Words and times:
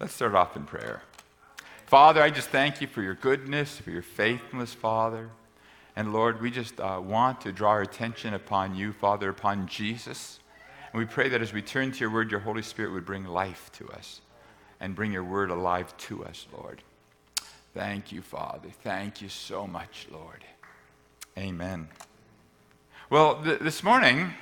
Let's 0.00 0.14
start 0.14 0.36
off 0.36 0.54
in 0.54 0.64
prayer. 0.64 1.02
Father, 1.86 2.22
I 2.22 2.30
just 2.30 2.50
thank 2.50 2.80
you 2.80 2.86
for 2.86 3.02
your 3.02 3.14
goodness, 3.14 3.78
for 3.78 3.90
your 3.90 4.02
faithfulness, 4.02 4.72
Father. 4.72 5.30
And 5.96 6.12
Lord, 6.12 6.40
we 6.40 6.52
just 6.52 6.78
uh, 6.78 7.00
want 7.04 7.40
to 7.40 7.50
draw 7.50 7.70
our 7.70 7.82
attention 7.82 8.32
upon 8.32 8.76
you, 8.76 8.92
Father, 8.92 9.28
upon 9.28 9.66
Jesus. 9.66 10.38
And 10.92 11.00
we 11.00 11.04
pray 11.04 11.28
that 11.30 11.42
as 11.42 11.52
we 11.52 11.62
turn 11.62 11.90
to 11.90 11.98
your 11.98 12.10
word, 12.10 12.30
your 12.30 12.38
Holy 12.38 12.62
Spirit 12.62 12.92
would 12.92 13.04
bring 13.04 13.24
life 13.24 13.72
to 13.72 13.88
us 13.88 14.20
and 14.78 14.94
bring 14.94 15.10
your 15.10 15.24
word 15.24 15.50
alive 15.50 15.96
to 15.96 16.24
us, 16.24 16.46
Lord. 16.56 16.80
Thank 17.74 18.12
you, 18.12 18.22
Father. 18.22 18.68
Thank 18.84 19.20
you 19.20 19.28
so 19.28 19.66
much, 19.66 20.06
Lord. 20.12 20.44
Amen. 21.36 21.88
Well, 23.10 23.42
th- 23.42 23.58
this 23.58 23.82
morning, 23.82 24.32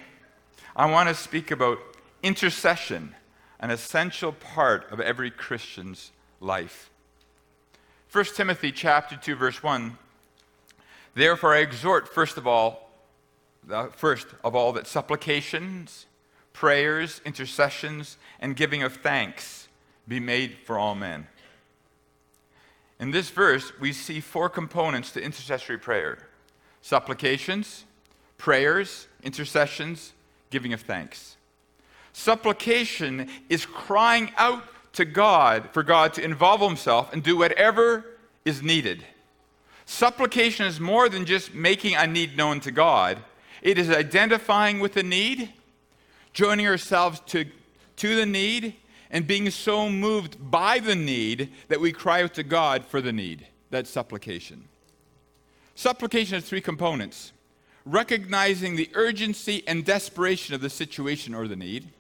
I 0.76 0.90
want 0.90 1.08
to 1.08 1.14
speak 1.14 1.50
about 1.50 1.78
intercession 2.22 3.14
an 3.60 3.70
essential 3.70 4.32
part 4.32 4.90
of 4.90 5.00
every 5.00 5.30
Christian's 5.30 6.12
life. 6.40 6.90
1 8.12 8.24
Timothy 8.36 8.72
chapter 8.72 9.16
2 9.16 9.34
verse 9.34 9.62
1 9.62 9.98
Therefore 11.14 11.54
I 11.54 11.58
exhort 11.58 12.08
first 12.08 12.36
of 12.36 12.46
all 12.46 12.90
first 13.96 14.28
of 14.44 14.54
all 14.54 14.72
that 14.72 14.86
supplications, 14.86 16.06
prayers, 16.52 17.20
intercessions 17.24 18.16
and 18.38 18.54
giving 18.54 18.82
of 18.82 18.96
thanks 18.96 19.68
be 20.06 20.20
made 20.20 20.56
for 20.64 20.78
all 20.78 20.94
men. 20.94 21.26
In 23.00 23.10
this 23.10 23.30
verse 23.30 23.72
we 23.80 23.92
see 23.92 24.20
four 24.20 24.48
components 24.48 25.10
to 25.12 25.22
intercessory 25.22 25.78
prayer. 25.78 26.18
Supplications, 26.80 27.84
prayers, 28.38 29.08
intercessions, 29.22 30.12
giving 30.50 30.72
of 30.72 30.82
thanks. 30.82 31.35
Supplication 32.16 33.28
is 33.50 33.66
crying 33.66 34.32
out 34.38 34.64
to 34.94 35.04
God 35.04 35.68
for 35.72 35.82
God 35.82 36.14
to 36.14 36.24
involve 36.24 36.62
himself 36.62 37.12
and 37.12 37.22
do 37.22 37.36
whatever 37.36 38.06
is 38.42 38.62
needed. 38.62 39.04
Supplication 39.84 40.64
is 40.64 40.80
more 40.80 41.10
than 41.10 41.26
just 41.26 41.52
making 41.52 41.94
a 41.94 42.06
need 42.06 42.34
known 42.34 42.58
to 42.60 42.70
God, 42.70 43.18
it 43.60 43.76
is 43.76 43.90
identifying 43.90 44.80
with 44.80 44.94
the 44.94 45.02
need, 45.02 45.52
joining 46.32 46.66
ourselves 46.66 47.20
to, 47.26 47.44
to 47.96 48.16
the 48.16 48.26
need, 48.26 48.72
and 49.10 49.26
being 49.26 49.50
so 49.50 49.90
moved 49.90 50.38
by 50.50 50.78
the 50.78 50.96
need 50.96 51.52
that 51.68 51.82
we 51.82 51.92
cry 51.92 52.22
out 52.22 52.32
to 52.34 52.42
God 52.42 52.86
for 52.86 53.02
the 53.02 53.12
need. 53.12 53.46
That's 53.68 53.90
supplication. 53.90 54.64
Supplication 55.74 56.36
has 56.36 56.48
three 56.48 56.62
components 56.62 57.32
recognizing 57.84 58.74
the 58.74 58.88
urgency 58.94 59.62
and 59.68 59.84
desperation 59.84 60.54
of 60.54 60.62
the 60.62 60.70
situation 60.70 61.34
or 61.34 61.46
the 61.46 61.54
need 61.54 61.92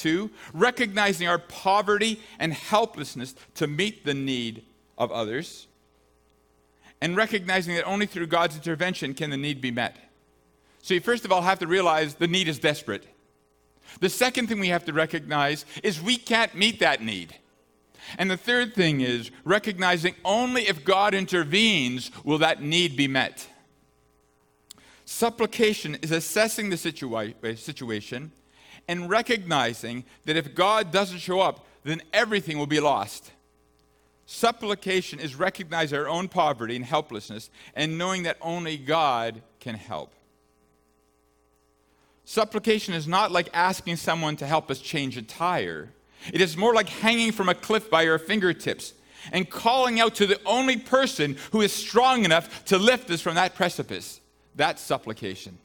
Two, 0.00 0.30
recognizing 0.54 1.28
our 1.28 1.38
poverty 1.38 2.22
and 2.38 2.54
helplessness 2.54 3.34
to 3.56 3.66
meet 3.66 4.06
the 4.06 4.14
need 4.14 4.64
of 4.96 5.12
others. 5.12 5.66
And 7.02 7.14
recognizing 7.16 7.74
that 7.74 7.84
only 7.84 8.06
through 8.06 8.28
God's 8.28 8.56
intervention 8.56 9.12
can 9.12 9.28
the 9.28 9.36
need 9.36 9.60
be 9.60 9.70
met. 9.70 9.98
So 10.80 10.94
you 10.94 11.00
first 11.00 11.26
of 11.26 11.32
all 11.32 11.42
have 11.42 11.58
to 11.58 11.66
realize 11.66 12.14
the 12.14 12.28
need 12.28 12.48
is 12.48 12.58
desperate. 12.58 13.06
The 14.00 14.08
second 14.08 14.46
thing 14.46 14.58
we 14.58 14.68
have 14.68 14.86
to 14.86 14.94
recognize 14.94 15.66
is 15.82 16.00
we 16.00 16.16
can't 16.16 16.54
meet 16.54 16.80
that 16.80 17.02
need. 17.02 17.36
And 18.16 18.30
the 18.30 18.38
third 18.38 18.74
thing 18.74 19.02
is 19.02 19.30
recognizing 19.44 20.14
only 20.24 20.62
if 20.62 20.82
God 20.82 21.12
intervenes 21.12 22.10
will 22.24 22.38
that 22.38 22.62
need 22.62 22.96
be 22.96 23.06
met. 23.06 23.46
Supplication 25.04 25.96
is 25.96 26.10
assessing 26.10 26.70
the 26.70 26.76
situa- 26.76 27.34
uh, 27.44 27.54
situation 27.54 28.32
and 28.90 29.08
recognizing 29.08 30.04
that 30.24 30.36
if 30.36 30.52
God 30.52 30.90
doesn't 30.90 31.20
show 31.20 31.38
up, 31.38 31.64
then 31.84 32.02
everything 32.12 32.58
will 32.58 32.66
be 32.66 32.80
lost. 32.80 33.30
Supplication 34.26 35.20
is 35.20 35.36
recognizing 35.36 35.96
our 35.96 36.08
own 36.08 36.26
poverty 36.26 36.74
and 36.74 36.84
helplessness 36.84 37.50
and 37.76 37.96
knowing 37.96 38.24
that 38.24 38.36
only 38.40 38.76
God 38.76 39.42
can 39.60 39.76
help. 39.76 40.12
Supplication 42.24 42.92
is 42.92 43.06
not 43.06 43.30
like 43.30 43.48
asking 43.54 43.94
someone 43.94 44.34
to 44.36 44.46
help 44.46 44.72
us 44.72 44.80
change 44.80 45.16
a 45.16 45.22
tire. 45.22 45.90
It 46.32 46.40
is 46.40 46.56
more 46.56 46.74
like 46.74 46.88
hanging 46.88 47.30
from 47.30 47.48
a 47.48 47.54
cliff 47.54 47.88
by 47.90 48.08
our 48.08 48.18
fingertips 48.18 48.92
and 49.30 49.48
calling 49.48 50.00
out 50.00 50.16
to 50.16 50.26
the 50.26 50.40
only 50.44 50.78
person 50.78 51.36
who 51.52 51.60
is 51.60 51.72
strong 51.72 52.24
enough 52.24 52.64
to 52.64 52.76
lift 52.76 53.08
us 53.10 53.20
from 53.20 53.36
that 53.36 53.54
precipice. 53.54 54.20
That's 54.56 54.82
supplication. 54.82 55.58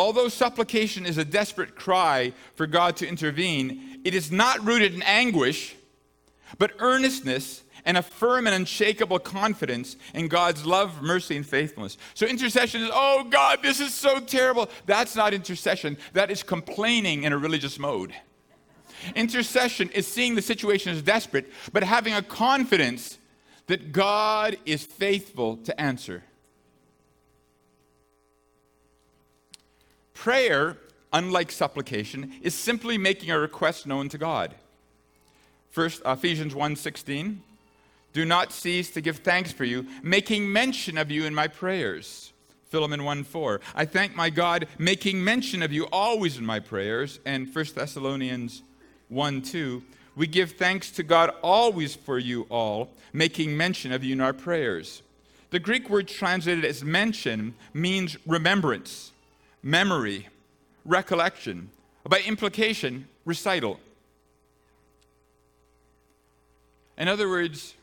Although 0.00 0.28
supplication 0.28 1.04
is 1.04 1.18
a 1.18 1.26
desperate 1.26 1.76
cry 1.76 2.32
for 2.54 2.66
God 2.66 2.96
to 2.96 3.06
intervene, 3.06 4.00
it 4.02 4.14
is 4.14 4.32
not 4.32 4.64
rooted 4.64 4.94
in 4.94 5.02
anguish, 5.02 5.76
but 6.56 6.72
earnestness 6.78 7.62
and 7.84 7.98
a 7.98 8.02
firm 8.02 8.46
and 8.46 8.56
unshakable 8.56 9.18
confidence 9.18 9.96
in 10.14 10.28
God's 10.28 10.64
love, 10.64 11.02
mercy, 11.02 11.36
and 11.36 11.44
faithfulness. 11.46 11.98
So 12.14 12.24
intercession 12.24 12.80
is, 12.80 12.90
oh 12.90 13.26
God, 13.28 13.58
this 13.62 13.78
is 13.78 13.92
so 13.92 14.20
terrible. 14.20 14.70
That's 14.86 15.16
not 15.16 15.34
intercession, 15.34 15.98
that 16.14 16.30
is 16.30 16.42
complaining 16.42 17.24
in 17.24 17.34
a 17.34 17.38
religious 17.38 17.78
mode. 17.78 18.14
Intercession 19.14 19.90
is 19.90 20.06
seeing 20.06 20.34
the 20.34 20.40
situation 20.40 20.94
as 20.94 21.02
desperate, 21.02 21.52
but 21.74 21.82
having 21.82 22.14
a 22.14 22.22
confidence 22.22 23.18
that 23.66 23.92
God 23.92 24.56
is 24.64 24.82
faithful 24.82 25.58
to 25.58 25.78
answer. 25.78 26.24
Prayer, 30.20 30.76
unlike 31.14 31.50
supplication, 31.50 32.34
is 32.42 32.54
simply 32.54 32.98
making 32.98 33.30
a 33.30 33.38
request 33.38 33.86
known 33.86 34.10
to 34.10 34.18
God. 34.18 34.54
First, 35.70 36.02
Ephesians 36.04 36.54
1:16, 36.54 37.40
do 38.12 38.26
not 38.26 38.52
cease 38.52 38.90
to 38.90 39.00
give 39.00 39.20
thanks 39.20 39.50
for 39.50 39.64
you, 39.64 39.86
making 40.02 40.52
mention 40.52 40.98
of 40.98 41.10
you 41.10 41.24
in 41.24 41.34
my 41.34 41.48
prayers. 41.48 42.34
Philemon 42.68 43.00
1:4, 43.02 43.62
I 43.74 43.86
thank 43.86 44.14
my 44.14 44.28
God, 44.28 44.68
making 44.78 45.24
mention 45.24 45.62
of 45.62 45.72
you 45.72 45.88
always 45.90 46.36
in 46.36 46.44
my 46.44 46.60
prayers. 46.60 47.18
And 47.24 47.50
1 47.50 47.74
Thessalonians 47.74 48.60
1:2, 49.08 49.82
we 50.14 50.26
give 50.26 50.52
thanks 50.52 50.90
to 50.90 51.02
God 51.02 51.30
always 51.42 51.94
for 51.94 52.18
you 52.18 52.42
all, 52.50 52.90
making 53.14 53.56
mention 53.56 53.90
of 53.90 54.04
you 54.04 54.12
in 54.12 54.20
our 54.20 54.34
prayers. 54.34 55.00
The 55.48 55.60
Greek 55.60 55.88
word 55.88 56.08
translated 56.08 56.66
as 56.66 56.84
mention 56.84 57.54
means 57.72 58.18
remembrance 58.26 59.12
memory, 59.62 60.28
recollection, 60.84 61.70
by 62.08 62.20
implication, 62.20 63.08
recital. 63.24 63.78
In 66.96 67.08
other 67.08 67.28
words, 67.28 67.74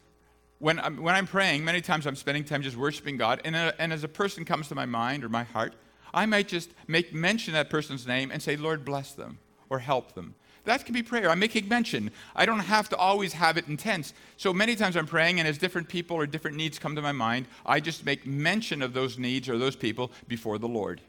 when 0.60 0.80
I'm, 0.80 1.02
when 1.02 1.16
I'm 1.16 1.28
praying, 1.28 1.64
many 1.64 1.82
times 1.82 2.08
I'm 2.08 2.16
spending 2.16 2.44
time 2.44 2.62
just 2.62 2.78
worshiping 2.78 3.18
God, 3.18 3.42
and, 3.46 3.56
a, 3.56 3.74
and 3.80 3.94
as 3.94 4.04
a 4.04 4.08
person 4.08 4.46
comes 4.46 4.68
to 4.70 4.76
my 4.76 4.86
mind 4.86 5.24
or 5.24 5.30
my 5.30 5.44
heart, 5.44 5.74
I 6.14 6.26
might 6.26 6.48
just 6.48 6.72
make 6.88 7.14
mention 7.14 7.54
that 7.54 7.70
person's 7.70 8.08
name 8.08 8.32
and 8.32 8.42
say, 8.42 8.56
Lord, 8.56 8.84
bless 8.84 9.14
them 9.14 9.40
or 9.70 9.80
help 9.80 10.14
them. 10.14 10.36
That 10.66 10.84
can 10.84 10.94
be 10.94 11.04
prayer. 11.04 11.30
I'm 11.30 11.40
making 11.40 11.70
mention. 11.70 12.12
I 12.36 12.46
don't 12.46 12.60
have 12.60 12.90
to 12.90 12.98
always 12.98 13.34
have 13.34 13.58
it 13.58 13.68
intense. 13.68 14.14
So 14.36 14.52
many 14.52 14.76
times 14.76 14.98
I'm 14.98 15.08
praying, 15.08 15.40
and 15.40 15.48
as 15.48 15.58
different 15.58 15.88
people 15.88 16.18
or 16.18 16.26
different 16.26 16.58
needs 16.58 16.78
come 16.78 16.96
to 16.96 17.02
my 17.02 17.14
mind, 17.14 17.48
I 17.66 17.80
just 17.80 18.06
make 18.06 18.26
mention 18.26 18.82
of 18.82 18.94
those 18.94 19.18
needs 19.18 19.48
or 19.48 19.58
those 19.58 19.78
people 19.78 20.12
before 20.28 20.58
the 20.58 20.68
Lord. 20.68 21.00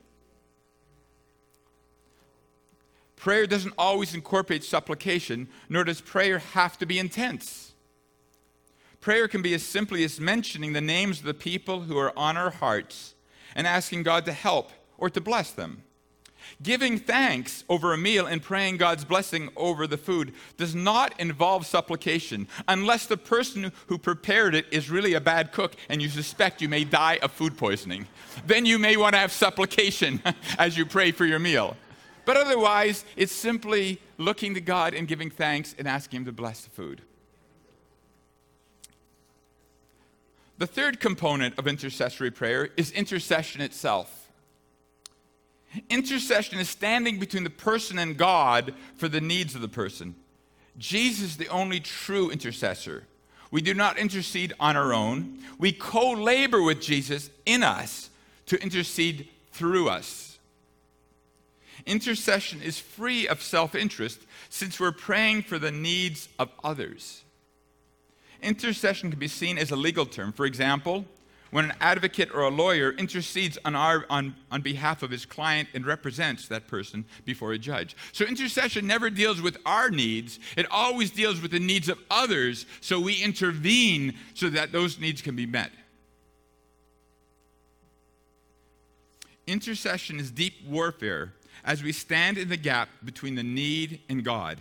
Prayer 3.18 3.46
doesn't 3.46 3.74
always 3.76 4.14
incorporate 4.14 4.62
supplication, 4.62 5.48
nor 5.68 5.82
does 5.84 6.00
prayer 6.00 6.38
have 6.38 6.78
to 6.78 6.86
be 6.86 6.98
intense. 6.98 7.72
Prayer 9.00 9.26
can 9.26 9.42
be 9.42 9.54
as 9.54 9.62
simply 9.62 10.04
as 10.04 10.20
mentioning 10.20 10.72
the 10.72 10.80
names 10.80 11.18
of 11.18 11.24
the 11.24 11.34
people 11.34 11.80
who 11.82 11.98
are 11.98 12.16
on 12.16 12.36
our 12.36 12.50
hearts 12.50 13.14
and 13.56 13.66
asking 13.66 14.04
God 14.04 14.24
to 14.26 14.32
help 14.32 14.70
or 14.96 15.10
to 15.10 15.20
bless 15.20 15.50
them. 15.50 15.82
Giving 16.62 16.98
thanks 16.98 17.64
over 17.68 17.92
a 17.92 17.98
meal 17.98 18.26
and 18.26 18.42
praying 18.42 18.76
God's 18.76 19.04
blessing 19.04 19.50
over 19.56 19.86
the 19.86 19.98
food 19.98 20.32
does 20.56 20.74
not 20.74 21.18
involve 21.20 21.66
supplication 21.66 22.48
unless 22.68 23.06
the 23.06 23.16
person 23.16 23.72
who 23.88 23.98
prepared 23.98 24.54
it 24.54 24.66
is 24.70 24.90
really 24.90 25.14
a 25.14 25.20
bad 25.20 25.52
cook 25.52 25.74
and 25.88 26.00
you 26.00 26.08
suspect 26.08 26.62
you 26.62 26.68
may 26.68 26.84
die 26.84 27.18
of 27.20 27.32
food 27.32 27.56
poisoning. 27.56 28.06
Then 28.46 28.64
you 28.64 28.78
may 28.78 28.96
want 28.96 29.14
to 29.14 29.18
have 29.18 29.32
supplication 29.32 30.22
as 30.58 30.78
you 30.78 30.86
pray 30.86 31.10
for 31.10 31.26
your 31.26 31.38
meal. 31.38 31.76
But 32.28 32.36
otherwise, 32.36 33.06
it's 33.16 33.32
simply 33.32 34.02
looking 34.18 34.52
to 34.52 34.60
God 34.60 34.92
and 34.92 35.08
giving 35.08 35.30
thanks 35.30 35.74
and 35.78 35.88
asking 35.88 36.18
Him 36.18 36.24
to 36.26 36.32
bless 36.32 36.60
the 36.60 36.68
food. 36.68 37.00
The 40.58 40.66
third 40.66 41.00
component 41.00 41.58
of 41.58 41.66
intercessory 41.66 42.30
prayer 42.30 42.68
is 42.76 42.90
intercession 42.90 43.62
itself. 43.62 44.28
Intercession 45.88 46.58
is 46.58 46.68
standing 46.68 47.18
between 47.18 47.44
the 47.44 47.50
person 47.50 47.98
and 47.98 48.14
God 48.18 48.74
for 48.94 49.08
the 49.08 49.22
needs 49.22 49.54
of 49.54 49.62
the 49.62 49.66
person. 49.66 50.14
Jesus 50.76 51.30
is 51.30 51.36
the 51.38 51.48
only 51.48 51.80
true 51.80 52.28
intercessor. 52.28 53.04
We 53.50 53.62
do 53.62 53.72
not 53.72 53.96
intercede 53.96 54.52
on 54.60 54.76
our 54.76 54.92
own. 54.92 55.38
We 55.58 55.72
co 55.72 56.10
labor 56.10 56.60
with 56.60 56.82
Jesus 56.82 57.30
in 57.46 57.62
us 57.62 58.10
to 58.44 58.62
intercede 58.62 59.28
through 59.50 59.88
us. 59.88 60.27
Intercession 61.88 62.60
is 62.60 62.78
free 62.78 63.26
of 63.26 63.42
self 63.42 63.74
interest 63.74 64.20
since 64.50 64.78
we're 64.78 64.92
praying 64.92 65.42
for 65.42 65.58
the 65.58 65.70
needs 65.70 66.28
of 66.38 66.50
others. 66.62 67.24
Intercession 68.42 69.10
can 69.10 69.18
be 69.18 69.26
seen 69.26 69.56
as 69.56 69.70
a 69.70 69.76
legal 69.76 70.04
term. 70.04 70.32
For 70.32 70.44
example, 70.44 71.06
when 71.50 71.64
an 71.64 71.72
advocate 71.80 72.28
or 72.34 72.42
a 72.42 72.50
lawyer 72.50 72.92
intercedes 72.92 73.56
on, 73.64 73.74
our, 73.74 74.04
on, 74.10 74.36
on 74.52 74.60
behalf 74.60 75.02
of 75.02 75.10
his 75.10 75.24
client 75.24 75.70
and 75.72 75.86
represents 75.86 76.46
that 76.48 76.68
person 76.68 77.06
before 77.24 77.52
a 77.52 77.58
judge. 77.58 77.96
So 78.12 78.26
intercession 78.26 78.86
never 78.86 79.08
deals 79.08 79.40
with 79.40 79.56
our 79.64 79.88
needs, 79.88 80.38
it 80.58 80.66
always 80.70 81.10
deals 81.10 81.40
with 81.40 81.52
the 81.52 81.58
needs 81.58 81.88
of 81.88 81.98
others, 82.10 82.66
so 82.82 83.00
we 83.00 83.14
intervene 83.14 84.14
so 84.34 84.50
that 84.50 84.72
those 84.72 85.00
needs 85.00 85.22
can 85.22 85.34
be 85.34 85.46
met. 85.46 85.70
Intercession 89.46 90.20
is 90.20 90.30
deep 90.30 90.52
warfare 90.66 91.32
as 91.68 91.82
we 91.82 91.92
stand 91.92 92.38
in 92.38 92.48
the 92.48 92.56
gap 92.56 92.88
between 93.04 93.34
the 93.34 93.42
need 93.42 94.00
and 94.08 94.24
God. 94.24 94.58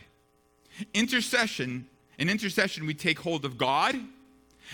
Intercession, 0.94 1.88
in 2.20 2.30
intercession, 2.30 2.86
we 2.86 2.94
take 2.94 3.18
hold 3.20 3.46
of 3.46 3.58
God 3.58 3.96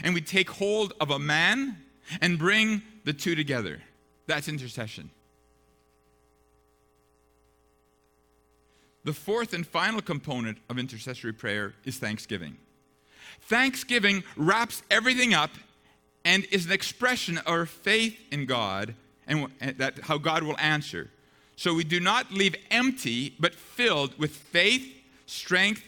and 0.04 0.16
we 0.16 0.20
take 0.20 0.50
hold 0.50 0.94
of 1.00 1.12
a 1.12 1.20
man 1.20 1.78
and 2.22 2.40
bring 2.40 2.82
the 3.06 3.14
two 3.14 3.36
together. 3.36 3.84
That's 4.26 4.48
intercession. 4.50 5.12
The 9.04 9.14
fourth 9.14 9.54
and 9.54 9.66
final 9.66 10.02
component 10.02 10.58
of 10.70 10.80
intercessory 10.80 11.34
prayer 11.34 11.76
is 11.86 11.98
thanksgiving. 11.98 12.58
Thanksgiving 13.42 14.24
wraps 14.36 14.82
everything 14.90 15.36
up 15.36 15.52
and 16.26 16.46
is 16.46 16.66
an 16.66 16.72
expression 16.72 17.38
of 17.38 17.48
our 17.48 17.66
faith 17.68 18.18
in 18.32 18.48
God 18.48 18.96
and 19.28 19.50
that 19.60 20.00
how 20.00 20.18
God 20.18 20.42
will 20.42 20.58
answer. 20.58 21.12
So 21.56 21.74
we 21.74 21.84
do 21.84 22.00
not 22.00 22.32
leave 22.32 22.56
empty, 22.72 23.36
but 23.40 23.54
filled 23.54 24.18
with 24.18 24.32
faith, 24.32 24.86
strength, 25.26 25.84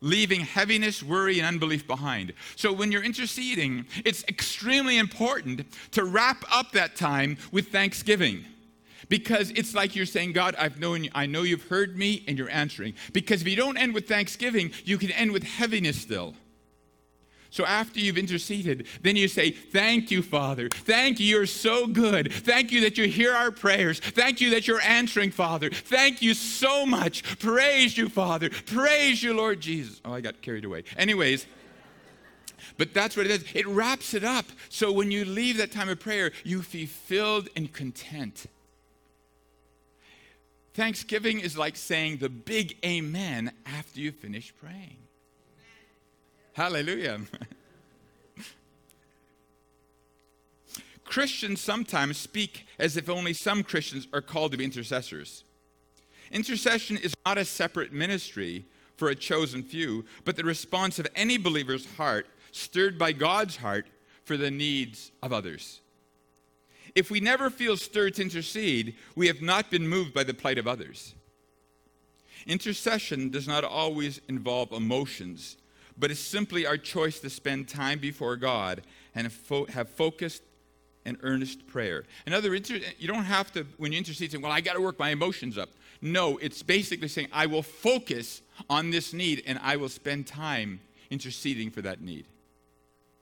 leaving 0.00 0.40
heaviness, 0.40 1.02
worry, 1.02 1.38
and 1.38 1.46
unbelief 1.46 1.86
behind. 1.86 2.32
So 2.54 2.72
when 2.72 2.92
you're 2.92 3.04
interceding, 3.04 3.86
it's 4.04 4.24
extremely 4.24 4.98
important 4.98 5.66
to 5.92 6.04
wrap 6.04 6.44
up 6.52 6.72
that 6.72 6.96
time 6.96 7.38
with 7.52 7.68
thanksgiving. 7.68 8.44
Because 9.08 9.50
it's 9.50 9.74
like 9.74 9.94
you're 9.94 10.06
saying, 10.06 10.32
God, 10.32 10.56
I've 10.58 10.80
known 10.80 11.04
you, 11.04 11.10
I 11.14 11.26
know 11.26 11.42
you've 11.42 11.68
heard 11.68 11.96
me 11.96 12.24
and 12.26 12.36
you're 12.36 12.50
answering. 12.50 12.94
Because 13.12 13.42
if 13.42 13.48
you 13.48 13.56
don't 13.56 13.76
end 13.76 13.94
with 13.94 14.08
thanksgiving, 14.08 14.72
you 14.84 14.98
can 14.98 15.10
end 15.12 15.32
with 15.32 15.44
heaviness 15.44 16.00
still. 16.00 16.34
So 17.50 17.64
after 17.64 18.00
you've 18.00 18.18
interceded, 18.18 18.86
then 19.02 19.16
you 19.16 19.28
say, 19.28 19.50
Thank 19.50 20.10
you, 20.10 20.22
Father. 20.22 20.68
Thank 20.68 21.20
you, 21.20 21.26
you're 21.26 21.46
so 21.46 21.86
good. 21.86 22.32
Thank 22.32 22.72
you 22.72 22.80
that 22.82 22.98
you 22.98 23.08
hear 23.08 23.32
our 23.32 23.50
prayers. 23.50 24.00
Thank 24.00 24.40
you 24.40 24.50
that 24.50 24.66
you're 24.66 24.80
answering, 24.82 25.30
Father. 25.30 25.70
Thank 25.70 26.22
you 26.22 26.34
so 26.34 26.84
much. 26.84 27.38
Praise 27.38 27.96
you, 27.96 28.08
Father. 28.08 28.50
Praise 28.50 29.22
you, 29.22 29.34
Lord 29.34 29.60
Jesus. 29.60 30.00
Oh, 30.04 30.12
I 30.12 30.20
got 30.20 30.42
carried 30.42 30.64
away. 30.64 30.84
Anyways, 30.96 31.46
but 32.78 32.92
that's 32.92 33.16
what 33.16 33.26
it 33.26 33.32
is. 33.32 33.44
It 33.54 33.66
wraps 33.66 34.14
it 34.14 34.24
up. 34.24 34.46
So 34.68 34.92
when 34.92 35.10
you 35.10 35.24
leave 35.24 35.56
that 35.58 35.72
time 35.72 35.88
of 35.88 36.00
prayer, 36.00 36.32
you 36.44 36.62
feel 36.62 36.86
filled 36.86 37.48
and 37.56 37.72
content. 37.72 38.46
Thanksgiving 40.74 41.40
is 41.40 41.56
like 41.56 41.74
saying 41.74 42.18
the 42.18 42.28
big 42.28 42.76
amen 42.84 43.52
after 43.64 44.00
you 44.00 44.12
finish 44.12 44.52
praying. 44.60 44.98
Hallelujah. 46.56 47.20
Christians 51.04 51.60
sometimes 51.60 52.16
speak 52.16 52.66
as 52.78 52.96
if 52.96 53.10
only 53.10 53.34
some 53.34 53.62
Christians 53.62 54.08
are 54.14 54.22
called 54.22 54.52
to 54.52 54.58
be 54.58 54.64
intercessors. 54.64 55.44
Intercession 56.32 56.96
is 56.96 57.14
not 57.26 57.36
a 57.36 57.44
separate 57.44 57.92
ministry 57.92 58.64
for 58.96 59.10
a 59.10 59.14
chosen 59.14 59.62
few, 59.62 60.06
but 60.24 60.36
the 60.36 60.44
response 60.44 60.98
of 60.98 61.06
any 61.14 61.36
believer's 61.36 61.84
heart 61.96 62.26
stirred 62.52 62.98
by 62.98 63.12
God's 63.12 63.56
heart 63.56 63.86
for 64.24 64.38
the 64.38 64.50
needs 64.50 65.12
of 65.22 65.34
others. 65.34 65.80
If 66.94 67.10
we 67.10 67.20
never 67.20 67.50
feel 67.50 67.76
stirred 67.76 68.14
to 68.14 68.22
intercede, 68.22 68.94
we 69.14 69.26
have 69.26 69.42
not 69.42 69.70
been 69.70 69.86
moved 69.86 70.14
by 70.14 70.24
the 70.24 70.32
plight 70.32 70.56
of 70.56 70.66
others. 70.66 71.14
Intercession 72.46 73.28
does 73.28 73.46
not 73.46 73.62
always 73.62 74.22
involve 74.26 74.72
emotions, 74.72 75.58
but 75.98 76.10
it's 76.10 76.20
simply 76.20 76.66
our 76.66 76.76
choice 76.76 77.20
to 77.20 77.30
spend 77.30 77.68
time 77.68 77.98
before 77.98 78.36
God 78.36 78.82
and 79.14 79.30
have 79.70 79.88
focused 79.88 80.42
and 81.04 81.16
earnest 81.22 81.66
prayer. 81.66 82.04
In 82.26 82.34
other 82.34 82.50
words, 82.50 82.68
you 82.68 83.08
don't 83.08 83.24
have 83.24 83.52
to, 83.52 83.64
when 83.76 83.92
you 83.92 83.98
intercede, 83.98 84.32
say, 84.32 84.38
well, 84.38 84.52
I 84.52 84.60
got 84.60 84.74
to 84.74 84.80
work 84.80 84.98
my 84.98 85.10
emotions 85.10 85.56
up. 85.56 85.70
No, 86.02 86.36
it's 86.38 86.62
basically 86.62 87.08
saying, 87.08 87.28
I 87.32 87.46
will 87.46 87.62
focus 87.62 88.42
on 88.68 88.90
this 88.90 89.12
need 89.12 89.42
and 89.46 89.58
I 89.62 89.76
will 89.76 89.88
spend 89.88 90.26
time 90.26 90.80
interceding 91.10 91.70
for 91.70 91.80
that 91.82 92.00
need. 92.00 92.26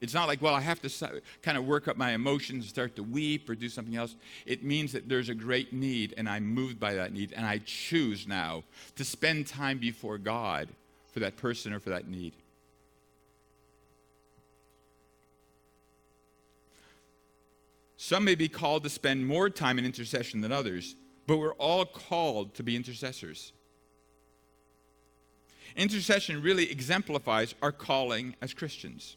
It's 0.00 0.12
not 0.12 0.29
like, 0.29 0.43
well, 0.43 0.55
I 0.55 0.61
have 0.61 0.82
to 0.82 1.23
kind 1.43 1.56
of 1.56 1.67
work 1.67 1.87
up 1.88 1.97
my 1.97 2.12
emotions, 2.12 2.69
start 2.69 2.97
to 2.97 3.03
weep 3.03 3.49
or 3.49 3.55
do 3.55 3.69
something 3.69 3.97
else. 3.97 4.17
It 4.44 4.65
means 4.65 4.93
that 4.93 5.09
there's 5.09 5.29
a 5.29 5.35
great 5.35 5.73
need 5.73 6.15
and 6.17 6.29
I'm 6.29 6.44
moved 6.44 6.81
by 6.81 6.94
that 6.94 7.12
need 7.12 7.32
and 7.32 7.47
I 7.47 7.61
choose 7.65 8.27
now 8.27 8.65
to 8.97 9.05
spend 9.05 9.47
time 9.47 9.79
before 9.79 10.19
God 10.19 10.69
for 11.12 11.20
that 11.20 11.37
person 11.37 11.73
or 11.73 11.81
for 11.81 11.91
that 11.91 12.09
need. 12.09 12.32
Some 18.05 18.25
may 18.25 18.35
be 18.35 18.51
called 18.51 18.83
to 18.83 18.91
spend 18.91 19.27
more 19.27 19.49
time 19.49 19.79
in 19.79 19.87
intercession 19.87 20.43
than 20.43 20.53
others, 20.53 20.95
but 21.27 21.39
we're 21.39 21.55
all 21.55 21.87
called 21.87 22.55
to 22.56 22.62
be 22.62 22.77
intercessors. 22.77 23.55
Intercession 25.75 26.43
really 26.43 26.71
exemplifies 26.71 27.55
our 27.62 27.73
calling 27.73 28.37
as 28.43 28.53
Christians. 28.53 29.17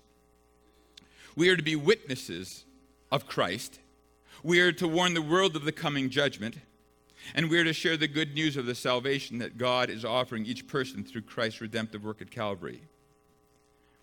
We 1.36 1.50
are 1.50 1.58
to 1.58 1.64
be 1.64 1.76
witnesses 1.76 2.64
of 3.12 3.28
Christ. 3.28 3.80
We 4.42 4.62
are 4.62 4.72
to 4.72 4.88
warn 4.88 5.16
the 5.16 5.22
world 5.22 5.58
of 5.58 5.66
the 5.66 5.74
coming 5.74 6.10
judgment. 6.10 6.56
And 7.36 7.50
we 7.50 7.60
are 7.60 7.66
to 7.66 7.74
share 7.74 7.98
the 7.98 8.08
good 8.08 8.36
news 8.36 8.56
of 8.56 8.68
the 8.68 8.74
salvation 8.74 9.40
that 9.40 9.58
God 9.58 9.90
is 9.90 10.06
offering 10.06 10.46
each 10.46 10.66
person 10.66 11.04
through 11.04 11.24
Christ's 11.24 11.60
redemptive 11.60 12.06
work 12.06 12.22
at 12.22 12.32
Calvary. 12.32 12.80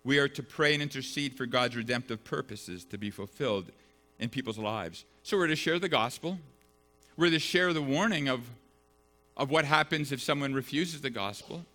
We 0.03 0.19
are 0.19 0.27
to 0.27 0.43
pray 0.43 0.75
and 0.75 0.83
intercede 0.83 1.35
for 1.35 1.47
God's 1.47 1.75
redemptive 1.75 2.23
purposes 2.23 2.85
to 2.85 2.99
be 2.99 3.09
fulfilled 3.09 3.71
in 4.19 4.29
people's 4.29 4.57
lives. 4.57 5.05
So 5.23 5.37
we're 5.37 5.47
to 5.47 5.55
share 5.55 5.79
the 5.79 5.89
gospel. 5.89 6.39
We're 7.17 7.29
to 7.29 7.39
share 7.39 7.73
the 7.73 7.81
warning 7.81 8.27
of, 8.27 8.41
of 9.37 9.49
what 9.49 9.65
happens 9.65 10.11
if 10.11 10.21
someone 10.21 10.53
refuses 10.53 11.01
the 11.01 11.09
gospel. 11.09 11.65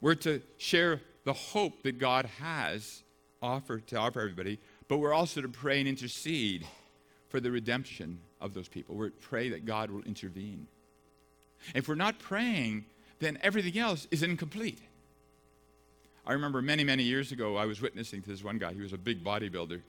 We're 0.00 0.14
to 0.16 0.40
share 0.58 1.00
the 1.24 1.32
hope 1.32 1.82
that 1.82 1.98
God 1.98 2.26
has 2.40 3.02
offered 3.42 3.86
to 3.88 3.96
offer 3.96 4.20
everybody, 4.20 4.58
but 4.88 4.98
we're 4.98 5.12
also 5.12 5.40
to 5.40 5.48
pray 5.48 5.80
and 5.80 5.88
intercede 5.88 6.66
for 7.28 7.40
the 7.40 7.50
redemption 7.50 8.18
of 8.40 8.54
those 8.54 8.68
people. 8.68 8.96
To 8.96 9.10
pray 9.20 9.50
that 9.50 9.64
God 9.64 9.90
will 9.90 10.02
intervene. 10.02 10.66
If 11.74 11.88
we're 11.88 11.94
not 11.94 12.18
praying, 12.18 12.86
then 13.18 13.38
everything 13.42 13.78
else 13.78 14.06
is 14.10 14.22
incomplete. 14.22 14.78
I 16.26 16.32
remember 16.32 16.62
many, 16.62 16.84
many 16.84 17.02
years 17.02 17.32
ago, 17.32 17.56
I 17.56 17.66
was 17.66 17.80
witnessing 17.80 18.22
to 18.22 18.28
this 18.28 18.42
one 18.42 18.58
guy. 18.58 18.72
He 18.72 18.80
was 18.80 18.92
a 18.92 18.98
big 18.98 19.22
bodybuilder. 19.22 19.80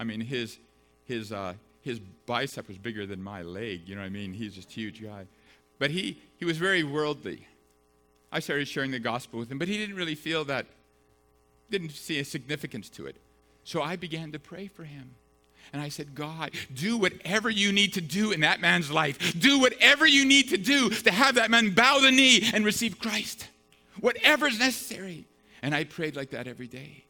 I 0.00 0.04
mean, 0.04 0.22
his, 0.22 0.58
his, 1.04 1.30
uh, 1.30 1.52
his 1.82 2.00
bicep 2.24 2.66
was 2.68 2.78
bigger 2.78 3.04
than 3.04 3.22
my 3.22 3.42
leg. 3.42 3.82
You 3.86 3.96
know 3.96 4.00
what 4.00 4.06
I 4.06 4.10
mean? 4.10 4.32
He's 4.32 4.54
just 4.54 4.70
a 4.70 4.72
huge 4.72 5.02
guy. 5.02 5.26
But 5.78 5.90
he, 5.90 6.18
he 6.38 6.46
was 6.46 6.56
very 6.56 6.82
worldly. 6.82 7.46
I 8.32 8.40
started 8.40 8.66
sharing 8.66 8.92
the 8.92 8.98
gospel 8.98 9.38
with 9.38 9.52
him, 9.52 9.58
but 9.58 9.68
he 9.68 9.76
didn't 9.76 9.96
really 9.96 10.14
feel 10.14 10.44
that, 10.46 10.64
didn't 11.70 11.90
see 11.90 12.18
a 12.18 12.24
significance 12.24 12.88
to 12.90 13.06
it. 13.06 13.16
So 13.64 13.82
I 13.82 13.96
began 13.96 14.32
to 14.32 14.38
pray 14.38 14.68
for 14.68 14.84
him. 14.84 15.16
And 15.72 15.82
I 15.82 15.90
said, 15.90 16.14
God, 16.14 16.52
do 16.74 16.96
whatever 16.96 17.50
you 17.50 17.70
need 17.70 17.92
to 17.92 18.00
do 18.00 18.32
in 18.32 18.40
that 18.40 18.60
man's 18.60 18.90
life. 18.90 19.38
Do 19.38 19.60
whatever 19.60 20.06
you 20.06 20.24
need 20.24 20.48
to 20.48 20.56
do 20.56 20.88
to 20.88 21.10
have 21.12 21.34
that 21.34 21.50
man 21.50 21.74
bow 21.74 22.00
the 22.00 22.10
knee 22.10 22.48
and 22.54 22.64
receive 22.64 22.98
Christ. 22.98 23.48
Whatever 24.00 24.46
is 24.46 24.58
necessary. 24.58 25.26
And 25.62 25.74
I 25.74 25.84
prayed 25.84 26.16
like 26.16 26.30
that 26.30 26.48
every 26.48 26.68
day. 26.68 27.04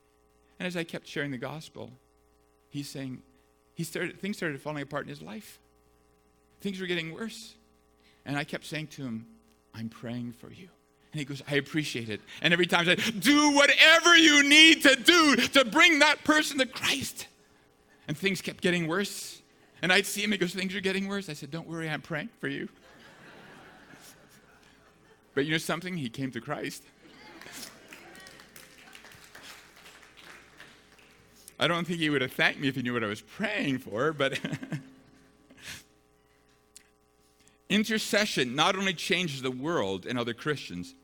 And 0.58 0.66
as 0.66 0.76
I 0.76 0.82
kept 0.82 1.06
sharing 1.06 1.30
the 1.30 1.38
gospel, 1.38 1.90
he's 2.70 2.88
saying 2.88 3.22
he 3.74 3.84
started, 3.84 4.18
things 4.18 4.36
started 4.36 4.60
falling 4.60 4.82
apart 4.82 5.04
in 5.04 5.10
his 5.10 5.22
life. 5.22 5.58
Things 6.60 6.80
were 6.80 6.86
getting 6.86 7.14
worse. 7.14 7.54
And 8.24 8.36
I 8.36 8.44
kept 8.44 8.64
saying 8.64 8.88
to 8.88 9.02
him, 9.02 9.26
I'm 9.74 9.88
praying 9.88 10.32
for 10.32 10.50
you. 10.50 10.68
And 11.12 11.18
he 11.18 11.24
goes, 11.24 11.42
I 11.48 11.56
appreciate 11.56 12.08
it. 12.08 12.20
And 12.40 12.52
every 12.52 12.66
time 12.66 12.88
I 12.88 12.94
say, 12.96 13.10
do 13.10 13.52
whatever 13.52 14.16
you 14.16 14.48
need 14.48 14.82
to 14.82 14.94
do 14.96 15.36
to 15.36 15.64
bring 15.64 15.98
that 15.98 16.22
person 16.24 16.58
to 16.58 16.66
Christ. 16.66 17.26
And 18.06 18.16
things 18.16 18.40
kept 18.40 18.60
getting 18.60 18.86
worse. 18.86 19.42
And 19.82 19.92
I'd 19.92 20.06
see 20.06 20.22
him, 20.22 20.32
he 20.32 20.38
goes, 20.38 20.54
things 20.54 20.74
are 20.74 20.80
getting 20.80 21.08
worse. 21.08 21.28
I 21.28 21.32
said, 21.32 21.50
don't 21.50 21.66
worry, 21.66 21.88
I'm 21.88 22.02
praying 22.02 22.28
for 22.38 22.48
you. 22.48 22.68
but 25.34 25.46
you 25.46 25.52
know 25.52 25.58
something? 25.58 25.96
He 25.96 26.08
came 26.08 26.30
to 26.32 26.40
Christ. 26.40 26.84
I 31.60 31.68
don't 31.68 31.86
think 31.86 32.00
he 32.00 32.10
would 32.10 32.22
have 32.22 32.32
thanked 32.32 32.58
me 32.58 32.66
if 32.66 32.74
he 32.74 32.82
knew 32.82 32.94
what 32.94 33.04
I 33.04 33.06
was 33.06 33.20
praying 33.20 33.78
for, 33.78 34.12
but 34.12 34.40
Intercession 37.70 38.56
not 38.56 38.76
only 38.76 38.92
changes 38.92 39.40
the 39.40 39.50
world 39.50 40.04
and 40.04 40.18
other 40.18 40.34
Christians, 40.34 40.96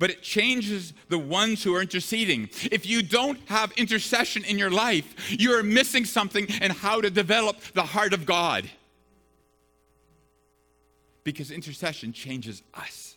but 0.00 0.10
it 0.10 0.20
changes 0.20 0.92
the 1.08 1.18
ones 1.18 1.62
who 1.62 1.74
are 1.74 1.80
interceding. 1.80 2.48
If 2.72 2.86
you 2.86 3.02
don't 3.02 3.38
have 3.46 3.72
intercession 3.72 4.44
in 4.44 4.58
your 4.58 4.70
life, 4.70 5.14
you're 5.30 5.62
missing 5.62 6.04
something 6.04 6.46
in 6.60 6.72
how 6.72 7.00
to 7.00 7.10
develop 7.10 7.60
the 7.74 7.82
heart 7.84 8.12
of 8.12 8.26
God. 8.26 8.68
Because 11.22 11.50
intercession 11.50 12.12
changes 12.12 12.62
us. 12.74 13.07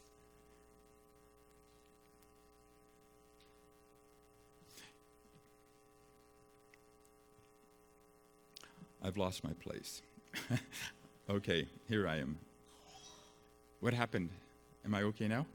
I've 9.03 9.17
lost 9.17 9.43
my 9.43 9.53
place. 9.53 10.01
okay, 11.29 11.67
here 11.87 12.07
I 12.07 12.17
am. 12.17 12.37
What 13.79 13.93
happened? 13.93 14.29
Am 14.85 14.93
I 14.93 15.03
okay 15.03 15.27
now? 15.27 15.45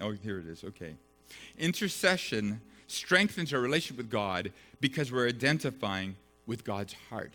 Oh, 0.00 0.12
here 0.12 0.38
it 0.38 0.46
is. 0.46 0.64
Okay. 0.64 0.94
Intercession 1.58 2.60
strengthens 2.86 3.52
our 3.52 3.60
relationship 3.60 3.96
with 3.96 4.10
God 4.10 4.52
because 4.80 5.12
we're 5.12 5.28
identifying 5.28 6.16
with 6.46 6.64
God's 6.64 6.94
heart. 7.10 7.32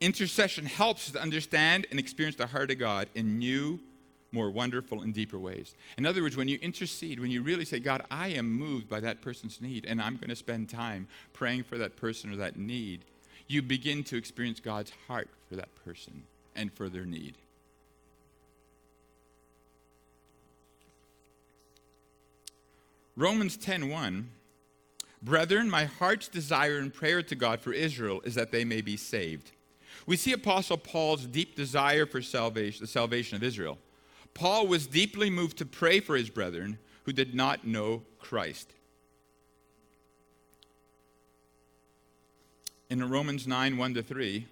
Intercession 0.00 0.66
helps 0.66 1.06
us 1.06 1.12
to 1.12 1.20
understand 1.20 1.86
and 1.90 1.98
experience 1.98 2.36
the 2.36 2.46
heart 2.46 2.70
of 2.70 2.78
God 2.78 3.08
in 3.14 3.38
new, 3.38 3.78
more 4.32 4.50
wonderful, 4.50 5.02
and 5.02 5.14
deeper 5.14 5.38
ways. 5.38 5.74
In 5.98 6.06
other 6.06 6.22
words, 6.22 6.36
when 6.36 6.48
you 6.48 6.58
intercede, 6.62 7.20
when 7.20 7.30
you 7.30 7.42
really 7.42 7.64
say, 7.64 7.78
God, 7.78 8.04
I 8.10 8.28
am 8.28 8.50
moved 8.50 8.88
by 8.88 9.00
that 9.00 9.20
person's 9.20 9.60
need, 9.60 9.84
and 9.86 10.00
I'm 10.00 10.16
going 10.16 10.30
to 10.30 10.36
spend 10.36 10.68
time 10.68 11.06
praying 11.32 11.64
for 11.64 11.78
that 11.78 11.96
person 11.96 12.32
or 12.32 12.36
that 12.36 12.56
need, 12.56 13.04
you 13.46 13.62
begin 13.62 14.02
to 14.04 14.16
experience 14.16 14.60
God's 14.60 14.92
heart 15.06 15.28
for 15.48 15.56
that 15.56 15.68
person 15.84 16.24
and 16.56 16.72
for 16.72 16.88
their 16.88 17.04
need. 17.04 17.34
Romans 23.16 23.58
10:1 23.58 24.24
Brethren, 25.22 25.70
my 25.70 25.84
heart's 25.84 26.26
desire 26.26 26.78
and 26.78 26.92
prayer 26.92 27.22
to 27.22 27.36
God 27.36 27.60
for 27.60 27.72
Israel 27.72 28.20
is 28.24 28.34
that 28.34 28.50
they 28.50 28.64
may 28.64 28.80
be 28.80 28.96
saved. 28.96 29.52
We 30.04 30.16
see 30.16 30.32
Apostle 30.32 30.78
Paul's 30.78 31.26
deep 31.26 31.54
desire 31.54 32.06
for 32.06 32.20
salvation, 32.20 32.82
the 32.82 32.88
salvation 32.88 33.36
of 33.36 33.44
Israel. 33.44 33.78
Paul 34.34 34.66
was 34.66 34.86
deeply 34.86 35.30
moved 35.30 35.58
to 35.58 35.66
pray 35.66 36.00
for 36.00 36.16
his 36.16 36.30
brethren 36.30 36.78
who 37.04 37.12
did 37.12 37.34
not 37.34 37.66
know 37.66 38.02
Christ. 38.18 38.72
In 42.88 43.08
Romans 43.08 43.46
9 43.46 43.76
1 43.76 43.94
to 43.94 44.02
3, 44.02 44.46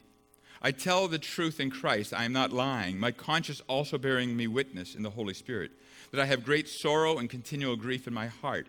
I 0.62 0.72
tell 0.72 1.08
the 1.08 1.18
truth 1.18 1.58
in 1.58 1.70
Christ, 1.70 2.12
I 2.12 2.24
am 2.24 2.32
not 2.32 2.52
lying, 2.52 2.98
my 2.98 3.12
conscience 3.12 3.62
also 3.66 3.96
bearing 3.96 4.36
me 4.36 4.46
witness 4.46 4.94
in 4.94 5.02
the 5.02 5.10
Holy 5.10 5.34
Spirit 5.34 5.70
that 6.10 6.20
I 6.20 6.26
have 6.26 6.44
great 6.44 6.68
sorrow 6.68 7.18
and 7.18 7.30
continual 7.30 7.76
grief 7.76 8.06
in 8.06 8.14
my 8.14 8.26
heart. 8.26 8.66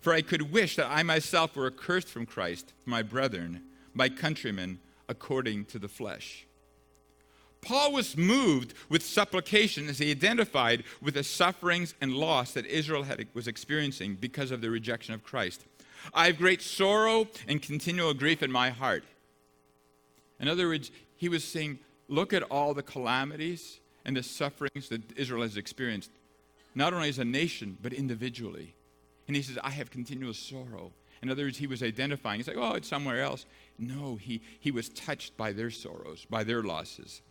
For 0.00 0.12
I 0.12 0.22
could 0.22 0.52
wish 0.52 0.76
that 0.76 0.90
I 0.90 1.02
myself 1.02 1.56
were 1.56 1.66
accursed 1.66 2.08
from 2.08 2.26
Christ, 2.26 2.72
my 2.84 3.02
brethren, 3.02 3.62
my 3.94 4.08
countrymen, 4.08 4.80
according 5.08 5.66
to 5.66 5.78
the 5.78 5.88
flesh. 5.88 6.46
Paul 7.62 7.92
was 7.92 8.16
moved 8.16 8.74
with 8.88 9.04
supplication 9.04 9.88
as 9.88 9.98
he 9.98 10.10
identified 10.10 10.82
with 11.00 11.14
the 11.14 11.22
sufferings 11.22 11.94
and 12.00 12.12
loss 12.12 12.52
that 12.52 12.66
Israel 12.66 13.04
had, 13.04 13.26
was 13.34 13.46
experiencing 13.46 14.16
because 14.16 14.50
of 14.50 14.60
the 14.60 14.70
rejection 14.70 15.14
of 15.14 15.22
Christ. 15.22 15.64
I 16.12 16.26
have 16.26 16.38
great 16.38 16.60
sorrow 16.60 17.28
and 17.46 17.62
continual 17.62 18.14
grief 18.14 18.42
in 18.42 18.50
my 18.50 18.70
heart. 18.70 19.04
In 20.40 20.48
other 20.48 20.66
words, 20.66 20.90
he 21.16 21.28
was 21.28 21.44
saying, 21.44 21.78
Look 22.08 22.32
at 22.32 22.42
all 22.42 22.74
the 22.74 22.82
calamities 22.82 23.78
and 24.04 24.16
the 24.16 24.24
sufferings 24.24 24.88
that 24.88 25.16
Israel 25.16 25.42
has 25.42 25.56
experienced 25.56 26.10
not 26.74 26.92
only 26.92 27.08
as 27.08 27.18
a 27.18 27.24
nation, 27.24 27.78
but 27.80 27.92
individually. 27.92 28.74
And 29.28 29.36
he 29.36 29.42
says, 29.42 29.56
I 29.62 29.70
have 29.70 29.90
continual 29.90 30.34
sorrow. 30.34 30.90
In 31.22 31.30
other 31.30 31.44
words, 31.44 31.58
he 31.58 31.66
was 31.66 31.82
identifying. 31.82 32.40
He's 32.40 32.48
like, 32.48 32.56
oh, 32.58 32.74
it's 32.74 32.88
somewhere 32.88 33.22
else. 33.22 33.46
No, 33.78 34.16
he, 34.16 34.42
he 34.58 34.70
was 34.70 34.88
touched 34.88 35.36
by 35.36 35.52
their 35.52 35.70
sorrows, 35.70 36.26
by 36.28 36.42
their 36.42 36.62
losses. 36.62 37.22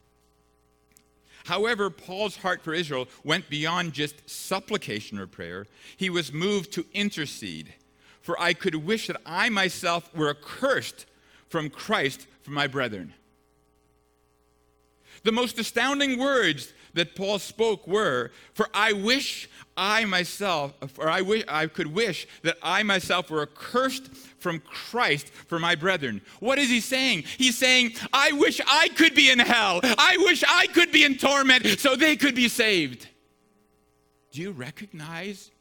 However, 1.45 1.89
Paul's 1.89 2.37
heart 2.37 2.61
for 2.61 2.73
Israel 2.73 3.07
went 3.23 3.49
beyond 3.49 3.93
just 3.93 4.29
supplication 4.29 5.19
or 5.19 5.27
prayer. 5.27 5.67
He 5.97 6.09
was 6.09 6.33
moved 6.33 6.71
to 6.73 6.85
intercede. 6.93 7.73
For 8.21 8.39
I 8.39 8.53
could 8.53 8.75
wish 8.75 9.07
that 9.07 9.21
I 9.25 9.49
myself 9.49 10.13
were 10.15 10.29
accursed 10.29 11.05
from 11.49 11.69
Christ 11.69 12.27
for 12.43 12.51
my 12.51 12.67
brethren. 12.67 13.13
The 15.23 15.31
most 15.31 15.59
astounding 15.59 16.19
words 16.19 16.73
that 16.93 17.15
Paul 17.15 17.39
spoke 17.39 17.87
were, 17.87 18.31
For 18.53 18.67
I 18.73 18.93
wish 18.93 19.49
I 19.77 20.05
myself, 20.05 20.73
or 20.97 21.09
I, 21.09 21.21
wish, 21.21 21.43
I 21.47 21.67
could 21.67 21.87
wish 21.87 22.27
that 22.43 22.57
I 22.61 22.83
myself 22.83 23.29
were 23.29 23.41
accursed 23.41 24.13
from 24.39 24.59
Christ 24.59 25.29
for 25.29 25.59
my 25.59 25.75
brethren. 25.75 26.21
What 26.39 26.59
is 26.59 26.69
he 26.69 26.81
saying? 26.81 27.23
He's 27.37 27.57
saying, 27.57 27.93
I 28.11 28.31
wish 28.33 28.59
I 28.67 28.89
could 28.89 29.15
be 29.15 29.29
in 29.29 29.39
hell. 29.39 29.79
I 29.83 30.17
wish 30.19 30.43
I 30.47 30.67
could 30.67 30.91
be 30.91 31.03
in 31.03 31.17
torment 31.17 31.65
so 31.79 31.95
they 31.95 32.15
could 32.15 32.35
be 32.35 32.49
saved. 32.49 33.07
Do 34.31 34.41
you 34.41 34.51
recognize 34.51 35.51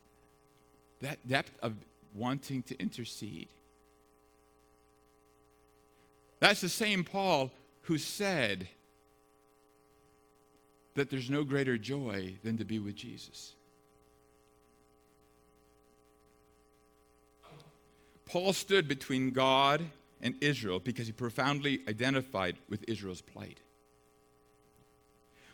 that 1.00 1.26
depth 1.28 1.52
of 1.62 1.74
wanting 2.14 2.62
to 2.64 2.80
intercede? 2.80 3.48
That's 6.40 6.60
the 6.60 6.68
same 6.68 7.04
Paul 7.04 7.50
who 7.82 7.98
said, 7.98 8.68
that 11.00 11.08
there's 11.08 11.30
no 11.30 11.44
greater 11.44 11.78
joy 11.78 12.34
than 12.44 12.58
to 12.58 12.64
be 12.66 12.78
with 12.78 12.94
Jesus. 12.94 13.54
Paul 18.26 18.52
stood 18.52 18.86
between 18.86 19.30
God 19.30 19.80
and 20.20 20.34
Israel 20.42 20.78
because 20.78 21.06
he 21.06 21.12
profoundly 21.14 21.80
identified 21.88 22.56
with 22.68 22.84
Israel's 22.86 23.22
plight. 23.22 23.60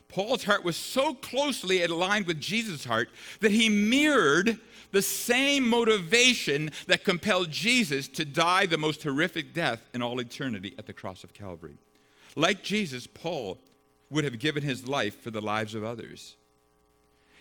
Paul's 0.09 0.43
heart 0.43 0.65
was 0.65 0.75
so 0.75 1.15
closely 1.15 1.85
aligned 1.85 2.27
with 2.27 2.41
Jesus' 2.41 2.85
heart 2.85 3.09
that 3.39 3.53
he 3.53 3.69
mirrored 3.69 4.59
the 4.91 5.03
same 5.03 5.69
motivation 5.69 6.73
that 6.89 7.05
compelled 7.05 7.53
Jesus 7.53 8.09
to 8.09 8.25
die 8.25 8.67
the 8.67 8.79
most 8.79 9.05
horrific 9.05 9.55
death 9.55 9.81
in 9.95 10.03
all 10.03 10.19
eternity 10.19 10.75
at 10.77 10.87
the 10.87 10.93
cross 10.93 11.23
of 11.23 11.33
Calvary. 11.33 11.79
Like 12.35 12.65
Jesus, 12.65 13.07
Paul 13.07 13.59
would 14.11 14.25
have 14.25 14.39
given 14.39 14.63
his 14.63 14.87
life 14.87 15.21
for 15.21 15.31
the 15.31 15.41
lives 15.41 15.75
of 15.75 15.85
others. 15.85 16.37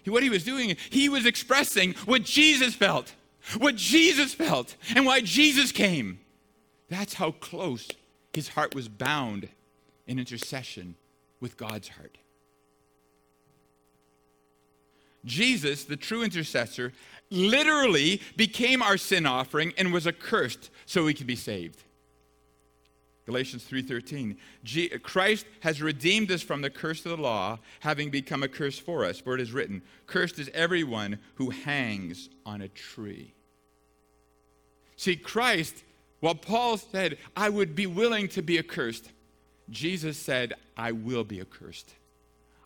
What 0.05 0.23
he 0.23 0.29
was 0.29 0.43
doing, 0.43 0.75
he 0.89 1.09
was 1.09 1.25
expressing 1.25 1.93
what 2.05 2.23
Jesus 2.23 2.75
felt, 2.75 3.15
what 3.57 3.75
Jesus 3.75 4.33
felt, 4.33 4.75
and 4.95 5.05
why 5.05 5.21
Jesus 5.21 5.71
came. 5.71 6.19
That's 6.89 7.15
how 7.15 7.31
close 7.31 7.89
his 8.33 8.49
heart 8.49 8.75
was 8.75 8.87
bound 8.87 9.49
in 10.05 10.19
intercession 10.19 10.95
with 11.39 11.57
God's 11.57 11.87
heart. 11.89 12.17
Jesus, 15.25 15.85
the 15.85 15.97
true 15.97 16.23
intercessor, 16.23 16.93
literally 17.31 18.21
became 18.37 18.83
our 18.83 18.97
sin 18.97 19.25
offering 19.25 19.73
and 19.77 19.91
was 19.91 20.05
accursed 20.05 20.69
so 20.85 21.05
we 21.05 21.15
could 21.15 21.25
be 21.25 21.35
saved. 21.35 21.83
Galatians 23.25 23.63
3:13 23.63 24.37
Christ 25.01 25.45
has 25.61 25.81
redeemed 25.81 26.31
us 26.31 26.43
from 26.43 26.61
the 26.61 26.69
curse 26.69 27.05
of 27.05 27.17
the 27.17 27.21
law 27.21 27.59
having 27.79 28.09
become 28.09 28.43
a 28.43 28.47
curse 28.47 28.77
for 28.77 29.03
us 29.03 29.19
for 29.19 29.33
it 29.33 29.41
is 29.41 29.51
written 29.51 29.81
cursed 30.05 30.37
is 30.37 30.49
everyone 30.53 31.17
who 31.35 31.49
hangs 31.49 32.29
on 32.45 32.61
a 32.61 32.67
tree 32.67 33.33
See 34.95 35.15
Christ 35.15 35.83
while 36.19 36.35
Paul 36.35 36.77
said 36.77 37.17
I 37.35 37.49
would 37.49 37.75
be 37.75 37.87
willing 37.87 38.27
to 38.29 38.41
be 38.41 38.59
accursed 38.59 39.11
Jesus 39.69 40.17
said 40.17 40.53
I 40.77 40.91
will 40.91 41.23
be 41.23 41.41
accursed 41.41 41.95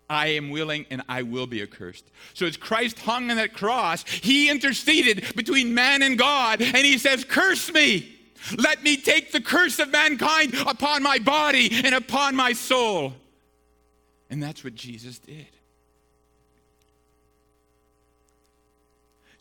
I 0.09 0.27
am 0.27 0.49
willing 0.49 0.85
and 0.89 1.03
I 1.07 1.21
will 1.21 1.45
be 1.45 1.61
accursed. 1.61 2.09
So 2.33 2.47
as 2.47 2.57
Christ 2.57 2.97
hung 2.99 3.29
on 3.29 3.37
that 3.37 3.53
cross, 3.53 4.03
he 4.09 4.49
interceded 4.49 5.35
between 5.35 5.75
man 5.75 6.01
and 6.01 6.17
God, 6.17 6.61
and 6.61 6.77
he 6.77 6.97
says, 6.97 7.23
Curse 7.23 7.71
me. 7.71 8.18
Let 8.57 8.83
me 8.83 8.97
take 8.97 9.31
the 9.31 9.41
curse 9.41 9.79
of 9.79 9.91
mankind 9.91 10.55
upon 10.65 11.03
my 11.03 11.19
body 11.19 11.69
and 11.83 11.95
upon 11.95 12.35
my 12.35 12.53
soul. 12.53 13.13
And 14.29 14.41
that's 14.41 14.63
what 14.63 14.75
Jesus 14.75 15.19
did. 15.19 15.47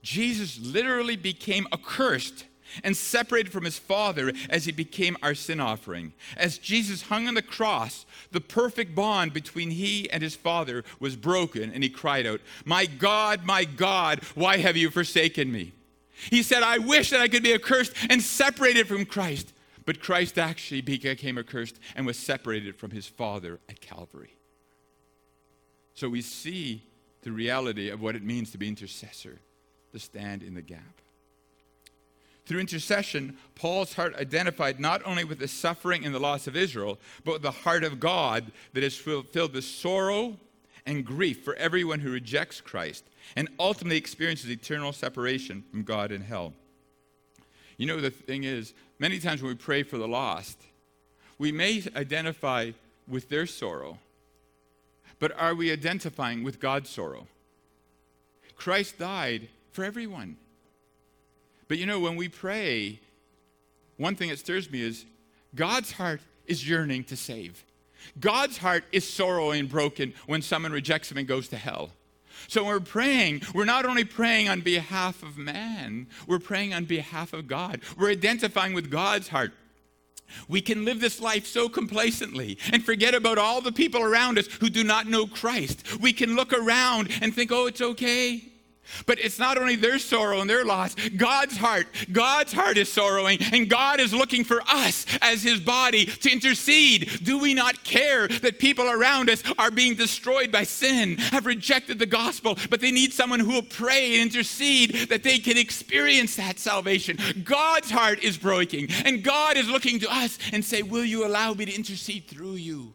Jesus 0.02 0.58
literally 0.60 1.16
became 1.16 1.66
accursed 1.72 2.44
and 2.84 2.96
separated 2.96 3.50
from 3.50 3.64
his 3.64 3.78
Father 3.78 4.32
as 4.48 4.64
he 4.64 4.72
became 4.72 5.16
our 5.22 5.34
sin 5.34 5.60
offering. 5.60 6.12
As 6.36 6.58
Jesus 6.58 7.02
hung 7.02 7.26
on 7.26 7.34
the 7.34 7.42
cross, 7.42 8.06
the 8.30 8.40
perfect 8.40 8.94
bond 8.94 9.32
between 9.32 9.70
he 9.70 10.08
and 10.10 10.22
his 10.22 10.34
Father 10.34 10.84
was 11.00 11.16
broken, 11.16 11.72
and 11.72 11.82
he 11.82 11.88
cried 11.88 12.26
out, 12.26 12.40
My 12.64 12.86
God, 12.86 13.44
my 13.44 13.64
God, 13.64 14.22
why 14.34 14.58
have 14.58 14.76
you 14.76 14.90
forsaken 14.90 15.50
me? 15.50 15.72
He 16.30 16.42
said, 16.42 16.62
I 16.62 16.78
wish 16.78 17.10
that 17.10 17.20
I 17.20 17.28
could 17.28 17.42
be 17.42 17.54
accursed 17.54 17.92
and 18.10 18.22
separated 18.22 18.88
from 18.88 19.04
Christ. 19.04 19.52
But 19.84 20.00
Christ 20.00 20.38
actually 20.38 20.82
became 20.82 21.38
accursed 21.38 21.78
and 21.96 22.04
was 22.04 22.18
separated 22.18 22.76
from 22.76 22.90
his 22.90 23.06
Father 23.06 23.58
at 23.68 23.80
Calvary. 23.80 24.36
So 25.94 26.08
we 26.08 26.20
see 26.20 26.82
the 27.22 27.32
reality 27.32 27.88
of 27.88 28.02
what 28.02 28.14
it 28.14 28.22
means 28.22 28.50
to 28.52 28.58
be 28.58 28.68
intercessor, 28.68 29.38
to 29.92 29.98
stand 29.98 30.42
in 30.42 30.54
the 30.54 30.62
gap. 30.62 31.00
Through 32.46 32.60
intercession, 32.60 33.36
Paul's 33.54 33.94
heart 33.94 34.14
identified 34.16 34.80
not 34.80 35.02
only 35.04 35.24
with 35.24 35.38
the 35.38 35.48
suffering 35.48 36.04
and 36.04 36.14
the 36.14 36.18
loss 36.18 36.46
of 36.46 36.56
Israel, 36.56 36.98
but 37.24 37.34
with 37.34 37.42
the 37.42 37.50
heart 37.50 37.84
of 37.84 38.00
God 38.00 38.52
that 38.72 38.82
is 38.82 38.96
filled 38.96 39.34
with 39.34 39.64
sorrow 39.64 40.38
and 40.88 41.04
grief 41.04 41.44
for 41.44 41.54
everyone 41.56 42.00
who 42.00 42.10
rejects 42.10 42.62
Christ 42.62 43.04
and 43.36 43.46
ultimately 43.60 43.98
experiences 43.98 44.50
eternal 44.50 44.92
separation 44.92 45.62
from 45.70 45.82
God 45.82 46.10
in 46.10 46.22
hell. 46.22 46.54
You 47.76 47.86
know, 47.86 48.00
the 48.00 48.10
thing 48.10 48.44
is, 48.44 48.72
many 48.98 49.18
times 49.18 49.42
when 49.42 49.52
we 49.52 49.56
pray 49.56 49.82
for 49.82 49.98
the 49.98 50.08
lost, 50.08 50.58
we 51.38 51.52
may 51.52 51.84
identify 51.94 52.72
with 53.06 53.28
their 53.28 53.46
sorrow, 53.46 53.98
but 55.18 55.30
are 55.38 55.54
we 55.54 55.70
identifying 55.70 56.42
with 56.42 56.58
God's 56.58 56.88
sorrow? 56.88 57.26
Christ 58.56 58.98
died 58.98 59.48
for 59.72 59.84
everyone. 59.84 60.38
But 61.68 61.76
you 61.76 61.84
know, 61.84 62.00
when 62.00 62.16
we 62.16 62.28
pray, 62.30 62.98
one 63.98 64.16
thing 64.16 64.30
that 64.30 64.38
stirs 64.38 64.70
me 64.70 64.80
is 64.80 65.04
God's 65.54 65.92
heart 65.92 66.22
is 66.46 66.66
yearning 66.66 67.04
to 67.04 67.16
save. 67.16 67.62
God's 68.20 68.58
heart 68.58 68.84
is 68.92 69.08
sorrowing 69.08 69.60
and 69.60 69.68
broken 69.68 70.14
when 70.26 70.42
someone 70.42 70.72
rejects 70.72 71.10
him 71.10 71.18
and 71.18 71.26
goes 71.26 71.48
to 71.48 71.56
hell. 71.56 71.90
So 72.46 72.62
when 72.62 72.72
we're 72.72 72.80
praying, 72.80 73.42
we're 73.54 73.64
not 73.64 73.84
only 73.84 74.04
praying 74.04 74.48
on 74.48 74.60
behalf 74.60 75.22
of 75.22 75.36
man, 75.36 76.06
we're 76.26 76.38
praying 76.38 76.72
on 76.72 76.84
behalf 76.84 77.32
of 77.32 77.46
God. 77.46 77.80
We're 77.96 78.10
identifying 78.10 78.74
with 78.74 78.90
God's 78.90 79.28
heart. 79.28 79.52
We 80.46 80.60
can 80.60 80.84
live 80.84 81.00
this 81.00 81.20
life 81.20 81.46
so 81.46 81.68
complacently 81.68 82.58
and 82.72 82.84
forget 82.84 83.14
about 83.14 83.38
all 83.38 83.60
the 83.60 83.72
people 83.72 84.02
around 84.02 84.38
us 84.38 84.46
who 84.46 84.68
do 84.68 84.84
not 84.84 85.06
know 85.06 85.26
Christ. 85.26 86.00
We 86.00 86.12
can 86.12 86.36
look 86.36 86.52
around 86.52 87.08
and 87.22 87.34
think, 87.34 87.50
oh, 87.50 87.66
it's 87.66 87.80
okay. 87.80 88.47
But 89.06 89.18
it's 89.18 89.38
not 89.38 89.58
only 89.58 89.76
their 89.76 89.98
sorrow 89.98 90.40
and 90.40 90.48
their 90.48 90.64
loss, 90.64 90.94
God's 91.16 91.56
heart. 91.56 91.86
God's 92.12 92.52
heart 92.52 92.76
is 92.76 92.92
sorrowing, 92.92 93.38
and 93.52 93.68
God 93.68 94.00
is 94.00 94.12
looking 94.12 94.44
for 94.44 94.60
us 94.68 95.06
as 95.20 95.42
His 95.42 95.60
body 95.60 96.06
to 96.06 96.30
intercede. 96.30 97.20
Do 97.22 97.38
we 97.38 97.54
not 97.54 97.84
care 97.84 98.28
that 98.28 98.58
people 98.58 98.88
around 98.88 99.30
us 99.30 99.42
are 99.58 99.70
being 99.70 99.94
destroyed 99.94 100.52
by 100.52 100.64
sin, 100.64 101.18
have 101.18 101.46
rejected 101.46 101.98
the 101.98 102.06
gospel, 102.06 102.56
but 102.70 102.80
they 102.80 102.90
need 102.90 103.12
someone 103.12 103.40
who 103.40 103.52
will 103.52 103.62
pray 103.62 104.14
and 104.14 104.22
intercede 104.22 105.08
that 105.08 105.22
they 105.22 105.38
can 105.38 105.56
experience 105.56 106.36
that 106.36 106.58
salvation? 106.58 107.18
God's 107.44 107.90
heart 107.90 108.22
is 108.22 108.36
breaking, 108.36 108.88
and 109.04 109.22
God 109.22 109.56
is 109.56 109.68
looking 109.68 109.98
to 110.00 110.12
us 110.12 110.38
and 110.52 110.64
say, 110.64 110.82
Will 110.82 111.04
you 111.04 111.26
allow 111.26 111.52
me 111.54 111.64
to 111.66 111.74
intercede 111.74 112.26
through 112.26 112.54
you? 112.54 112.94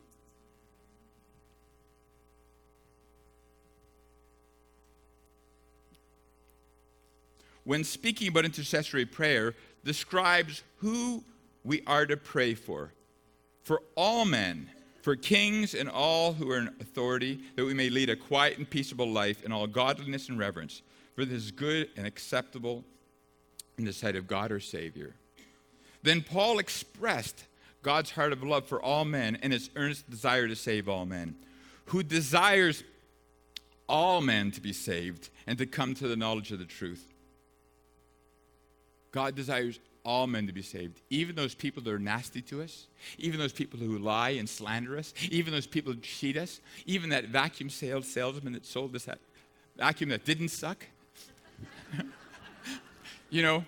When 7.63 7.83
speaking 7.83 8.27
about 8.27 8.45
intercessory 8.45 9.05
prayer, 9.05 9.55
describes 9.83 10.63
who 10.77 11.23
we 11.63 11.81
are 11.87 12.05
to 12.05 12.17
pray 12.17 12.53
for. 12.53 12.91
For 13.63 13.81
all 13.95 14.25
men, 14.25 14.69
for 15.01 15.15
kings 15.15 15.73
and 15.73 15.89
all 15.89 16.33
who 16.33 16.49
are 16.51 16.57
in 16.57 16.67
authority, 16.79 17.39
that 17.55 17.65
we 17.65 17.73
may 17.73 17.89
lead 17.89 18.09
a 18.09 18.15
quiet 18.15 18.57
and 18.57 18.69
peaceable 18.69 19.09
life 19.09 19.43
in 19.43 19.51
all 19.51 19.67
godliness 19.67 20.29
and 20.29 20.37
reverence. 20.37 20.81
For 21.15 21.25
this 21.25 21.43
is 21.43 21.51
good 21.51 21.89
and 21.95 22.07
acceptable 22.07 22.83
in 23.77 23.85
the 23.85 23.93
sight 23.93 24.15
of 24.15 24.27
God 24.27 24.51
our 24.51 24.59
Savior. 24.59 25.13
Then 26.01 26.21
Paul 26.21 26.59
expressed 26.59 27.45
God's 27.81 28.11
heart 28.11 28.33
of 28.33 28.43
love 28.43 28.65
for 28.65 28.81
all 28.81 29.05
men 29.05 29.37
and 29.41 29.53
his 29.53 29.69
earnest 29.75 30.09
desire 30.09 30.47
to 30.47 30.55
save 30.55 30.89
all 30.89 31.05
men, 31.05 31.35
who 31.87 32.03
desires 32.03 32.83
all 33.87 34.21
men 34.21 34.51
to 34.51 34.61
be 34.61 34.73
saved 34.73 35.29
and 35.45 35.57
to 35.57 35.65
come 35.65 35.93
to 35.95 36.07
the 36.07 36.15
knowledge 36.15 36.51
of 36.51 36.59
the 36.59 36.65
truth. 36.65 37.12
God 39.13 39.35
desires 39.35 39.79
all 40.03 40.27
men 40.27 40.47
to 40.47 40.53
be 40.53 40.61
saved, 40.61 40.99
even 41.09 41.35
those 41.35 41.55
people 41.55 41.81
that 41.83 41.93
are 41.93 41.99
nasty 41.99 42.41
to 42.41 42.61
us, 42.61 42.87
even 43.17 43.39
those 43.39 43.53
people 43.53 43.79
who 43.79 43.97
lie 43.97 44.31
and 44.31 44.49
slander 44.49 44.97
us, 44.97 45.13
even 45.31 45.53
those 45.53 45.67
people 45.67 45.93
who 45.93 45.99
cheat 46.01 46.35
us, 46.35 46.59
even 46.85 47.09
that 47.11 47.25
vacuum 47.25 47.69
sales 47.69 48.05
salesman 48.07 48.51
that 48.51 48.65
sold 48.65 48.93
us 48.95 49.05
that 49.05 49.19
vacuum 49.77 50.09
that 50.09 50.25
didn't 50.25 50.49
suck. 50.49 50.85
you 53.29 53.41
know, 53.41 53.63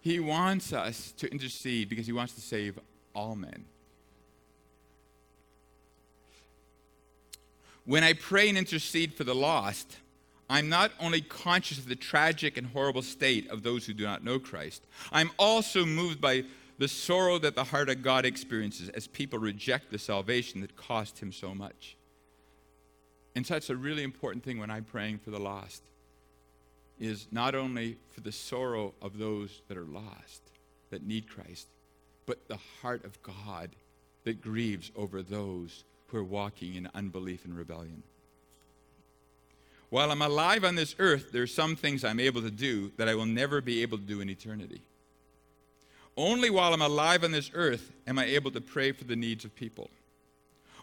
he 0.00 0.18
wants 0.18 0.72
us 0.72 1.12
to 1.18 1.30
intercede 1.30 1.88
because 1.88 2.06
he 2.06 2.12
wants 2.12 2.34
to 2.34 2.40
save 2.40 2.78
all 3.14 3.36
men. 3.36 3.66
When 7.84 8.02
I 8.02 8.14
pray 8.14 8.48
and 8.48 8.56
intercede 8.56 9.14
for 9.14 9.24
the 9.24 9.34
lost, 9.34 9.96
I'm 10.52 10.68
not 10.68 10.92
only 11.00 11.22
conscious 11.22 11.78
of 11.78 11.88
the 11.88 11.96
tragic 11.96 12.58
and 12.58 12.66
horrible 12.66 13.00
state 13.00 13.50
of 13.50 13.62
those 13.62 13.86
who 13.86 13.94
do 13.94 14.04
not 14.04 14.22
know 14.22 14.38
Christ, 14.38 14.82
I'm 15.10 15.30
also 15.38 15.86
moved 15.86 16.20
by 16.20 16.44
the 16.76 16.88
sorrow 16.88 17.38
that 17.38 17.54
the 17.54 17.64
heart 17.64 17.88
of 17.88 18.02
God 18.02 18.26
experiences 18.26 18.90
as 18.90 19.06
people 19.06 19.38
reject 19.38 19.90
the 19.90 19.98
salvation 19.98 20.60
that 20.60 20.76
cost 20.76 21.20
him 21.20 21.32
so 21.32 21.54
much. 21.54 21.96
And 23.34 23.46
so 23.46 23.58
a 23.70 23.74
really 23.74 24.02
important 24.02 24.44
thing 24.44 24.58
when 24.58 24.70
I'm 24.70 24.84
praying 24.84 25.20
for 25.20 25.30
the 25.30 25.40
lost 25.40 25.84
is 27.00 27.28
not 27.32 27.54
only 27.54 27.96
for 28.10 28.20
the 28.20 28.30
sorrow 28.30 28.92
of 29.00 29.16
those 29.16 29.62
that 29.68 29.78
are 29.78 29.86
lost, 29.86 30.42
that 30.90 31.02
need 31.02 31.30
Christ, 31.30 31.66
but 32.26 32.46
the 32.48 32.58
heart 32.82 33.06
of 33.06 33.22
God 33.22 33.70
that 34.24 34.42
grieves 34.42 34.90
over 34.96 35.22
those 35.22 35.84
who 36.08 36.18
are 36.18 36.24
walking 36.24 36.74
in 36.74 36.90
unbelief 36.94 37.46
and 37.46 37.56
rebellion. 37.56 38.02
While 39.92 40.10
I'm 40.10 40.22
alive 40.22 40.64
on 40.64 40.74
this 40.74 40.94
earth, 40.98 41.32
there 41.32 41.42
are 41.42 41.46
some 41.46 41.76
things 41.76 42.02
I'm 42.02 42.18
able 42.18 42.40
to 42.40 42.50
do 42.50 42.92
that 42.96 43.10
I 43.10 43.14
will 43.14 43.26
never 43.26 43.60
be 43.60 43.82
able 43.82 43.98
to 43.98 44.04
do 44.04 44.22
in 44.22 44.30
eternity. 44.30 44.80
Only 46.16 46.48
while 46.48 46.72
I'm 46.72 46.80
alive 46.80 47.24
on 47.24 47.30
this 47.30 47.50
earth 47.52 47.92
am 48.06 48.18
I 48.18 48.24
able 48.24 48.50
to 48.52 48.60
pray 48.62 48.92
for 48.92 49.04
the 49.04 49.16
needs 49.16 49.44
of 49.44 49.54
people. 49.54 49.90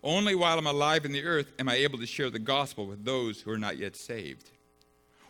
Only 0.03 0.35
while 0.35 0.59
I'm 0.59 0.67
alive 0.67 1.05
in 1.05 1.11
the 1.11 1.23
earth 1.23 1.51
am 1.57 1.67
I 1.67 1.77
able 1.77 1.97
to 1.97 2.05
share 2.05 2.29
the 2.29 2.37
gospel 2.37 2.85
with 2.85 3.03
those 3.03 3.41
who 3.41 3.49
are 3.49 3.57
not 3.57 3.77
yet 3.77 3.95
saved. 3.95 4.51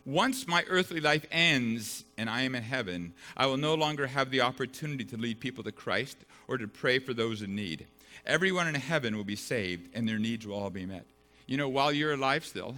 Once 0.05 0.45
my 0.45 0.65
earthly 0.67 0.99
life 0.99 1.25
ends 1.31 2.03
and 2.17 2.29
I 2.29 2.41
am 2.41 2.55
in 2.55 2.63
heaven, 2.63 3.13
I 3.37 3.45
will 3.45 3.55
no 3.55 3.75
longer 3.75 4.07
have 4.07 4.29
the 4.29 4.41
opportunity 4.41 5.05
to 5.05 5.15
lead 5.15 5.39
people 5.39 5.63
to 5.63 5.71
Christ 5.71 6.17
or 6.49 6.57
to 6.57 6.67
pray 6.67 6.99
for 6.99 7.13
those 7.13 7.41
in 7.41 7.55
need. 7.55 7.85
Everyone 8.25 8.67
in 8.67 8.75
heaven 8.75 9.15
will 9.15 9.23
be 9.23 9.37
saved 9.37 9.95
and 9.95 10.05
their 10.05 10.19
needs 10.19 10.45
will 10.45 10.59
all 10.59 10.69
be 10.69 10.85
met. 10.85 11.05
You 11.47 11.55
know, 11.55 11.69
while 11.69 11.93
you're 11.93 12.11
alive 12.11 12.45
still, 12.45 12.75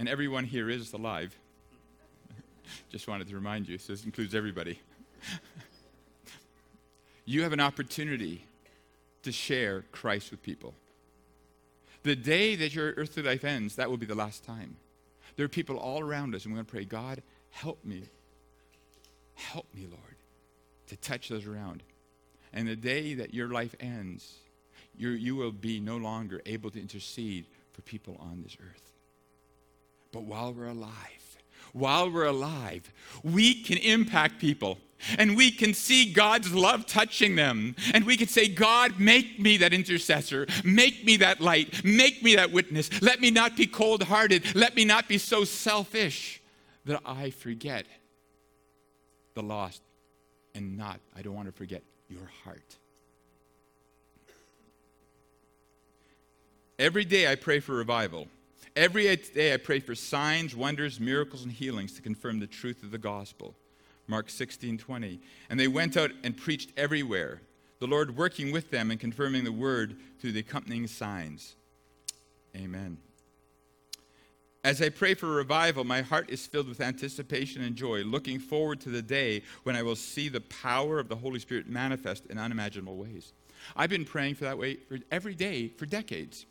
and 0.00 0.08
everyone 0.08 0.44
here 0.44 0.70
is 0.70 0.94
alive. 0.94 1.38
Just 2.88 3.06
wanted 3.06 3.28
to 3.28 3.34
remind 3.34 3.68
you, 3.68 3.76
so 3.76 3.92
this 3.92 4.06
includes 4.06 4.34
everybody. 4.34 4.80
you 7.26 7.42
have 7.42 7.52
an 7.52 7.60
opportunity 7.60 8.46
to 9.24 9.30
share 9.30 9.84
Christ 9.92 10.30
with 10.30 10.42
people. 10.42 10.72
The 12.02 12.16
day 12.16 12.56
that 12.56 12.74
your 12.74 12.94
earthly 12.96 13.22
life 13.22 13.44
ends, 13.44 13.76
that 13.76 13.90
will 13.90 13.98
be 13.98 14.06
the 14.06 14.14
last 14.14 14.42
time. 14.42 14.76
There 15.36 15.44
are 15.44 15.50
people 15.50 15.76
all 15.76 16.00
around 16.00 16.34
us, 16.34 16.46
and 16.46 16.54
we're 16.54 16.56
going 16.56 16.66
to 16.66 16.72
pray, 16.72 16.84
God, 16.86 17.22
help 17.50 17.84
me. 17.84 18.04
Help 19.34 19.66
me, 19.74 19.82
Lord, 19.82 20.16
to 20.86 20.96
touch 20.96 21.28
those 21.28 21.44
around. 21.44 21.82
And 22.54 22.66
the 22.66 22.74
day 22.74 23.12
that 23.12 23.34
your 23.34 23.48
life 23.48 23.74
ends, 23.78 24.38
you 24.96 25.36
will 25.36 25.52
be 25.52 25.78
no 25.78 25.98
longer 25.98 26.40
able 26.46 26.70
to 26.70 26.80
intercede 26.80 27.44
for 27.74 27.82
people 27.82 28.16
on 28.18 28.40
this 28.42 28.56
earth. 28.62 28.89
But 30.12 30.24
while 30.24 30.52
we're 30.52 30.66
alive, 30.66 31.38
while 31.72 32.10
we're 32.10 32.26
alive, 32.26 32.92
we 33.22 33.54
can 33.62 33.78
impact 33.78 34.40
people 34.40 34.78
and 35.18 35.36
we 35.36 35.50
can 35.50 35.74
see 35.74 36.12
God's 36.12 36.52
love 36.52 36.86
touching 36.86 37.36
them. 37.36 37.74
And 37.94 38.04
we 38.04 38.16
can 38.16 38.28
say, 38.28 38.48
God, 38.48 38.98
make 39.00 39.38
me 39.38 39.56
that 39.58 39.72
intercessor. 39.72 40.46
Make 40.64 41.04
me 41.04 41.16
that 41.18 41.40
light. 41.40 41.84
Make 41.84 42.22
me 42.22 42.36
that 42.36 42.52
witness. 42.52 42.90
Let 43.00 43.20
me 43.20 43.30
not 43.30 43.56
be 43.56 43.66
cold 43.66 44.02
hearted. 44.02 44.54
Let 44.54 44.76
me 44.76 44.84
not 44.84 45.08
be 45.08 45.18
so 45.18 45.44
selfish 45.44 46.42
that 46.84 47.00
I 47.04 47.30
forget 47.30 47.86
the 49.34 49.42
lost 49.42 49.82
and 50.54 50.76
not, 50.76 51.00
I 51.16 51.22
don't 51.22 51.34
want 51.34 51.46
to 51.46 51.52
forget 51.52 51.82
your 52.08 52.30
heart. 52.44 52.76
Every 56.78 57.04
day 57.04 57.30
I 57.30 57.36
pray 57.36 57.60
for 57.60 57.74
revival. 57.74 58.28
Every 58.80 59.14
day 59.14 59.52
I 59.52 59.58
pray 59.58 59.78
for 59.80 59.94
signs, 59.94 60.56
wonders, 60.56 60.98
miracles, 60.98 61.42
and 61.42 61.52
healings 61.52 61.92
to 61.96 62.00
confirm 62.00 62.40
the 62.40 62.46
truth 62.46 62.82
of 62.82 62.90
the 62.90 62.96
gospel. 62.96 63.54
Mark 64.06 64.30
16, 64.30 64.78
20. 64.78 65.20
And 65.50 65.60
they 65.60 65.68
went 65.68 65.98
out 65.98 66.12
and 66.24 66.34
preached 66.34 66.72
everywhere, 66.78 67.42
the 67.78 67.86
Lord 67.86 68.16
working 68.16 68.52
with 68.52 68.70
them 68.70 68.90
and 68.90 68.98
confirming 68.98 69.44
the 69.44 69.52
word 69.52 69.98
through 70.18 70.32
the 70.32 70.40
accompanying 70.40 70.86
signs. 70.86 71.56
Amen. 72.56 72.96
As 74.64 74.80
I 74.80 74.88
pray 74.88 75.12
for 75.12 75.26
revival, 75.26 75.84
my 75.84 76.00
heart 76.00 76.30
is 76.30 76.46
filled 76.46 76.66
with 76.66 76.80
anticipation 76.80 77.60
and 77.60 77.76
joy, 77.76 77.98
looking 77.98 78.38
forward 78.38 78.80
to 78.80 78.88
the 78.88 79.02
day 79.02 79.42
when 79.64 79.76
I 79.76 79.82
will 79.82 79.94
see 79.94 80.30
the 80.30 80.40
power 80.40 80.98
of 80.98 81.10
the 81.10 81.16
Holy 81.16 81.38
Spirit 81.38 81.68
manifest 81.68 82.24
in 82.30 82.38
unimaginable 82.38 82.96
ways. 82.96 83.34
I've 83.76 83.90
been 83.90 84.06
praying 84.06 84.36
for 84.36 84.44
that 84.44 84.56
way 84.56 84.76
for 84.76 84.96
every 85.10 85.34
day 85.34 85.68
for 85.68 85.84
decades. 85.84 86.46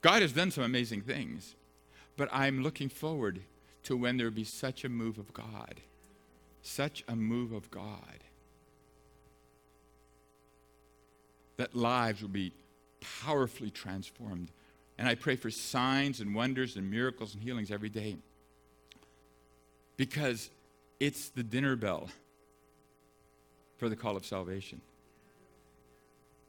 God 0.00 0.22
has 0.22 0.32
done 0.32 0.50
some 0.50 0.64
amazing 0.64 1.02
things, 1.02 1.54
but 2.16 2.28
I'm 2.32 2.62
looking 2.62 2.88
forward 2.88 3.40
to 3.84 3.96
when 3.96 4.16
there 4.16 4.26
will 4.26 4.34
be 4.34 4.44
such 4.44 4.84
a 4.84 4.88
move 4.88 5.18
of 5.18 5.32
God. 5.32 5.80
Such 6.62 7.04
a 7.08 7.16
move 7.16 7.52
of 7.52 7.70
God. 7.70 8.24
That 11.56 11.74
lives 11.74 12.22
will 12.22 12.28
be 12.28 12.52
powerfully 13.22 13.70
transformed. 13.70 14.50
And 14.98 15.08
I 15.08 15.14
pray 15.14 15.36
for 15.36 15.50
signs 15.50 16.20
and 16.20 16.34
wonders 16.34 16.76
and 16.76 16.90
miracles 16.90 17.34
and 17.34 17.42
healings 17.42 17.70
every 17.70 17.88
day. 17.88 18.16
Because 19.96 20.50
it's 20.98 21.30
the 21.30 21.42
dinner 21.42 21.76
bell 21.76 22.08
for 23.78 23.88
the 23.88 23.96
call 23.96 24.16
of 24.16 24.26
salvation. 24.26 24.82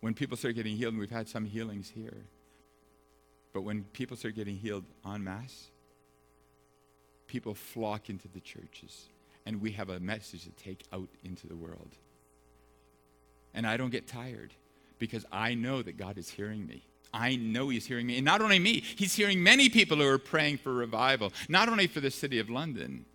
When 0.02 0.14
people 0.14 0.36
start 0.36 0.56
getting 0.56 0.76
healed, 0.76 0.94
and 0.94 1.00
we've 1.00 1.10
had 1.10 1.30
some 1.30 1.46
healings 1.46 1.92
here, 1.94 2.18
but 3.54 3.62
when 3.62 3.84
people 3.94 4.18
start 4.18 4.36
getting 4.36 4.56
healed 4.56 4.86
en 5.06 5.24
masse, 5.24 5.70
people 7.28 7.54
flock 7.54 8.10
into 8.10 8.28
the 8.28 8.40
churches, 8.40 9.08
and 9.46 9.62
we 9.62 9.72
have 9.72 9.90
a 9.90 10.00
message 10.00 10.44
to 10.44 10.52
take 10.52 10.84
out 10.94 11.10
into 11.24 11.48
the 11.48 11.56
world. 11.56 11.96
And 13.54 13.66
I 13.68 13.78
don't 13.78 13.90
get 13.90 14.08
tired 14.08 14.54
because 15.00 15.26
I 15.32 15.56
know 15.56 15.82
that 15.82 15.98
God 15.98 16.18
is 16.18 16.30
hearing 16.30 16.66
me. 16.66 16.84
I 17.14 17.36
know 17.36 17.70
He's 17.70 17.86
hearing 17.86 18.08
me. 18.08 18.18
And 18.18 18.26
not 18.26 18.42
only 18.42 18.60
me, 18.60 18.84
He's 18.96 19.16
hearing 19.16 19.44
many 19.44 19.68
people 19.68 19.98
who 19.98 20.08
are 20.08 20.18
praying 20.18 20.58
for 20.58 20.74
revival, 20.74 21.34
not 21.50 21.68
only 21.68 21.88
for 21.88 22.00
the 22.00 22.12
city 22.12 22.40
of 22.40 22.50
London, 22.50 23.06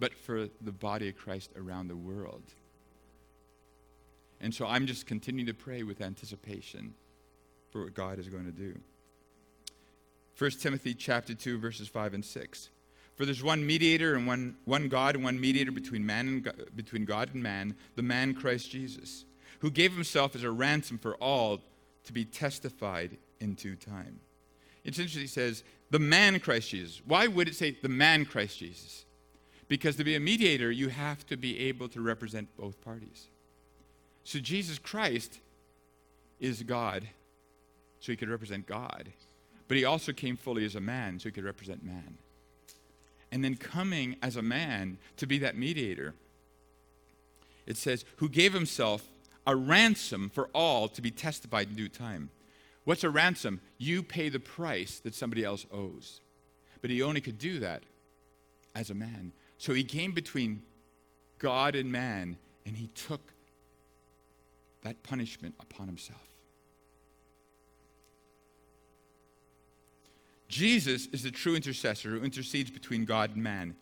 but 0.00 0.14
for 0.14 0.48
the 0.60 0.72
body 0.72 1.08
of 1.08 1.16
Christ 1.16 1.50
around 1.56 1.88
the 1.88 1.96
world. 1.96 2.42
And 4.40 4.54
so 4.54 4.66
I'm 4.66 4.86
just 4.86 5.06
continuing 5.06 5.46
to 5.46 5.54
pray 5.54 5.82
with 5.82 6.00
anticipation 6.00 6.94
for 7.70 7.84
what 7.84 7.94
God 7.94 8.18
is 8.18 8.28
going 8.28 8.44
to 8.44 8.52
do. 8.52 8.78
1 10.36 10.50
Timothy 10.52 10.94
chapter 10.94 11.34
2 11.34 11.58
verses 11.58 11.88
5 11.88 12.14
and 12.14 12.24
6. 12.24 12.68
For 13.14 13.24
there's 13.24 13.44
one 13.44 13.64
mediator 13.64 14.16
and 14.16 14.26
one, 14.26 14.56
one 14.64 14.88
God 14.88 15.14
and 15.14 15.22
one 15.22 15.40
mediator 15.40 15.70
between 15.70 16.04
man 16.04 16.26
and 16.26 16.42
God, 16.42 16.64
between 16.74 17.04
God 17.04 17.30
and 17.32 17.42
man, 17.42 17.76
the 17.94 18.02
man 18.02 18.34
Christ 18.34 18.70
Jesus, 18.70 19.24
who 19.60 19.70
gave 19.70 19.92
himself 19.92 20.34
as 20.34 20.42
a 20.42 20.50
ransom 20.50 20.98
for 20.98 21.14
all 21.16 21.60
to 22.04 22.12
be 22.12 22.24
testified 22.24 23.16
in 23.40 23.54
due 23.54 23.76
time. 23.76 24.18
It's 24.84 24.98
interesting, 24.98 25.22
he 25.22 25.28
says, 25.28 25.62
the 25.90 25.98
man 26.00 26.40
Christ 26.40 26.70
Jesus. 26.70 27.00
Why 27.06 27.28
would 27.28 27.48
it 27.48 27.54
say 27.54 27.76
the 27.80 27.88
man 27.88 28.24
Christ 28.24 28.58
Jesus? 28.58 29.04
Because 29.68 29.96
to 29.96 30.04
be 30.04 30.16
a 30.16 30.20
mediator, 30.20 30.70
you 30.70 30.88
have 30.88 31.24
to 31.26 31.36
be 31.36 31.58
able 31.60 31.88
to 31.90 32.00
represent 32.00 32.48
both 32.56 32.80
parties. 32.80 33.28
So 34.24 34.40
Jesus 34.40 34.78
Christ 34.78 35.38
is 36.40 36.62
God, 36.62 37.06
so 38.00 38.12
he 38.12 38.16
could 38.16 38.28
represent 38.28 38.66
God. 38.66 39.10
But 39.68 39.76
he 39.76 39.84
also 39.84 40.12
came 40.12 40.36
fully 40.36 40.64
as 40.64 40.74
a 40.74 40.80
man, 40.80 41.18
so 41.18 41.28
he 41.28 41.32
could 41.32 41.44
represent 41.44 41.84
man. 41.84 42.18
And 43.32 43.42
then 43.42 43.56
coming 43.56 44.16
as 44.22 44.36
a 44.36 44.42
man 44.42 44.98
to 45.16 45.26
be 45.26 45.38
that 45.38 45.56
mediator, 45.56 46.14
it 47.66 47.76
says, 47.76 48.04
who 48.16 48.28
gave 48.28 48.52
himself 48.52 49.02
a 49.46 49.56
ransom 49.56 50.30
for 50.30 50.48
all 50.54 50.88
to 50.88 51.02
be 51.02 51.10
testified 51.10 51.68
in 51.68 51.74
due 51.74 51.88
time. 51.88 52.30
What's 52.84 53.04
a 53.04 53.10
ransom? 53.10 53.60
You 53.78 54.02
pay 54.02 54.28
the 54.28 54.40
price 54.40 55.00
that 55.00 55.14
somebody 55.14 55.44
else 55.44 55.66
owes. 55.72 56.20
But 56.80 56.90
he 56.90 57.02
only 57.02 57.20
could 57.20 57.38
do 57.38 57.58
that 57.60 57.82
as 58.74 58.90
a 58.90 58.94
man. 58.94 59.32
So 59.58 59.72
he 59.72 59.84
came 59.84 60.12
between 60.12 60.62
God 61.38 61.74
and 61.74 61.90
man, 61.90 62.36
and 62.66 62.76
he 62.76 62.88
took 62.88 63.20
that 64.82 65.02
punishment 65.02 65.54
upon 65.60 65.86
himself. 65.86 66.33
Jesus 70.54 71.08
is 71.12 71.24
the 71.24 71.32
true 71.32 71.56
intercessor 71.56 72.10
who 72.10 72.22
intercedes 72.22 72.70
between 72.70 73.04
God 73.04 73.34
and 73.34 73.42
man. 73.42 73.74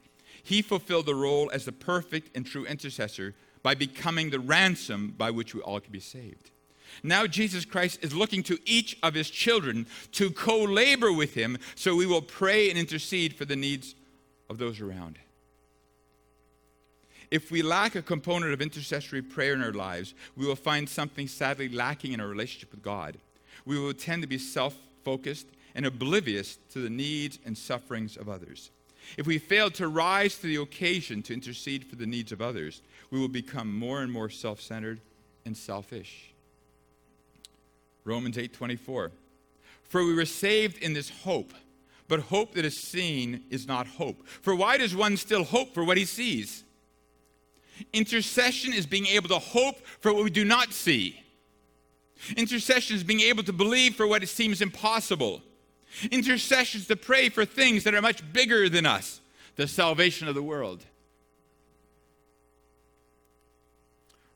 He 0.43 0.63
fulfilled 0.63 1.05
the 1.05 1.15
role 1.15 1.51
as 1.53 1.67
the 1.67 1.73
perfect 1.73 2.35
and 2.35 2.47
true 2.47 2.65
intercessor 2.65 3.35
by 3.63 3.75
becoming 3.75 4.31
the 4.31 4.41
ransom 4.41 5.15
by 5.19 5.31
which 5.33 5.55
we 5.55 5.61
all 5.61 5.81
can 5.81 5.93
be 5.93 6.01
saved. 6.01 6.51
Now, 7.03 7.27
Jesus 7.27 7.67
Christ 7.67 7.99
is 8.01 8.15
looking 8.15 8.43
to 8.45 8.59
each 8.65 8.97
of 9.03 9.13
his 9.13 9.29
children 9.29 9.87
to 10.13 10.31
co 10.31 10.63
labor 10.63 11.13
with 11.13 11.35
him 11.35 11.59
so 11.75 11.95
we 11.95 12.07
will 12.07 12.23
pray 12.23 12.71
and 12.71 12.79
intercede 12.79 13.35
for 13.35 13.45
the 13.45 13.55
needs 13.55 13.95
of 14.49 14.57
those 14.57 14.81
around. 14.81 15.19
If 17.31 17.51
we 17.51 17.61
lack 17.61 17.97
a 17.97 18.03
component 18.03 18.55
of 18.55 18.63
intercessory 18.63 19.21
prayer 19.21 19.53
in 19.53 19.63
our 19.63 19.75
lives, 19.75 20.15
we 20.39 20.47
will 20.47 20.57
find 20.57 20.89
something 20.89 21.29
sadly 21.29 21.69
lacking 21.69 22.13
in 22.13 22.21
our 22.21 22.29
relationship 22.29 22.71
with 22.71 22.83
God. 22.83 23.19
We 23.67 23.79
will 23.79 23.93
tend 23.93 24.23
to 24.23 24.29
be 24.29 24.39
self 24.39 24.75
focused 25.05 25.49
and 25.75 25.87
oblivious 25.87 26.59
to 26.73 26.81
the 26.81 26.91
needs 26.91 27.39
and 27.45 27.57
sufferings 27.57 28.17
of 28.17 28.29
others. 28.29 28.71
If 29.17 29.27
we 29.27 29.39
fail 29.39 29.71
to 29.73 29.89
rise 29.89 30.37
to 30.37 30.47
the 30.47 30.57
occasion 30.57 31.23
to 31.23 31.35
intercede 31.35 31.85
for 31.85 31.97
the 31.97 32.07
needs 32.07 32.33
of 32.33 32.41
others, 32.41 32.83
we 33.11 33.19
will 33.19 33.29
become 33.29 33.77
more 33.77 34.03
and 34.03 34.13
more 34.13 34.31
self-centered 34.31 35.01
and 35.45 35.57
selfish. 35.57 36.33
Romans 38.05 38.37
8:24 38.37 39.11
For 39.85 40.05
we 40.05 40.15
were 40.15 40.25
saved 40.25 40.79
in 40.79 40.93
this 40.93 41.11
hope, 41.11 41.53
but 42.09 42.21
hope 42.21 42.55
that 42.55 42.65
is 42.65 42.77
seen 42.77 43.45
is 43.51 43.67
not 43.67 43.87
hope. 43.87 44.27
For 44.27 44.55
why 44.55 44.77
does 44.77 44.95
one 44.95 45.17
still 45.17 45.45
hope 45.45 45.75
for 45.75 45.85
what 45.85 45.97
he 45.97 46.05
sees? 46.05 46.65
Intercession 47.93 48.73
is 48.73 48.87
being 48.87 49.07
able 49.07 49.29
to 49.29 49.39
hope 49.39 49.85
for 50.01 50.13
what 50.13 50.25
we 50.25 50.31
do 50.31 50.45
not 50.45 50.73
see. 50.73 51.23
Intercession 52.37 52.97
is 52.97 53.03
being 53.03 53.21
able 53.21 53.43
to 53.43 53.53
believe 53.53 53.97
for 53.97 54.07
what 54.07 54.23
it 54.23 54.29
seems 54.29 54.61
impossible. 54.61 55.43
Intercession 56.11 56.81
is 56.81 56.87
to 56.89 56.97
pray 56.97 57.29
for 57.29 57.45
things 57.45 57.85
that 57.85 57.95
are 57.95 58.03
much 58.03 58.33
bigger 58.33 58.69
than 58.69 58.87
us, 58.87 59.21
the 59.57 59.69
salvation 59.69 60.29
of 60.29 60.35
the 60.35 60.43
world. 60.43 60.85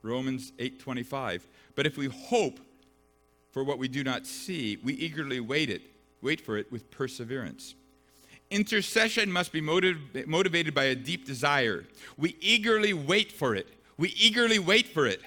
Romans 0.03 0.53
8:25. 0.59 1.47
But 1.75 1.87
if 1.87 1.97
we 1.97 2.07
hope 2.07 2.61
for 3.51 3.65
what 3.65 3.79
we 3.79 3.89
do 3.89 4.05
not 4.05 4.27
see, 4.27 4.77
we 4.77 4.95
eagerly 4.95 5.41
wait 5.41 5.71
it, 5.71 5.83
wait 6.23 6.41
for 6.41 6.57
it 6.57 6.71
with 6.71 6.91
perseverance. 6.91 7.75
Intercession 8.51 9.33
must 9.33 9.51
be 9.51 9.61
motiv- 9.61 10.27
motivated 10.27 10.73
by 10.75 10.85
a 10.85 10.95
deep 10.95 11.27
desire. 11.27 11.85
We 12.17 12.37
eagerly 12.41 12.93
wait 12.93 13.33
for 13.33 13.55
it. 13.55 13.67
We 13.99 14.11
eagerly 14.11 14.59
wait 14.59 14.87
for 14.87 15.07
it. 15.07 15.21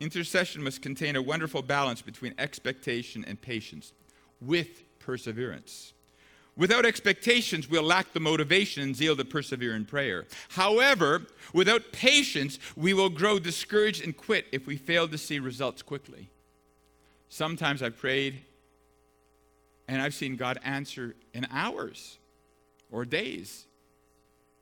Intercession 0.00 0.62
must 0.62 0.82
contain 0.82 1.16
a 1.16 1.22
wonderful 1.22 1.62
balance 1.62 2.02
between 2.02 2.34
expectation 2.38 3.24
and 3.26 3.40
patience 3.40 3.92
with 4.40 4.82
perseverance. 5.06 5.94
Without 6.56 6.84
expectations, 6.84 7.68
we'll 7.68 7.82
lack 7.82 8.12
the 8.12 8.20
motivation 8.20 8.82
and 8.82 8.96
zeal 8.96 9.14
to 9.16 9.24
persevere 9.24 9.76
in 9.76 9.84
prayer. 9.84 10.26
However, 10.48 11.22
without 11.52 11.92
patience, 11.92 12.58
we 12.74 12.92
will 12.92 13.10
grow 13.10 13.38
discouraged 13.38 14.02
and 14.02 14.16
quit 14.16 14.46
if 14.52 14.66
we 14.66 14.76
fail 14.76 15.06
to 15.06 15.18
see 15.18 15.38
results 15.38 15.82
quickly. 15.82 16.28
Sometimes 17.28 17.82
I've 17.82 17.98
prayed 17.98 18.40
and 19.86 20.02
I've 20.02 20.14
seen 20.14 20.36
God 20.36 20.58
answer 20.64 21.14
in 21.32 21.46
hours 21.50 22.18
or 22.90 23.04
days. 23.04 23.66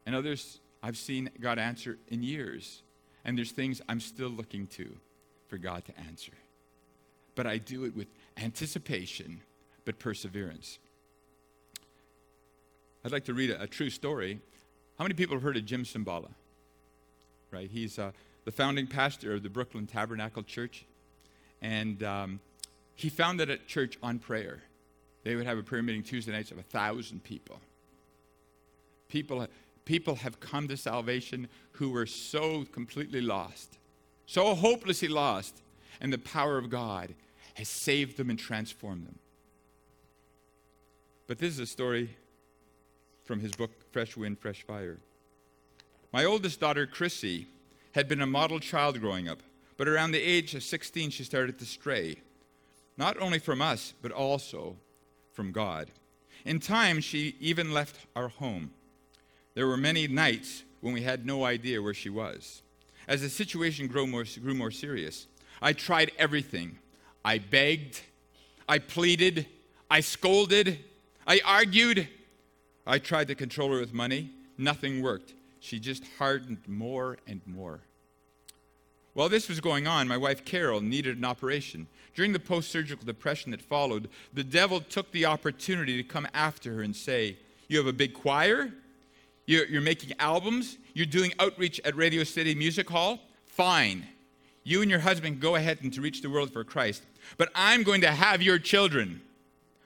And 0.04 0.14
others, 0.14 0.59
I've 0.83 0.98
seen 0.98 1.30
God 1.40 1.59
answer 1.59 1.96
in 2.09 2.22
years. 2.22 2.83
And 3.24 3.38
there's 3.38 3.52
things 3.52 3.80
I'm 3.88 4.00
still 4.00 4.28
looking 4.28 4.66
to 4.68 4.96
for 5.48 5.57
God 5.59 5.85
to 5.87 5.98
answer. 6.00 6.33
But 7.35 7.46
I 7.46 7.59
do 7.59 7.85
it 7.85 7.96
with 7.96 8.09
anticipation, 8.37 9.40
but 9.85 9.99
perseverance. 9.99 10.79
I'd 13.05 13.12
like 13.12 13.25
to 13.25 13.35
read 13.35 13.51
a, 13.51 13.62
a 13.62 13.66
true 13.66 13.90
story. 13.90 14.40
How 14.99 15.05
many 15.05 15.14
people 15.14 15.37
have 15.37 15.42
heard 15.42 15.57
of 15.57 15.66
Jim 15.66 15.85
Cymbala? 15.85 16.31
Right? 17.51 17.70
He's 17.70 17.99
uh, 17.99 18.12
the 18.44 18.53
founding 18.53 18.87
pastor 18.87 19.35
of 19.35 19.42
the 19.42 19.49
Brooklyn 19.49 19.87
Tabernacle 19.87 20.42
Church. 20.42 20.85
And 21.61 22.03
um, 22.03 22.40
he 22.94 23.09
founded 23.09 23.51
a 23.51 23.57
church 23.57 23.99
on 24.03 24.18
prayer. 24.18 24.62
They 25.25 25.35
would 25.35 25.47
have 25.47 25.59
a 25.59 25.62
prayer 25.62 25.83
meeting 25.83 26.03
Tuesday 26.03 26.33
nights 26.33 26.51
of 26.51 26.59
a 26.59 26.62
thousand 26.62 27.25
people. 27.25 27.61
People, 29.09 29.47
people 29.85 30.16
have 30.16 30.40
come 30.40 30.68
to 30.68 30.77
salvation 30.77 31.49
who 31.73 31.90
were 31.90 32.07
so 32.07 32.64
completely 32.73 33.20
lost, 33.20 33.79
so 34.27 34.55
hopelessly 34.55 35.09
lost, 35.09 35.62
and 36.01 36.12
the 36.12 36.18
power 36.18 36.59
of 36.59 36.70
God 36.70 37.14
has 37.55 37.68
saved 37.68 38.16
them 38.16 38.31
and 38.31 38.38
transformed 38.38 39.07
them. 39.07 39.18
But 41.27 41.39
this 41.39 41.55
is 41.55 41.61
a 41.61 41.67
story 41.67 42.11
from 43.25 43.41
his 43.41 43.53
book, 43.53 43.71
Fresh 43.93 44.17
Wind, 44.17 44.39
Fresh 44.39 44.63
Fire. 44.63 44.99
My 46.13 46.25
oldest 46.25 46.61
daughter, 46.61 46.87
Chrissy, 46.87 47.47
had 47.93 48.09
been 48.09 48.21
a 48.21 48.27
model 48.27 48.61
child 48.61 49.01
growing 49.01 49.29
up, 49.29 49.41
but 49.77 49.89
around 49.89 50.13
the 50.13 50.21
age 50.21 50.55
of 50.55 50.63
16, 50.63 51.11
she 51.11 51.25
started 51.25 51.59
to 51.59 51.65
stray, 51.65 52.17
not 52.97 53.21
only 53.21 53.39
from 53.39 53.63
us, 53.63 53.95
but 54.03 54.13
also 54.13 54.77
from 55.33 55.51
God. 55.51 55.91
In 56.45 56.61
time, 56.61 57.01
she 57.01 57.37
even 57.41 57.73
left 57.73 58.07
our 58.15 58.29
home. 58.29 58.71
There 59.55 59.67
were 59.67 59.79
many 59.79 60.07
nights 60.07 60.63
when 60.83 60.93
we 60.93 61.03
had 61.03 61.25
no 61.25 61.45
idea 61.45 61.81
where 61.81 61.95
she 61.95 62.11
was. 62.11 62.63
As 63.09 63.23
the 63.23 63.31
situation 63.31 63.87
grew 63.87 64.07
more, 64.07 64.25
grew 64.43 64.55
more 64.55 64.71
serious, 64.71 65.27
I 65.63 65.73
tried 65.73 66.13
everything. 66.19 66.79
I 67.25 67.39
begged, 67.39 68.03
I 68.69 68.79
pleaded, 68.79 69.47
I 69.91 70.01
scolded. 70.01 70.79
I 71.27 71.41
argued. 71.45 72.09
I 72.87 72.99
tried 72.99 73.29
to 73.29 73.35
control 73.35 73.73
her 73.73 73.81
with 73.81 73.93
money. 73.93 74.31
Nothing 74.59 75.03
worked. 75.03 75.35
She 75.61 75.79
just 75.79 76.05
hardened 76.19 76.59
more 76.67 77.19
and 77.27 77.41
more. 77.47 77.81
While 79.15 79.29
this 79.29 79.49
was 79.49 79.61
going 79.61 79.87
on, 79.87 80.09
my 80.09 80.17
wife 80.17 80.45
Carol 80.45 80.81
needed 80.81 81.17
an 81.17 81.25
operation. 81.25 81.87
During 82.15 82.33
the 82.33 82.41
post 82.41 82.71
surgical 82.71 83.07
depression 83.07 83.53
that 83.53 83.63
followed, 83.63 84.09
the 84.33 84.45
devil 84.45 84.81
took 84.81 85.11
the 85.13 85.25
opportunity 85.25 85.97
to 85.97 86.03
come 86.03 86.27
after 86.35 86.75
her 86.75 86.83
and 86.83 86.95
say, 86.95 87.39
You 87.69 87.79
have 87.79 87.87
a 87.87 87.93
big 87.93 88.13
choir, 88.13 88.73
you're, 89.47 89.67
you're 89.67 89.81
making 89.81 90.13
albums, 90.19 90.79
you're 90.95 91.07
doing 91.07 91.33
outreach 91.39 91.81
at 91.85 91.97
Radio 91.97 92.25
City 92.25 92.55
Music 92.55 92.89
Hall. 92.89 93.21
Fine. 93.47 94.07
You 94.65 94.83
and 94.83 94.91
your 94.91 95.01
husband 95.01 95.41
go 95.41 95.57
ahead 95.57 95.79
and 95.83 95.93
to 95.93 96.01
reach 96.01 96.23
the 96.23 96.31
world 96.31 96.53
for 96.53 96.65
Christ. 96.65 97.03
But 97.37 97.51
I'm 97.55 97.83
going 97.83 98.01
to 98.01 98.11
have 98.11 98.43
your 98.43 98.59
children. 98.59 99.21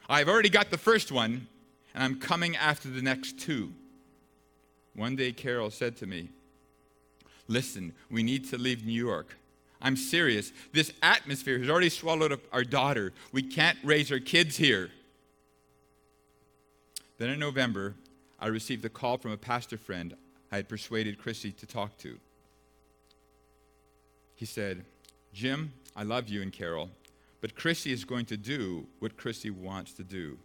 I've 0.08 0.28
already 0.28 0.48
got 0.48 0.70
the 0.70 0.78
first 0.78 1.12
one, 1.12 1.46
and 1.94 2.02
I'm 2.02 2.18
coming 2.18 2.56
after 2.56 2.88
the 2.88 3.02
next 3.02 3.38
two. 3.38 3.72
One 4.94 5.16
day, 5.16 5.32
Carol 5.32 5.70
said 5.70 5.96
to 5.98 6.06
me, 6.06 6.30
Listen, 7.46 7.94
we 8.10 8.22
need 8.22 8.48
to 8.50 8.58
leave 8.58 8.84
New 8.84 8.92
York. 8.92 9.36
I'm 9.80 9.96
serious. 9.96 10.52
This 10.72 10.92
atmosphere 11.02 11.58
has 11.58 11.70
already 11.70 11.88
swallowed 11.88 12.32
up 12.32 12.40
our 12.52 12.64
daughter. 12.64 13.12
We 13.32 13.42
can't 13.42 13.78
raise 13.82 14.12
our 14.12 14.18
kids 14.18 14.56
here. 14.56 14.90
Then 17.16 17.30
in 17.30 17.38
November, 17.38 17.94
I 18.38 18.48
received 18.48 18.84
a 18.84 18.88
call 18.88 19.18
from 19.18 19.32
a 19.32 19.36
pastor 19.36 19.78
friend 19.78 20.14
I 20.52 20.56
had 20.56 20.68
persuaded 20.68 21.18
Chrissy 21.18 21.52
to 21.52 21.66
talk 21.66 21.96
to. 21.98 22.18
He 24.34 24.46
said, 24.46 24.84
Jim, 25.32 25.72
I 25.96 26.04
love 26.04 26.28
you 26.28 26.42
and 26.42 26.52
Carol, 26.52 26.90
but 27.40 27.54
Chrissy 27.54 27.92
is 27.92 28.04
going 28.04 28.26
to 28.26 28.36
do 28.36 28.86
what 28.98 29.16
Chrissy 29.16 29.50
wants 29.50 29.92
to 29.94 30.04
do. 30.04 30.38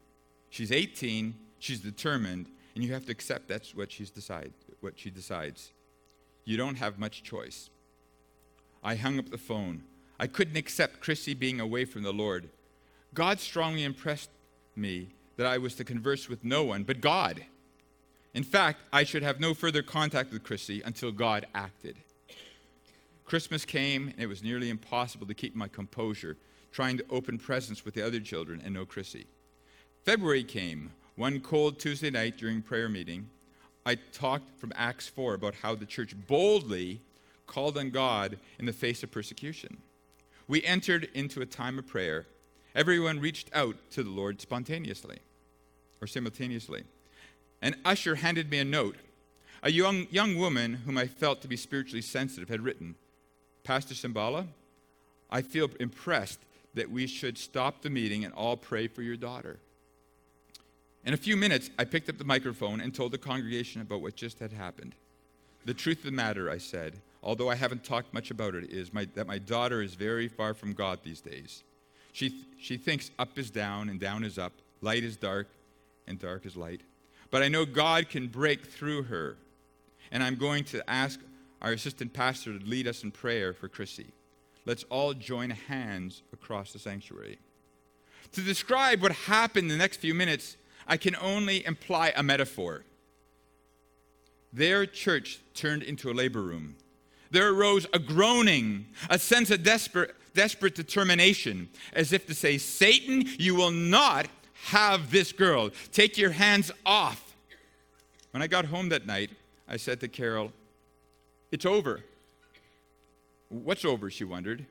She's 0.50 0.72
18, 0.72 1.34
she's 1.60 1.80
determined, 1.80 2.48
and 2.76 2.84
you 2.84 2.94
have 2.94 3.06
to 3.06 3.12
accept 3.12 3.48
that's 3.48 3.76
what 3.76 3.92
she's 3.92 4.10
decide, 4.10 4.54
what 4.82 5.00
she 5.00 5.10
decides. 5.10 5.72
You 6.46 6.58
don't 6.58 6.76
have 6.76 7.00
much 7.00 7.24
choice. 7.24 7.70
I 8.84 8.96
hung 8.96 9.18
up 9.18 9.30
the 9.30 9.38
phone. 9.38 9.84
I 10.20 10.28
couldn't 10.28 10.58
accept 10.58 11.00
Chrissy 11.00 11.34
being 11.34 11.60
away 11.60 11.86
from 11.86 12.04
the 12.04 12.14
Lord. 12.14 12.50
God 13.14 13.40
strongly 13.40 13.84
impressed 13.84 14.30
me 14.76 15.10
that 15.38 15.48
I 15.48 15.58
was 15.58 15.76
to 15.76 15.84
converse 15.84 16.30
with 16.30 16.44
no 16.44 16.64
one 16.64 16.84
but 16.84 17.02
God. 17.02 17.46
In 18.34 18.44
fact, 18.44 18.82
I 18.92 19.04
should 19.04 19.24
have 19.24 19.40
no 19.40 19.54
further 19.54 19.84
contact 19.84 20.32
with 20.32 20.44
Chrissy 20.44 20.82
until 20.84 21.12
God 21.12 21.46
acted. 21.54 21.98
Christmas 23.26 23.64
came, 23.64 24.10
and 24.10 24.20
it 24.20 24.28
was 24.28 24.44
nearly 24.44 24.70
impossible 24.70 25.28
to 25.28 25.34
keep 25.34 25.56
my 25.56 25.68
composure, 25.68 26.38
trying 26.74 26.98
to 26.98 27.06
open 27.10 27.38
presents 27.38 27.86
with 27.86 27.94
the 27.94 28.06
other 28.06 28.20
children 28.20 28.62
and 28.66 28.74
no 28.74 28.86
Chrissy. 28.86 29.28
February 30.04 30.44
came, 30.44 30.92
one 31.16 31.40
cold 31.40 31.80
Tuesday 31.80 32.10
night 32.10 32.38
during 32.38 32.64
prayer 32.64 32.90
meeting. 32.90 33.30
I 33.86 33.96
talked 33.96 34.60
from 34.60 34.74
Acts 34.76 35.08
4 35.08 35.36
about 35.36 35.54
how 35.56 35.76
the 35.76 35.86
church 35.86 36.16
boldly 36.28 37.00
called 37.46 37.78
on 37.78 37.92
God 37.92 38.40
in 38.58 38.66
the 38.66 38.74
face 38.74 39.04
of 39.04 39.12
persecution. 39.12 39.78
We 40.48 40.64
entered 40.64 41.10
into 41.14 41.42
a 41.42 41.46
time 41.46 41.78
of 41.78 41.86
prayer. 41.86 42.26
Everyone 42.76 43.20
reached 43.20 43.50
out 43.54 43.76
to 43.92 44.04
the 44.04 44.10
Lord 44.10 44.42
spontaneously 44.42 45.20
or 46.02 46.08
simultaneously. 46.08 46.84
An 47.62 47.76
usher 47.86 48.16
handed 48.16 48.50
me 48.50 48.60
a 48.60 48.66
note. 48.66 48.98
A 49.62 49.72
young, 49.72 50.08
young 50.10 50.38
woman 50.38 50.74
whom 50.74 50.98
I 50.98 51.08
felt 51.08 51.42
to 51.44 51.48
be 51.48 51.56
spiritually 51.56 52.02
sensitive 52.02 52.50
had 52.50 52.62
written 52.62 52.96
Pastor 53.64 53.94
Cymbala, 53.94 54.48
I 55.30 55.42
feel 55.42 55.70
impressed 55.80 56.40
that 56.74 56.90
we 56.90 57.08
should 57.08 57.38
stop 57.38 57.82
the 57.82 57.90
meeting 57.90 58.26
and 58.26 58.34
all 58.34 58.58
pray 58.58 58.88
for 58.88 59.02
your 59.02 59.18
daughter. 59.18 59.60
In 61.06 61.14
a 61.14 61.18
few 61.18 61.36
minutes, 61.36 61.70
I 61.78 61.84
picked 61.84 62.10
up 62.10 62.18
the 62.18 62.24
microphone 62.24 62.80
and 62.80 62.94
told 62.94 63.12
the 63.12 63.18
congregation 63.18 63.82
about 63.82 64.02
what 64.02 64.16
just 64.16 64.40
had 64.40 64.54
happened. 64.54 64.96
The 65.66 65.74
truth 65.74 66.00
of 66.00 66.06
the 66.06 66.12
matter, 66.12 66.50
I 66.50 66.58
said, 66.58 67.00
although 67.22 67.50
I 67.50 67.56
haven't 67.56 67.84
talked 67.84 68.14
much 68.14 68.32
about 68.32 68.56
it, 68.56 68.72
is 68.72 68.94
my, 68.94 69.08
that 69.16 69.28
my 69.28 69.38
daughter 69.38 69.82
is 69.82 69.96
very 69.96 70.28
far 70.28 70.54
from 70.54 70.74
God 70.74 71.00
these 71.04 71.22
days. 71.22 71.64
She, 72.14 72.46
she 72.60 72.78
thinks 72.78 73.12
up 73.20 73.38
is 73.38 73.50
down 73.50 73.90
and 73.90 74.00
down 74.00 74.24
is 74.24 74.38
up, 74.38 74.54
light 74.82 75.04
is 75.04 75.18
dark 75.18 75.48
and 76.08 76.20
dark 76.20 76.46
is 76.46 76.56
light. 76.56 76.82
But 77.32 77.44
I 77.44 77.48
know 77.48 77.66
God 77.66 78.10
can 78.10 78.28
break 78.28 78.66
through 78.66 79.04
her. 79.04 79.38
And 80.12 80.22
I'm 80.22 80.36
going 80.36 80.64
to 80.66 80.88
ask 80.88 81.20
our 81.62 81.72
assistant 81.72 82.14
pastor 82.14 82.58
to 82.58 82.66
lead 82.66 82.88
us 82.88 83.04
in 83.04 83.12
prayer 83.12 83.54
for 83.54 83.68
Chrissy. 83.68 84.08
Let's 84.66 84.84
all 84.86 85.14
join 85.14 85.50
hands 85.50 86.24
across 86.32 86.74
the 86.74 86.80
sanctuary. 86.80 87.40
To 88.34 88.42
describe 88.42 89.02
what 89.02 89.12
happened 89.12 89.72
in 89.72 89.78
the 89.78 89.82
next 89.82 89.98
few 89.98 90.14
minutes, 90.14 90.58
I 90.88 90.98
can 90.98 91.16
only 91.18 91.66
imply 91.66 92.14
a 92.16 92.24
metaphor. 92.24 92.84
Their 94.52 94.86
church 94.86 95.40
turned 95.54 95.84
into 95.84 96.12
a 96.12 96.14
labor 96.14 96.42
room. 96.42 96.76
There 97.32 97.52
arose 97.52 97.88
a 97.94 98.00
groaning, 98.00 98.86
a 99.10 99.18
sense 99.18 99.50
of 99.50 99.64
desperate, 99.64 100.16
desperate 100.34 100.76
determination, 100.76 101.70
as 101.94 102.14
if 102.14 102.28
to 102.28 102.34
say, 102.34 102.58
Satan, 102.58 103.24
you 103.38 103.56
will 103.56 103.72
not 103.72 104.28
have 104.66 105.12
this 105.12 105.32
girl. 105.32 105.72
Take 105.92 106.18
your 106.18 106.32
hands 106.32 106.72
off. 106.86 107.36
When 108.32 108.42
I 108.42 108.48
got 108.48 108.66
home 108.66 108.90
that 108.90 109.06
night, 109.06 109.32
I 109.68 109.78
said 109.78 110.00
to 110.02 110.08
Carol, 110.08 110.52
it's 111.52 111.66
over. 111.66 112.04
What's 113.54 113.86
over? 113.86 114.10
She 114.10 114.24
wondered. 114.24 114.66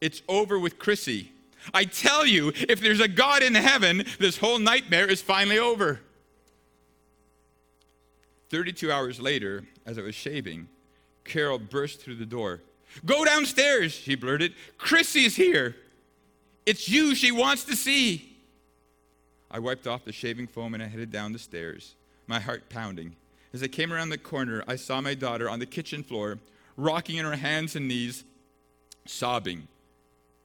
It's 0.00 0.22
over 0.28 0.58
with 0.58 0.78
Chrissy. 0.78 1.32
I 1.74 1.84
tell 1.84 2.24
you, 2.24 2.52
if 2.68 2.80
there's 2.80 3.00
a 3.00 3.08
God 3.08 3.42
in 3.42 3.54
heaven, 3.54 4.04
this 4.18 4.38
whole 4.38 4.58
nightmare 4.58 5.06
is 5.06 5.20
finally 5.20 5.58
over. 5.58 6.00
32 8.48 8.90
hours 8.90 9.20
later, 9.20 9.64
as 9.84 9.98
I 9.98 10.02
was 10.02 10.14
shaving, 10.14 10.68
Carol 11.24 11.58
burst 11.58 12.00
through 12.00 12.16
the 12.16 12.26
door. 12.26 12.60
Go 13.04 13.24
downstairs, 13.24 13.92
she 13.92 14.14
blurted. 14.14 14.54
Chrissy's 14.78 15.36
here. 15.36 15.76
It's 16.64 16.88
you 16.88 17.14
she 17.14 17.30
wants 17.30 17.64
to 17.64 17.76
see. 17.76 18.36
I 19.50 19.58
wiped 19.58 19.86
off 19.86 20.04
the 20.04 20.12
shaving 20.12 20.46
foam 20.46 20.72
and 20.72 20.82
I 20.82 20.86
headed 20.86 21.12
down 21.12 21.32
the 21.32 21.38
stairs, 21.38 21.94
my 22.26 22.40
heart 22.40 22.70
pounding. 22.70 23.16
As 23.52 23.62
I 23.62 23.68
came 23.68 23.92
around 23.92 24.08
the 24.08 24.18
corner, 24.18 24.64
I 24.66 24.76
saw 24.76 25.00
my 25.00 25.14
daughter 25.14 25.48
on 25.48 25.58
the 25.58 25.66
kitchen 25.66 26.02
floor, 26.02 26.38
rocking 26.76 27.16
in 27.16 27.24
her 27.24 27.36
hands 27.36 27.76
and 27.76 27.88
knees, 27.88 28.24
sobbing. 29.06 29.68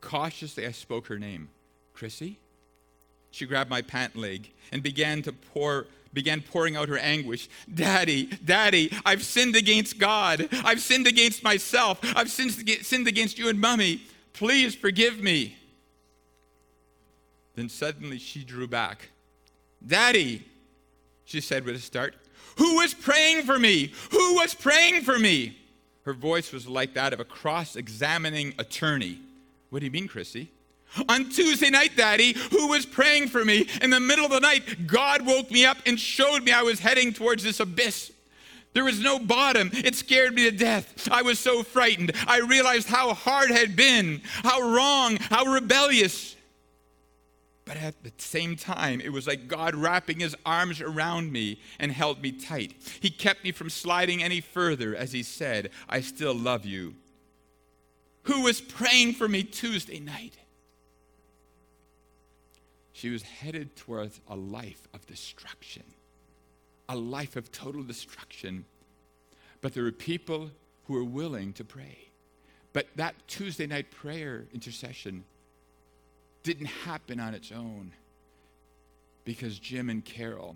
Cautiously, 0.02 0.65
I 0.65 0.72
spoke 0.72 1.08
her 1.08 1.20
name 1.20 1.50
Chrissy. 1.94 2.39
She 3.32 3.46
grabbed 3.46 3.70
my 3.70 3.82
pant 3.82 4.15
leg 4.15 4.52
and 4.72 4.82
began 4.82 5.22
to 5.24 5.34
pour 5.34 5.88
began 6.12 6.42
pouring 6.42 6.76
out 6.76 6.89
her 6.89 6.98
anguish. 6.98 7.48
Daddy, 7.72 8.26
Daddy, 8.44 8.92
I've 9.06 9.24
sinned 9.24 9.56
against 9.56 10.00
God. 10.00 10.50
I've 10.65 10.82
sinned 10.82 11.06
against 11.06 11.44
myself. 11.44 12.00
I've 12.15 12.32
sinned 12.32 13.08
against 13.08 13.38
you 13.38 13.48
and 13.48 13.62
Mummy. 13.62 14.02
Please 14.34 14.74
forgive 14.74 15.20
me. 15.20 15.56
Then 17.54 17.70
suddenly 17.70 18.18
she 18.18 18.44
drew 18.44 18.68
back. 18.68 19.10
Daddy, 19.86 20.44
she 21.26 21.42
said 21.42 21.63
with 21.63 21.76
a 21.76 21.80
start, 21.80 22.15
who 22.58 22.78
was 22.78 22.96
praying 22.96 23.44
for 23.44 23.60
me? 23.60 23.94
Who 24.10 24.34
was 24.34 24.56
praying 24.56 25.04
for 25.04 25.20
me? 25.20 25.59
Her 26.10 26.13
voice 26.13 26.52
was 26.52 26.67
like 26.67 26.95
that 26.95 27.13
of 27.13 27.19
a 27.19 27.24
cross 27.24 27.76
examining 27.76 28.56
attorney. 28.58 29.19
What 29.69 29.78
do 29.78 29.86
you 29.86 29.91
mean, 29.91 30.08
Chrissy? 30.08 30.50
On 31.08 31.30
Tuesday 31.30 31.69
night, 31.69 31.91
Daddy, 31.95 32.34
who 32.50 32.69
was 32.69 32.84
praying 32.84 33.28
for 33.28 33.45
me? 33.45 33.69
In 33.84 33.91
the 33.91 34.00
middle 34.00 34.26
of 34.26 34.32
the 34.32 34.39
night, 34.39 34.88
God 34.88 35.24
woke 35.24 35.52
me 35.52 35.67
up 35.67 35.78
and 35.86 36.00
showed 36.00 36.41
me 36.41 36.52
I 36.52 36.63
was 36.63 36.80
heading 36.80 37.13
towards 37.13 37.43
this 37.43 37.60
abyss. 37.60 38.12
There 38.74 38.84
was 38.84 39.00
no 39.00 39.19
bottom. 39.19 39.69
It 39.72 39.93
scared 39.93 40.34
me 40.34 40.50
to 40.50 40.52
death. 40.52 41.08
I 41.12 41.22
was 41.22 41.38
so 41.38 41.62
frightened. 41.62 42.13
I 42.26 42.39
realized 42.39 42.88
how 42.88 43.13
hard 43.13 43.52
it 43.52 43.58
had 43.58 43.76
been, 43.76 44.24
how 44.41 44.62
wrong, 44.62 45.17
how 45.17 45.45
rebellious. 45.45 46.36
But 47.70 47.78
at 47.78 48.02
the 48.02 48.12
same 48.18 48.56
time, 48.56 49.00
it 49.00 49.14
was 49.14 49.28
like 49.28 49.48
God 49.48 49.76
wrapping 49.76 50.22
his 50.22 50.36
arms 50.44 50.82
around 50.82 51.32
me 51.32 51.60
and 51.78 51.92
held 51.92 52.20
me 52.20 52.32
tight. 52.32 52.74
He 53.00 53.12
kept 53.12 53.44
me 53.44 53.52
from 53.52 53.70
sliding 53.70 54.24
any 54.24 54.42
further 54.42 54.96
as 54.96 55.12
he 55.12 55.22
said, 55.22 55.70
I 55.88 56.02
still 56.02 56.34
love 56.34 56.66
you. 56.66 56.96
Who 58.24 58.42
was 58.42 58.60
praying 58.60 59.14
for 59.14 59.28
me 59.28 59.44
Tuesday 59.44 60.00
night? 60.00 60.34
She 62.92 63.12
was 63.12 63.22
headed 63.22 63.76
towards 63.76 64.20
a 64.28 64.36
life 64.36 64.88
of 64.92 65.06
destruction, 65.06 65.84
a 66.90 66.96
life 66.96 67.36
of 67.36 67.52
total 67.52 67.84
destruction. 67.84 68.66
But 69.62 69.76
there 69.76 69.84
were 69.84 69.92
people 69.92 70.50
who 70.86 70.96
were 70.96 71.04
willing 71.04 71.54
to 71.54 71.64
pray. 71.64 72.00
But 72.74 72.88
that 72.96 73.14
Tuesday 73.28 73.68
night 73.68 73.92
prayer 73.92 74.46
intercession 74.56 75.24
didn't 76.43 76.67
happen 76.67 77.19
on 77.19 77.34
its 77.34 77.52
own 77.52 77.93
because 79.25 79.60
Jim 79.60 79.89
and 79.89 80.04
Carol 80.04 80.56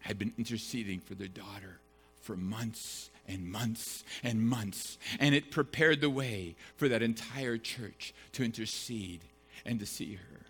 had 0.00 0.18
been 0.18 0.32
interceding 0.38 1.00
for 1.00 1.14
their 1.14 1.28
daughter 1.28 1.80
for 2.20 2.36
months 2.36 3.10
and 3.28 3.50
months 3.50 4.04
and 4.22 4.42
months. 4.42 4.98
And 5.18 5.34
it 5.34 5.50
prepared 5.50 6.00
the 6.00 6.10
way 6.10 6.56
for 6.76 6.88
that 6.88 7.02
entire 7.02 7.58
church 7.58 8.14
to 8.32 8.44
intercede 8.44 9.20
and 9.64 9.78
to 9.80 9.86
see 9.86 10.14
her. 10.14 10.46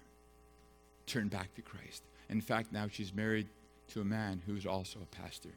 turn 1.06 1.26
back 1.28 1.52
to 1.56 1.62
Christ. 1.62 2.04
In 2.28 2.40
fact, 2.40 2.72
now 2.72 2.86
she's 2.88 3.12
married 3.12 3.48
to 3.88 4.00
a 4.00 4.04
man 4.04 4.42
who's 4.46 4.64
also 4.64 5.00
a 5.02 5.16
pastor. 5.16 5.50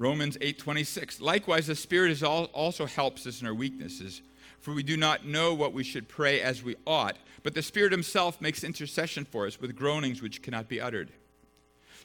Romans 0.00 0.38
8:26 0.38 1.20
Likewise 1.20 1.66
the 1.66 1.76
spirit 1.76 2.10
is 2.10 2.22
all, 2.22 2.46
also 2.46 2.86
helps 2.86 3.26
us 3.26 3.42
in 3.42 3.46
our 3.46 3.54
weaknesses 3.54 4.22
for 4.58 4.72
we 4.72 4.82
do 4.82 4.96
not 4.96 5.26
know 5.26 5.54
what 5.54 5.74
we 5.74 5.84
should 5.84 6.08
pray 6.08 6.40
as 6.40 6.62
we 6.62 6.74
ought 6.86 7.18
but 7.42 7.54
the 7.54 7.62
spirit 7.62 7.92
himself 7.92 8.40
makes 8.40 8.64
intercession 8.64 9.26
for 9.26 9.46
us 9.46 9.60
with 9.60 9.76
groanings 9.76 10.22
which 10.22 10.42
cannot 10.42 10.68
be 10.68 10.80
uttered. 10.80 11.10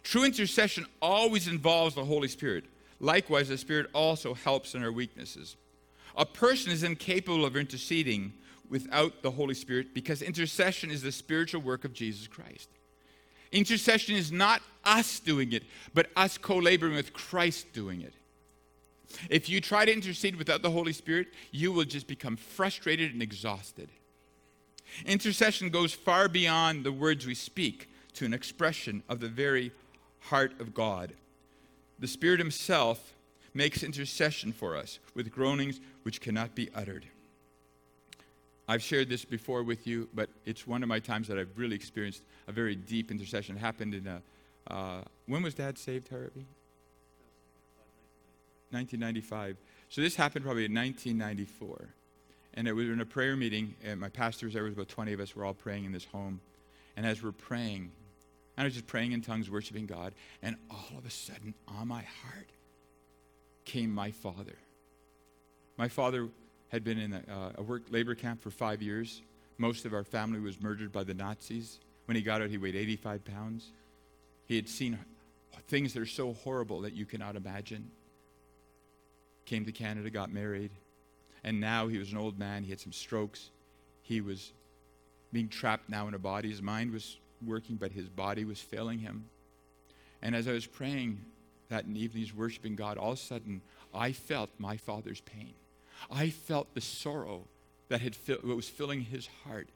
True 0.03 0.23
intercession 0.23 0.85
always 1.01 1.47
involves 1.47 1.95
the 1.95 2.05
Holy 2.05 2.27
Spirit. 2.27 2.65
Likewise 2.99 3.49
the 3.49 3.57
spirit 3.57 3.89
also 3.93 4.33
helps 4.33 4.75
in 4.75 4.83
our 4.83 4.91
weaknesses. 4.91 5.55
A 6.17 6.25
person 6.25 6.71
is 6.71 6.83
incapable 6.83 7.45
of 7.45 7.57
interceding 7.57 8.33
without 8.69 9.21
the 9.21 9.31
Holy 9.31 9.53
Spirit 9.53 9.93
because 9.93 10.21
intercession 10.21 10.91
is 10.91 11.01
the 11.01 11.11
spiritual 11.11 11.61
work 11.61 11.85
of 11.85 11.93
Jesus 11.93 12.27
Christ. 12.27 12.69
Intercession 13.55 14.17
is 14.17 14.33
not 14.33 14.61
us 14.83 15.21
doing 15.21 15.53
it, 15.53 15.63
but 15.93 16.09
us 16.17 16.37
co 16.37 16.57
laboring 16.57 16.93
with 16.93 17.13
Christ 17.13 17.71
doing 17.71 18.01
it. 18.01 18.13
If 19.29 19.47
you 19.47 19.61
try 19.61 19.85
to 19.85 19.93
intercede 19.93 20.35
without 20.35 20.61
the 20.61 20.71
Holy 20.71 20.91
Spirit, 20.91 21.27
you 21.51 21.71
will 21.71 21.85
just 21.85 22.05
become 22.05 22.35
frustrated 22.35 23.13
and 23.13 23.23
exhausted. 23.23 23.87
Intercession 25.05 25.69
goes 25.69 25.93
far 25.93 26.27
beyond 26.27 26.83
the 26.83 26.91
words 26.91 27.25
we 27.25 27.33
speak 27.33 27.89
to 28.15 28.25
an 28.25 28.33
expression 28.33 29.03
of 29.07 29.21
the 29.21 29.29
very 29.29 29.71
heart 30.19 30.59
of 30.59 30.73
God. 30.73 31.13
The 31.97 32.09
Spirit 32.09 32.39
Himself 32.39 33.13
makes 33.53 33.83
intercession 33.83 34.51
for 34.51 34.75
us 34.75 34.99
with 35.13 35.31
groanings 35.31 35.79
which 36.03 36.19
cannot 36.19 36.55
be 36.55 36.69
uttered. 36.75 37.05
I've 38.67 38.81
shared 38.81 39.09
this 39.09 39.25
before 39.25 39.63
with 39.63 39.85
you, 39.85 40.09
but 40.13 40.29
it's 40.45 40.65
one 40.65 40.81
of 40.81 40.89
my 40.89 40.99
times 40.99 41.27
that 41.27 41.37
I've 41.37 41.55
really 41.55 41.75
experienced 41.75 42.23
a 42.47 42.51
very 42.51 42.75
deep 42.75 43.11
intercession. 43.11 43.55
It 43.55 43.59
happened 43.59 43.93
in 43.93 44.07
a, 44.07 44.21
uh, 44.73 45.01
when 45.27 45.43
was 45.43 45.53
Dad 45.53 45.77
saved, 45.77 46.09
Harvey? 46.09 46.45
1995. 48.71 49.57
So 49.89 50.01
this 50.01 50.15
happened 50.15 50.43
probably 50.43 50.65
in 50.65 50.73
1994. 50.73 51.89
And 52.55 52.67
it 52.67 52.73
was 52.73 52.89
in 52.89 53.01
a 53.01 53.05
prayer 53.05 53.35
meeting, 53.35 53.75
and 53.83 53.99
my 53.99 54.09
pastor 54.09 54.45
was 54.45 54.53
there, 54.53 54.63
was 54.63 54.73
about 54.73 54.87
20 54.87 55.13
of 55.13 55.19
us, 55.19 55.35
we're 55.35 55.45
all 55.45 55.53
praying 55.53 55.85
in 55.85 55.91
this 55.91 56.05
home. 56.05 56.39
And 56.95 57.05
as 57.05 57.21
we're 57.21 57.33
praying, 57.33 57.91
I 58.57 58.63
was 58.63 58.73
just 58.73 58.87
praying 58.87 59.11
in 59.11 59.21
tongues, 59.21 59.49
worshiping 59.49 59.85
God, 59.85 60.13
and 60.41 60.55
all 60.71 60.97
of 60.97 61.05
a 61.05 61.09
sudden, 61.09 61.53
on 61.67 61.89
my 61.89 62.01
heart, 62.23 62.47
came 63.65 63.91
my 63.91 64.11
father. 64.11 64.55
My 65.77 65.89
father 65.89 66.29
had 66.69 66.83
been 66.83 66.97
in 66.97 67.13
a, 67.13 67.23
uh, 67.31 67.51
a 67.57 67.63
work 67.63 67.83
labor 67.89 68.15
camp 68.15 68.41
for 68.41 68.51
five 68.51 68.81
years. 68.81 69.21
Most 69.57 69.85
of 69.85 69.93
our 69.93 70.03
family 70.03 70.39
was 70.39 70.61
murdered 70.61 70.91
by 70.91 71.03
the 71.03 71.13
Nazis. 71.13 71.79
When 72.05 72.15
he 72.15 72.21
got 72.21 72.41
out, 72.41 72.49
he 72.49 72.57
weighed 72.57 72.75
85 72.75 73.25
pounds. 73.25 73.71
He 74.45 74.55
had 74.55 74.67
seen 74.67 74.99
things 75.67 75.93
that 75.93 76.01
are 76.01 76.05
so 76.05 76.33
horrible 76.33 76.81
that 76.81 76.93
you 76.93 77.05
cannot 77.05 77.35
imagine. 77.35 77.89
Came 79.45 79.65
to 79.65 79.71
Canada, 79.71 80.09
got 80.09 80.31
married, 80.31 80.71
and 81.43 81.59
now 81.59 81.87
he 81.87 81.97
was 81.97 82.11
an 82.11 82.17
old 82.17 82.37
man. 82.37 82.63
He 82.63 82.69
had 82.71 82.79
some 82.79 82.91
strokes. 82.91 83.51
He 84.01 84.21
was 84.21 84.51
being 85.31 85.47
trapped 85.47 85.89
now 85.89 86.07
in 86.07 86.13
a 86.13 86.19
body. 86.19 86.49
His 86.49 86.61
mind 86.61 86.91
was 86.91 87.17
working, 87.45 87.75
but 87.75 87.91
his 87.91 88.09
body 88.09 88.45
was 88.45 88.59
failing 88.59 88.99
him. 88.99 89.25
And 90.21 90.35
as 90.35 90.47
I 90.47 90.53
was 90.53 90.65
praying 90.65 91.23
that 91.69 91.85
evening, 91.87 92.31
worshiping 92.35 92.75
God, 92.75 92.97
all 92.97 93.11
of 93.11 93.19
a 93.19 93.21
sudden, 93.21 93.61
I 93.93 94.11
felt 94.11 94.49
my 94.57 94.77
father's 94.77 95.21
pain. 95.21 95.53
I 96.11 96.29
felt 96.29 96.73
the 96.73 96.81
sorrow 96.81 97.43
that 97.89 98.01
had 98.01 98.15
was 98.43 98.69
filling 98.69 99.01
his 99.01 99.27
heart. 99.43 99.67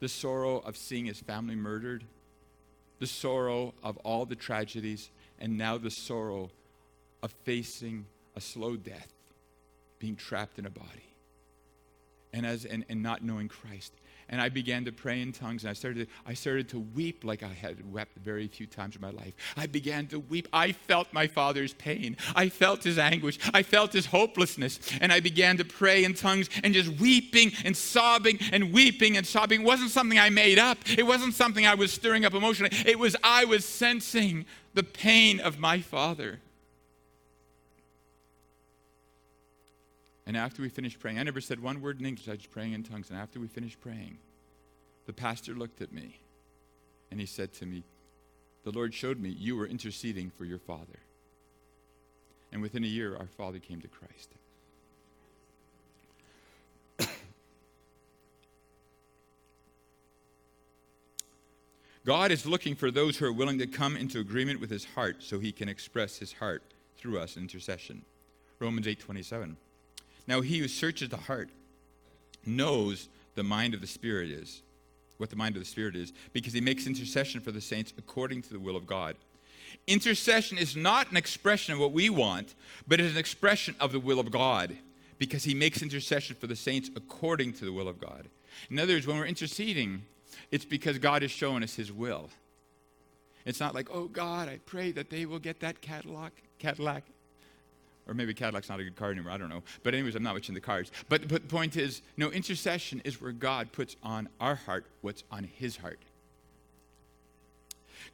The 0.00 0.08
sorrow 0.08 0.58
of 0.58 0.76
seeing 0.76 1.06
his 1.06 1.20
family 1.20 1.56
murdered, 1.56 2.04
the 2.98 3.06
sorrow 3.06 3.74
of 3.82 3.96
all 3.98 4.24
the 4.24 4.36
tragedies, 4.36 5.10
and 5.38 5.58
now 5.58 5.76
the 5.76 5.90
sorrow 5.90 6.50
of 7.22 7.32
facing 7.44 8.06
a 8.34 8.40
slow 8.40 8.76
death, 8.76 9.12
being 9.98 10.16
trapped 10.16 10.58
in 10.58 10.64
a 10.64 10.70
body, 10.70 11.14
and, 12.32 12.46
as, 12.46 12.64
and, 12.64 12.84
and 12.88 13.02
not 13.02 13.22
knowing 13.22 13.48
Christ 13.48 13.92
and 14.30 14.40
I 14.40 14.48
began 14.48 14.84
to 14.84 14.92
pray 14.92 15.20
in 15.20 15.32
tongues, 15.32 15.64
and 15.64 15.70
I 15.70 15.74
started, 15.74 16.06
to, 16.06 16.14
I 16.24 16.34
started 16.34 16.68
to 16.70 16.78
weep 16.78 17.24
like 17.24 17.42
I 17.42 17.48
had 17.48 17.92
wept 17.92 18.16
very 18.16 18.46
few 18.46 18.66
times 18.66 18.94
in 18.94 19.02
my 19.02 19.10
life. 19.10 19.34
I 19.56 19.66
began 19.66 20.06
to 20.08 20.20
weep. 20.20 20.48
I 20.52 20.72
felt 20.72 21.12
my 21.12 21.26
father's 21.26 21.74
pain. 21.74 22.16
I 22.34 22.48
felt 22.48 22.84
his 22.84 22.96
anguish. 22.96 23.38
I 23.52 23.64
felt 23.64 23.92
his 23.92 24.06
hopelessness. 24.06 24.78
And 25.00 25.12
I 25.12 25.18
began 25.18 25.56
to 25.58 25.64
pray 25.64 26.04
in 26.04 26.14
tongues 26.14 26.48
and 26.62 26.72
just 26.72 26.88
weeping 27.00 27.52
and 27.64 27.76
sobbing 27.76 28.38
and 28.52 28.72
weeping 28.72 29.16
and 29.16 29.26
sobbing. 29.26 29.62
It 29.62 29.66
wasn't 29.66 29.90
something 29.90 30.18
I 30.18 30.30
made 30.30 30.58
up, 30.58 30.78
it 30.96 31.06
wasn't 31.06 31.34
something 31.34 31.66
I 31.66 31.74
was 31.74 31.92
stirring 31.92 32.24
up 32.24 32.34
emotionally. 32.34 32.74
It 32.86 32.98
was 32.98 33.16
I 33.24 33.44
was 33.44 33.64
sensing 33.64 34.46
the 34.74 34.84
pain 34.84 35.40
of 35.40 35.58
my 35.58 35.80
father. 35.80 36.40
And 40.30 40.36
after 40.36 40.62
we 40.62 40.68
finished 40.68 41.00
praying, 41.00 41.18
I 41.18 41.24
never 41.24 41.40
said 41.40 41.58
one 41.60 41.82
word 41.82 41.98
in 41.98 42.06
English, 42.06 42.28
I 42.28 42.30
was 42.30 42.46
praying 42.46 42.72
in 42.72 42.84
tongues. 42.84 43.10
And 43.10 43.18
after 43.18 43.40
we 43.40 43.48
finished 43.48 43.80
praying, 43.80 44.18
the 45.06 45.12
pastor 45.12 45.54
looked 45.54 45.82
at 45.82 45.92
me 45.92 46.20
and 47.10 47.18
he 47.18 47.26
said 47.26 47.52
to 47.54 47.66
me, 47.66 47.82
The 48.62 48.70
Lord 48.70 48.94
showed 48.94 49.18
me 49.18 49.30
you 49.30 49.56
were 49.56 49.66
interceding 49.66 50.30
for 50.30 50.44
your 50.44 50.60
father. 50.60 51.00
And 52.52 52.62
within 52.62 52.84
a 52.84 52.86
year, 52.86 53.16
our 53.16 53.26
father 53.26 53.58
came 53.58 53.80
to 53.80 53.88
Christ. 53.88 54.30
God 62.06 62.30
is 62.30 62.46
looking 62.46 62.76
for 62.76 62.92
those 62.92 63.16
who 63.16 63.26
are 63.26 63.32
willing 63.32 63.58
to 63.58 63.66
come 63.66 63.96
into 63.96 64.20
agreement 64.20 64.60
with 64.60 64.70
his 64.70 64.84
heart 64.84 65.24
so 65.24 65.40
he 65.40 65.50
can 65.50 65.68
express 65.68 66.18
his 66.18 66.34
heart 66.34 66.62
through 66.98 67.18
us 67.18 67.34
in 67.36 67.42
intercession. 67.42 68.04
Romans 68.60 68.86
8:27. 68.86 69.56
Now, 70.26 70.40
he 70.40 70.58
who 70.58 70.68
searches 70.68 71.08
the 71.08 71.16
heart 71.16 71.48
knows 72.46 73.08
the 73.34 73.42
mind 73.42 73.74
of 73.74 73.80
the 73.80 73.86
Spirit 73.86 74.30
is, 74.30 74.62
what 75.18 75.30
the 75.30 75.36
mind 75.36 75.56
of 75.56 75.62
the 75.62 75.68
Spirit 75.68 75.96
is, 75.96 76.12
because 76.32 76.52
he 76.52 76.60
makes 76.60 76.86
intercession 76.86 77.40
for 77.40 77.52
the 77.52 77.60
saints 77.60 77.92
according 77.98 78.42
to 78.42 78.52
the 78.52 78.58
will 78.58 78.76
of 78.76 78.86
God. 78.86 79.16
Intercession 79.86 80.58
is 80.58 80.76
not 80.76 81.10
an 81.10 81.16
expression 81.16 81.74
of 81.74 81.80
what 81.80 81.92
we 81.92 82.10
want, 82.10 82.54
but 82.86 83.00
it 83.00 83.06
is 83.06 83.12
an 83.12 83.18
expression 83.18 83.74
of 83.80 83.92
the 83.92 84.00
will 84.00 84.20
of 84.20 84.30
God, 84.30 84.76
because 85.18 85.44
he 85.44 85.54
makes 85.54 85.82
intercession 85.82 86.36
for 86.36 86.46
the 86.46 86.56
saints 86.56 86.90
according 86.96 87.52
to 87.54 87.64
the 87.64 87.72
will 87.72 87.88
of 87.88 88.00
God. 88.00 88.28
In 88.70 88.78
other 88.78 88.94
words, 88.94 89.06
when 89.06 89.18
we're 89.18 89.26
interceding, 89.26 90.02
it's 90.50 90.64
because 90.64 90.98
God 90.98 91.22
has 91.22 91.30
shown 91.30 91.62
us 91.62 91.74
his 91.76 91.92
will. 91.92 92.30
It's 93.46 93.60
not 93.60 93.74
like, 93.74 93.88
oh 93.90 94.04
God, 94.04 94.48
I 94.48 94.58
pray 94.66 94.92
that 94.92 95.10
they 95.10 95.26
will 95.26 95.38
get 95.38 95.60
that 95.60 95.80
Cadillac, 95.80 96.32
Cadillac 96.58 97.04
or 98.10 98.14
maybe 98.14 98.34
Cadillac's 98.34 98.68
not 98.68 98.80
a 98.80 98.84
good 98.84 98.96
card 98.96 99.16
anymore. 99.16 99.32
I 99.32 99.38
don't 99.38 99.48
know. 99.48 99.62
But 99.84 99.94
anyways, 99.94 100.16
I'm 100.16 100.24
not 100.24 100.34
watching 100.34 100.54
the 100.54 100.60
cards. 100.60 100.90
But, 101.08 101.28
but 101.28 101.42
the 101.42 101.48
point 101.48 101.76
is, 101.76 102.02
no, 102.16 102.28
intercession 102.30 103.00
is 103.04 103.22
where 103.22 103.30
God 103.30 103.70
puts 103.70 103.94
on 104.02 104.28
our 104.40 104.56
heart 104.56 104.84
what's 105.00 105.22
on 105.30 105.44
his 105.44 105.76
heart. 105.76 106.00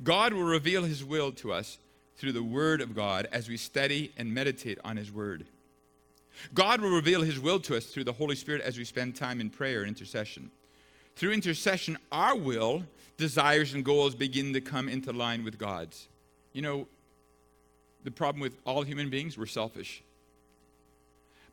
God 0.03 0.35
will 0.35 0.43
reveal 0.43 0.83
his 0.83 1.03
will 1.03 1.33
to 1.33 1.55
us 1.55 1.79
through 2.19 2.33
the 2.33 2.43
word 2.43 2.83
of 2.83 2.95
God 2.95 3.27
as 3.33 3.49
we 3.49 3.57
study 3.57 4.13
and 4.19 4.33
meditate 4.33 4.79
on 4.85 4.99
his 4.99 5.11
word. 5.11 5.47
God 6.53 6.83
will 6.83 6.91
reveal 6.91 7.23
his 7.23 7.41
will 7.41 7.59
to 7.61 7.75
us 7.75 7.87
through 7.87 8.05
the 8.05 8.13
Holy 8.13 8.37
Spirit 8.37 8.61
as 8.61 8.77
we 8.77 8.85
spend 8.85 9.17
time 9.17 9.41
in 9.41 9.49
prayer 9.49 9.81
and 9.81 9.89
intercession. 9.89 10.51
Through 11.15 11.33
intercession, 11.33 11.97
our 12.13 12.37
will, 12.37 12.83
desires, 13.17 13.73
and 13.73 13.83
goals 13.83 14.15
begin 14.15 14.53
to 14.53 14.61
come 14.61 14.91
into 14.91 15.15
line 15.15 15.43
with 15.43 15.57
God's. 15.57 16.09
You 16.53 16.61
know, 16.61 16.89
the 18.07 18.11
problem 18.12 18.40
with 18.40 18.57
all 18.64 18.83
human 18.83 19.11
beings, 19.11 19.37
we're 19.37 19.47
selfish. 19.47 20.01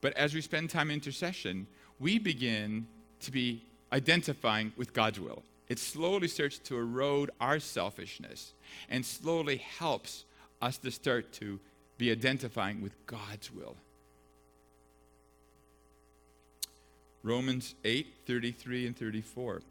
But 0.02 0.16
as 0.16 0.36
we 0.36 0.42
spend 0.42 0.70
time 0.70 0.92
in 0.92 0.96
intercession, 0.96 1.66
we 2.00 2.20
begin 2.20 2.86
to 3.22 3.32
be 3.32 3.64
identifying 3.92 4.72
with 4.78 4.94
God's 4.94 5.20
will. 5.20 5.42
It 5.68 5.80
slowly 5.80 6.28
starts 6.28 6.60
to 6.60 6.78
erode 6.78 7.32
our 7.42 7.60
selfishness 7.60 8.54
and 8.88 9.04
slowly 9.04 9.58
helps 9.58 10.26
us 10.62 10.78
to 10.78 10.92
start 10.92 11.34
to 11.34 11.60
be 11.98 12.12
identifying 12.12 12.84
with 12.84 12.94
God's 13.08 13.52
will. 13.52 13.76
Romans 17.24 17.74
8, 17.84 18.06
33 18.28 18.86
and 18.86 18.96
34. 18.96 19.64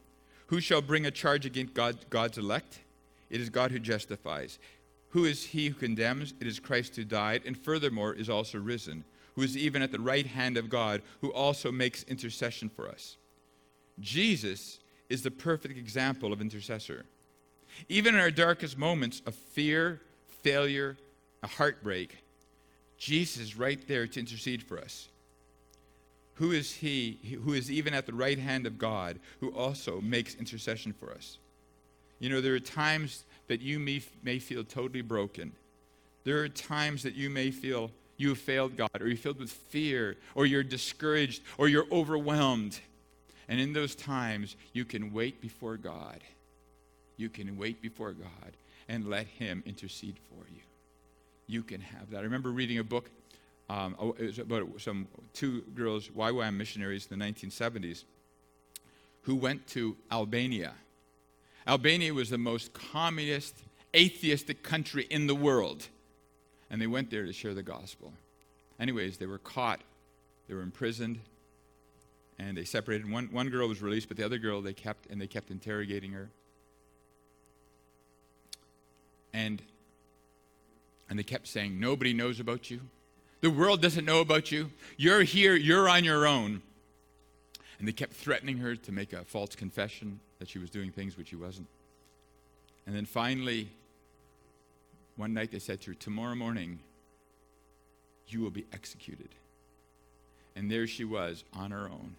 Who 0.47 0.61
shall 0.61 0.83
bring 0.83 1.07
a 1.07 1.12
charge 1.12 1.47
against 1.47 1.74
God, 1.74 1.97
God's 2.11 2.39
elect? 2.39 2.80
It 3.30 3.41
is 3.41 3.51
God 3.51 3.70
who 3.70 3.78
justifies. 3.78 4.59
Who 5.13 5.25
is 5.25 5.45
he 5.47 5.69
who 5.69 5.75
condemns? 5.75 6.35
It 6.41 6.47
is 6.47 6.59
Christ 6.59 6.97
who 6.97 7.05
died, 7.05 7.43
and 7.47 7.57
furthermore 7.57 8.15
is 8.15 8.29
also 8.29 8.59
risen, 8.59 9.05
who 9.35 9.43
is 9.43 9.57
even 9.57 9.83
at 9.83 9.93
the 9.93 10.01
right 10.01 10.27
hand 10.27 10.57
of 10.57 10.69
God, 10.69 11.03
who 11.21 11.31
also 11.33 11.71
makes 11.71 12.03
intercession 12.05 12.69
for 12.69 12.89
us. 12.89 13.17
Jesus 14.01 14.79
is 15.09 15.23
the 15.23 15.31
perfect 15.31 15.79
example 15.79 16.33
of 16.33 16.41
intercessor. 16.41 17.05
Even 17.89 18.15
in 18.15 18.21
our 18.21 18.31
darkest 18.31 18.79
moments 18.79 19.23
of 19.27 19.35
fear, 19.35 20.01
failure, 20.43 20.97
a 21.43 21.47
heartbreak, 21.47 22.17
Jesus 22.99 23.39
is 23.39 23.59
right 23.59 23.87
there 23.89 24.07
to 24.07 24.21
intercede 24.21 24.63
for 24.63 24.79
us. 24.79 25.09
who 26.35 26.51
is 26.53 26.73
he 26.73 27.19
who 27.45 27.53
is 27.53 27.71
even 27.71 27.95
at 27.95 28.07
the 28.07 28.13
right 28.13 28.39
hand 28.39 28.67
of 28.67 28.79
God, 28.79 29.19
who 29.41 29.51
also 29.51 30.01
makes 30.01 30.35
intercession 30.35 30.93
for 30.93 31.13
us? 31.13 31.39
You 32.19 32.31
know, 32.31 32.41
there 32.41 32.55
are 32.55 32.61
times 32.61 33.25
that 33.53 33.61
you 33.61 33.78
may, 33.78 34.00
may 34.22 34.38
feel 34.38 34.64
totally 34.64 35.03
broken. 35.03 35.53
There 36.24 36.38
are 36.38 36.48
times 36.48 37.03
that 37.03 37.14
you 37.14 37.28
may 37.28 37.50
feel 37.50 37.90
you 38.16 38.30
have 38.30 38.38
failed 38.38 38.78
God, 38.78 38.88
or 38.98 39.07
you're 39.07 39.18
filled 39.18 39.40
with 39.40 39.50
fear, 39.50 40.16
or 40.34 40.46
you're 40.46 40.62
discouraged, 40.62 41.42
or 41.59 41.68
you're 41.68 41.84
overwhelmed. 41.92 42.80
And 43.48 43.61
in 43.61 43.74
those 43.74 43.94
times, 43.94 44.57
you 44.72 44.86
can 44.86 45.12
wait 45.12 45.42
before 45.42 45.76
God. 45.76 46.20
You 47.18 47.28
can 47.28 47.59
wait 47.59 47.82
before 47.82 48.12
God 48.12 48.57
and 48.88 49.07
let 49.11 49.26
Him 49.26 49.62
intercede 49.66 50.16
for 50.30 50.46
you. 50.50 50.62
You 51.46 51.62
can 51.62 51.82
have 51.82 52.09
that. 52.12 52.20
I 52.20 52.22
remember 52.22 52.53
reading 52.53 52.78
a 52.78 52.84
book. 52.84 53.11
Um, 53.68 53.96
oh, 54.00 54.16
about 54.40 54.80
some 54.80 55.07
two 55.34 55.61
girls, 55.74 56.09
YWAM 56.09 56.57
missionaries 56.57 57.07
in 57.11 57.18
the 57.18 57.22
1970s, 57.22 58.05
who 59.24 59.34
went 59.34 59.66
to 59.68 59.94
Albania. 60.11 60.72
Albania 61.67 62.13
was 62.13 62.31
the 62.31 62.39
most 62.39 62.73
communist, 62.73 63.57
atheistic 63.95 64.63
country 64.63 65.07
in 65.11 65.27
the 65.27 65.35
world 65.35 65.89
and 66.73 66.81
they 66.81 66.87
went 66.87 67.11
there 67.11 67.27
to 67.27 67.33
share 67.35 67.53
the 67.53 67.63
gospel. 67.63 68.15
Anyways, 68.81 69.19
they 69.19 69.27
were 69.27 69.39
caught, 69.39 69.83
they 70.49 70.55
were 70.55 70.63
imprisoned, 70.63 71.21
and 72.39 72.57
they 72.57 72.65
separated. 72.65 73.09
One, 73.09 73.29
one 73.31 73.51
girl 73.51 73.69
was 73.69 73.83
released, 73.83 74.09
but 74.09 74.17
the 74.17 74.25
other 74.25 74.39
girl 74.39 74.63
they 74.63 74.73
kept, 74.73 75.07
and 75.11 75.21
they 75.21 75.27
kept 75.27 75.51
interrogating 75.51 76.13
her. 76.13 76.31
And, 79.35 79.63
and 81.11 81.19
they 81.19 81.23
kept 81.23 81.47
saying, 81.47 81.79
Nobody 81.79 82.15
knows 82.15 82.41
about 82.41 82.71
you. 82.71 82.81
The 83.43 83.51
world 83.51 83.83
doesn't 83.83 84.07
know 84.07 84.21
about 84.21 84.51
you. 84.51 84.71
You're 84.97 85.23
here, 85.23 85.55
you're 85.55 85.91
on 85.91 86.05
your 86.05 86.27
own. 86.27 86.63
And 87.79 87.87
they 87.87 87.93
kept 87.93 88.15
threatening 88.15 88.59
her 88.59 88.77
to 88.77 88.93
make 88.93 89.13
a 89.13 89.25
false 89.25 89.55
confession 89.55 90.21
that 90.43 90.49
she 90.49 90.59
was 90.59 90.70
doing 90.70 90.90
things 90.90 91.16
which 91.16 91.28
she 91.28 91.36
wasn't. 91.36 91.68
And 92.84 92.97
then 92.97 93.07
finally, 93.07 93.68
one 95.14 95.32
night 95.32 95.53
they 95.53 95.61
said 95.61 95.80
to 95.82 95.93
her, 95.93 95.95
Tomorrow 95.95 96.34
morning, 96.34 96.80
you 98.26 98.40
will 98.40 98.51
be 98.51 98.66
executed. 98.72 99.28
And 100.57 100.68
there 100.68 100.88
she 100.88 101.05
was 101.05 101.45
on 101.53 101.70
her 101.70 101.84
own. 101.84 102.16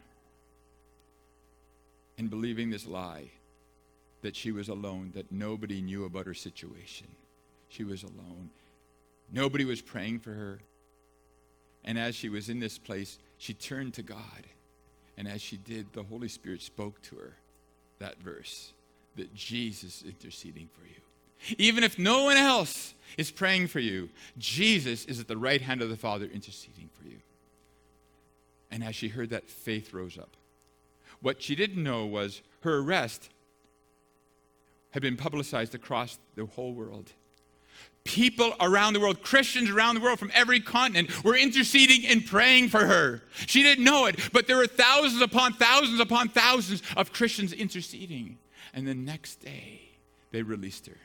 And 2.18 2.30
believing 2.30 2.70
this 2.70 2.88
lie 2.88 3.26
that 4.22 4.38
she 4.38 4.54
was 4.54 4.70
alone, 4.70 5.12
that 5.16 5.30
nobody 5.30 5.82
knew 5.82 6.06
about 6.06 6.26
her 6.26 6.34
situation. 6.34 7.08
She 7.68 7.84
was 7.84 8.04
alone. 8.04 8.52
Nobody 9.34 9.66
was 9.66 9.82
praying 9.82 10.20
for 10.20 10.32
her. 10.32 10.62
And 11.84 12.00
as 12.00 12.16
she 12.16 12.30
was 12.30 12.48
in 12.48 12.62
this 12.62 12.78
place, 12.78 13.20
she 13.38 13.54
turned 13.54 13.96
to 13.96 14.02
God. 14.02 14.48
And 15.18 15.28
as 15.28 15.42
she 15.42 15.58
did, 15.58 15.92
the 15.92 16.04
Holy 16.04 16.30
Spirit 16.30 16.62
spoke 16.62 17.02
to 17.02 17.18
her 17.18 17.34
that 18.00 18.18
verse 18.20 18.72
that 19.16 19.34
Jesus 19.34 20.02
is 20.02 20.08
interceding 20.08 20.70
for 20.74 20.86
you. 20.86 21.56
Even 21.58 21.84
if 21.84 22.00
no 22.00 22.24
one 22.24 22.38
else 22.38 22.94
is 23.18 23.32
praying 23.32 23.68
for 23.68 23.80
you, 23.80 24.10
Jesus 24.38 25.06
is 25.06 25.20
at 25.20 25.28
the 25.28 25.38
right 25.38 25.62
hand 25.62 25.82
of 25.82 25.90
the 25.90 25.98
Father 25.98 26.26
interceding 26.26 26.90
for 26.94 27.08
you. 27.08 27.18
And 28.72 28.84
as 28.84 28.96
she 28.96 29.10
heard 29.10 29.30
that, 29.30 29.50
faith 29.50 29.94
rose 29.94 30.18
up. 30.18 30.36
What 31.22 31.42
she 31.42 31.56
didn't 31.56 31.84
know 31.84 32.06
was 32.06 32.42
her 32.62 32.80
arrest 32.80 33.30
had 34.92 35.02
been 35.02 35.18
publicized 35.18 35.76
across 35.76 36.18
the 36.36 36.46
whole 36.46 36.74
world. 36.74 37.12
People 38.04 38.54
around 38.60 38.94
the 38.94 39.00
world, 39.00 39.22
Christians 39.22 39.70
around 39.70 39.96
the 39.96 40.02
world 40.02 40.20
from 40.20 40.32
every 40.34 40.60
continent, 40.60 41.24
were 41.24 41.38
interceding 41.38 42.06
and 42.06 42.26
praying 42.26 42.68
for 42.70 42.86
her. 42.86 43.24
She 43.48 43.64
didn't 43.64 43.86
know 43.86 44.08
it, 44.08 44.20
but 44.34 44.46
there 44.46 44.58
were 44.58 44.68
thousands 44.68 45.22
upon 45.22 45.54
thousands 45.54 46.00
upon 46.00 46.28
thousands 46.30 46.84
of 46.98 47.14
Christians 47.14 47.54
interceding. 47.54 48.38
And 48.74 48.86
the 48.86 48.94
next 48.94 49.36
day, 49.36 49.82
they 50.32 50.42
released 50.42 50.88
her. 50.88 50.98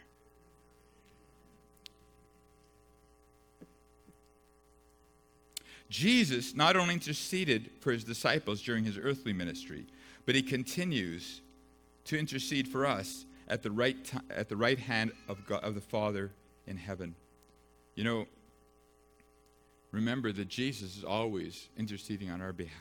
Jesus 5.89 6.55
not 6.55 6.77
only 6.77 6.95
interceded 6.95 7.71
for 7.81 7.93
his 7.93 8.05
disciples 8.05 8.61
during 8.63 8.85
his 8.85 8.99
earthly 8.99 9.33
ministry, 9.33 9.87
but 10.27 10.35
he 10.35 10.43
continues 10.43 11.41
to 12.05 12.19
intercede 12.19 12.69
for 12.69 12.85
us 12.85 13.25
at 13.49 13.63
the 13.63 13.71
right, 13.71 14.05
t- 14.05 14.19
at 14.31 14.49
the 14.49 14.57
right 14.57 14.79
hand 14.79 15.13
of, 15.29 15.47
God, 15.47 15.65
of 15.65 15.75
the 15.75 15.81
Father 15.81 16.31
in 16.69 16.77
heaven. 16.77 17.15
You 17.95 18.05
know, 18.05 18.27
remember 19.91 20.33
that 20.33 20.49
Jesus 20.49 20.97
is 20.97 21.05
always 21.05 21.69
interceding 21.77 22.31
on 22.31 22.41
our 22.41 22.53
behalf. 22.53 22.75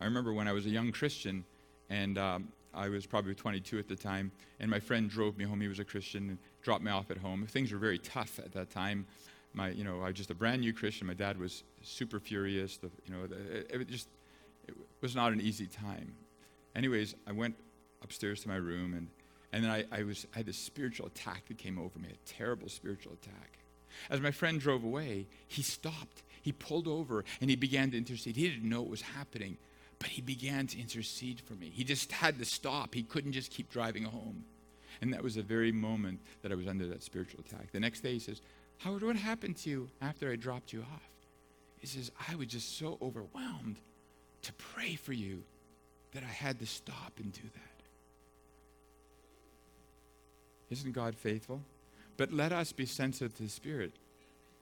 I 0.00 0.04
remember 0.04 0.32
when 0.32 0.46
I 0.46 0.52
was 0.52 0.66
a 0.66 0.70
young 0.70 0.92
Christian, 0.92 1.44
and 1.90 2.16
um, 2.18 2.48
I 2.72 2.88
was 2.88 3.06
probably 3.06 3.34
22 3.34 3.78
at 3.78 3.88
the 3.88 3.96
time, 3.96 4.30
and 4.60 4.70
my 4.70 4.78
friend 4.78 5.10
drove 5.10 5.36
me 5.36 5.44
home. 5.44 5.60
He 5.60 5.68
was 5.68 5.80
a 5.80 5.84
Christian 5.84 6.28
and 6.28 6.38
dropped 6.62 6.84
me 6.84 6.92
off 6.92 7.10
at 7.10 7.18
home. 7.18 7.46
Things 7.46 7.72
were 7.72 7.78
very 7.78 7.98
tough 7.98 8.38
at 8.38 8.52
that 8.52 8.70
time 8.70 9.06
my, 9.54 9.70
you 9.70 9.84
know, 9.84 10.00
I 10.00 10.06
was 10.06 10.14
just 10.14 10.30
a 10.30 10.34
brand 10.34 10.60
new 10.60 10.72
Christian. 10.72 11.06
My 11.06 11.14
dad 11.14 11.38
was 11.38 11.64
super 11.82 12.20
furious. 12.20 12.76
The, 12.76 12.90
you 13.06 13.14
know, 13.14 13.24
it, 13.24 13.70
it 13.70 13.88
just 13.88 14.08
it 14.66 14.74
was 15.00 15.16
not 15.16 15.32
an 15.32 15.40
easy 15.40 15.66
time. 15.66 16.14
Anyways, 16.74 17.14
I 17.26 17.32
went 17.32 17.56
upstairs 18.02 18.42
to 18.42 18.48
my 18.48 18.56
room, 18.56 18.94
and, 18.94 19.08
and 19.52 19.64
then 19.64 19.70
I, 19.70 19.84
I, 19.90 20.02
was, 20.02 20.26
I 20.34 20.38
had 20.38 20.46
this 20.46 20.58
spiritual 20.58 21.06
attack 21.06 21.46
that 21.48 21.58
came 21.58 21.78
over 21.78 21.98
me, 21.98 22.08
a 22.10 22.28
terrible 22.28 22.68
spiritual 22.68 23.12
attack. 23.12 23.58
As 24.10 24.20
my 24.20 24.30
friend 24.30 24.60
drove 24.60 24.84
away, 24.84 25.26
he 25.46 25.62
stopped. 25.62 26.22
He 26.42 26.52
pulled 26.52 26.86
over 26.86 27.24
and 27.40 27.50
he 27.50 27.56
began 27.56 27.90
to 27.90 27.96
intercede. 27.96 28.36
He 28.36 28.48
didn't 28.48 28.68
know 28.68 28.80
what 28.82 28.90
was 28.90 29.02
happening, 29.02 29.56
but 29.98 30.08
he 30.08 30.22
began 30.22 30.66
to 30.68 30.78
intercede 30.78 31.40
for 31.40 31.54
me. 31.54 31.70
He 31.74 31.84
just 31.84 32.12
had 32.12 32.38
to 32.38 32.44
stop. 32.44 32.94
He 32.94 33.02
couldn't 33.02 33.32
just 33.32 33.50
keep 33.50 33.70
driving 33.70 34.04
home. 34.04 34.44
And 35.00 35.12
that 35.12 35.22
was 35.22 35.36
the 35.36 35.42
very 35.42 35.72
moment 35.72 36.20
that 36.42 36.52
I 36.52 36.54
was 36.54 36.66
under 36.66 36.86
that 36.88 37.02
spiritual 37.02 37.40
attack. 37.40 37.72
The 37.72 37.80
next 37.80 38.00
day, 38.00 38.14
he 38.14 38.18
says, 38.18 38.40
Howard, 38.78 39.02
what 39.02 39.16
happened 39.16 39.56
to 39.58 39.70
you 39.70 39.88
after 40.00 40.30
I 40.30 40.36
dropped 40.36 40.72
you 40.72 40.80
off? 40.80 41.08
He 41.78 41.86
says, 41.86 42.10
I 42.28 42.34
was 42.34 42.48
just 42.48 42.78
so 42.78 42.98
overwhelmed 43.00 43.76
to 44.42 44.52
pray 44.54 44.96
for 44.96 45.12
you 45.12 45.42
that 46.12 46.22
I 46.22 46.32
had 46.32 46.58
to 46.60 46.66
stop 46.66 47.12
and 47.18 47.32
do 47.32 47.42
that. 47.42 47.67
Isn't 50.70 50.92
God 50.92 51.14
faithful? 51.14 51.62
But 52.16 52.32
let 52.32 52.52
us 52.52 52.72
be 52.72 52.86
sensitive 52.86 53.34
to 53.36 53.44
the 53.44 53.48
Spirit 53.48 53.92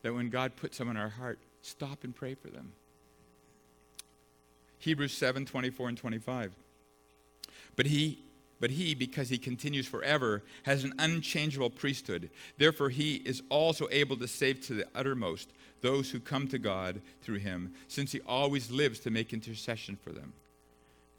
that 0.02 0.14
when 0.14 0.30
God 0.30 0.56
puts 0.56 0.76
someone 0.76 0.96
in 0.96 1.02
our 1.02 1.08
heart, 1.08 1.38
stop 1.62 2.04
and 2.04 2.14
pray 2.14 2.34
for 2.34 2.48
them. 2.48 2.72
Hebrews 4.78 5.12
7 5.12 5.46
24 5.46 5.88
and 5.88 5.98
25. 5.98 6.52
But 7.74 7.86
he 7.86 8.18
but 8.58 8.70
he, 8.70 8.94
because 8.94 9.28
he 9.28 9.38
continues 9.38 9.86
forever, 9.86 10.42
has 10.62 10.82
an 10.82 10.94
unchangeable 10.98 11.70
priesthood. 11.70 12.30
Therefore, 12.56 12.88
he 12.88 13.16
is 13.16 13.42
also 13.50 13.86
able 13.90 14.16
to 14.16 14.28
save 14.28 14.62
to 14.62 14.74
the 14.74 14.86
uttermost 14.94 15.50
those 15.82 16.10
who 16.10 16.20
come 16.20 16.48
to 16.48 16.58
God 16.58 17.00
through 17.22 17.38
him, 17.38 17.74
since 17.86 18.12
he 18.12 18.20
always 18.26 18.70
lives 18.70 18.98
to 19.00 19.10
make 19.10 19.32
intercession 19.32 19.98
for 20.02 20.10
them. 20.10 20.32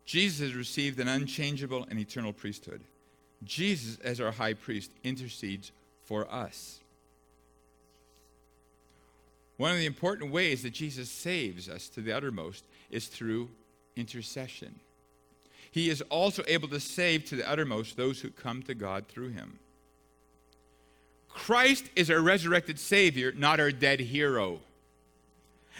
Jesus 0.05 0.39
has 0.39 0.55
received 0.55 0.99
an 0.99 1.07
unchangeable 1.07 1.85
and 1.89 1.99
eternal 1.99 2.33
priesthood. 2.33 2.81
Jesus, 3.43 3.99
as 3.99 4.19
our 4.19 4.31
high 4.31 4.53
priest, 4.53 4.91
intercedes 5.03 5.71
for 6.03 6.31
us. 6.31 6.79
One 9.57 9.71
of 9.71 9.77
the 9.77 9.85
important 9.85 10.31
ways 10.31 10.63
that 10.63 10.73
Jesus 10.73 11.09
saves 11.09 11.67
us 11.67 11.89
to 11.89 12.01
the 12.01 12.11
uttermost 12.11 12.63
is 12.91 13.07
through 13.07 13.49
intercession 13.95 14.79
he 15.77 15.89
is 15.89 16.01
also 16.09 16.43
able 16.47 16.67
to 16.69 16.79
save 16.79 17.25
to 17.25 17.35
the 17.35 17.47
uttermost 17.47 17.97
those 17.97 18.21
who 18.21 18.31
come 18.31 18.63
to 18.63 18.73
God 18.73 19.05
through 19.07 19.29
him. 19.29 19.59
Christ 21.29 21.85
is 21.95 22.09
our 22.09 22.19
resurrected 22.19 22.79
Savior, 22.79 23.31
not 23.31 23.59
our 23.59 23.71
dead 23.71 23.99
hero. 23.99 24.59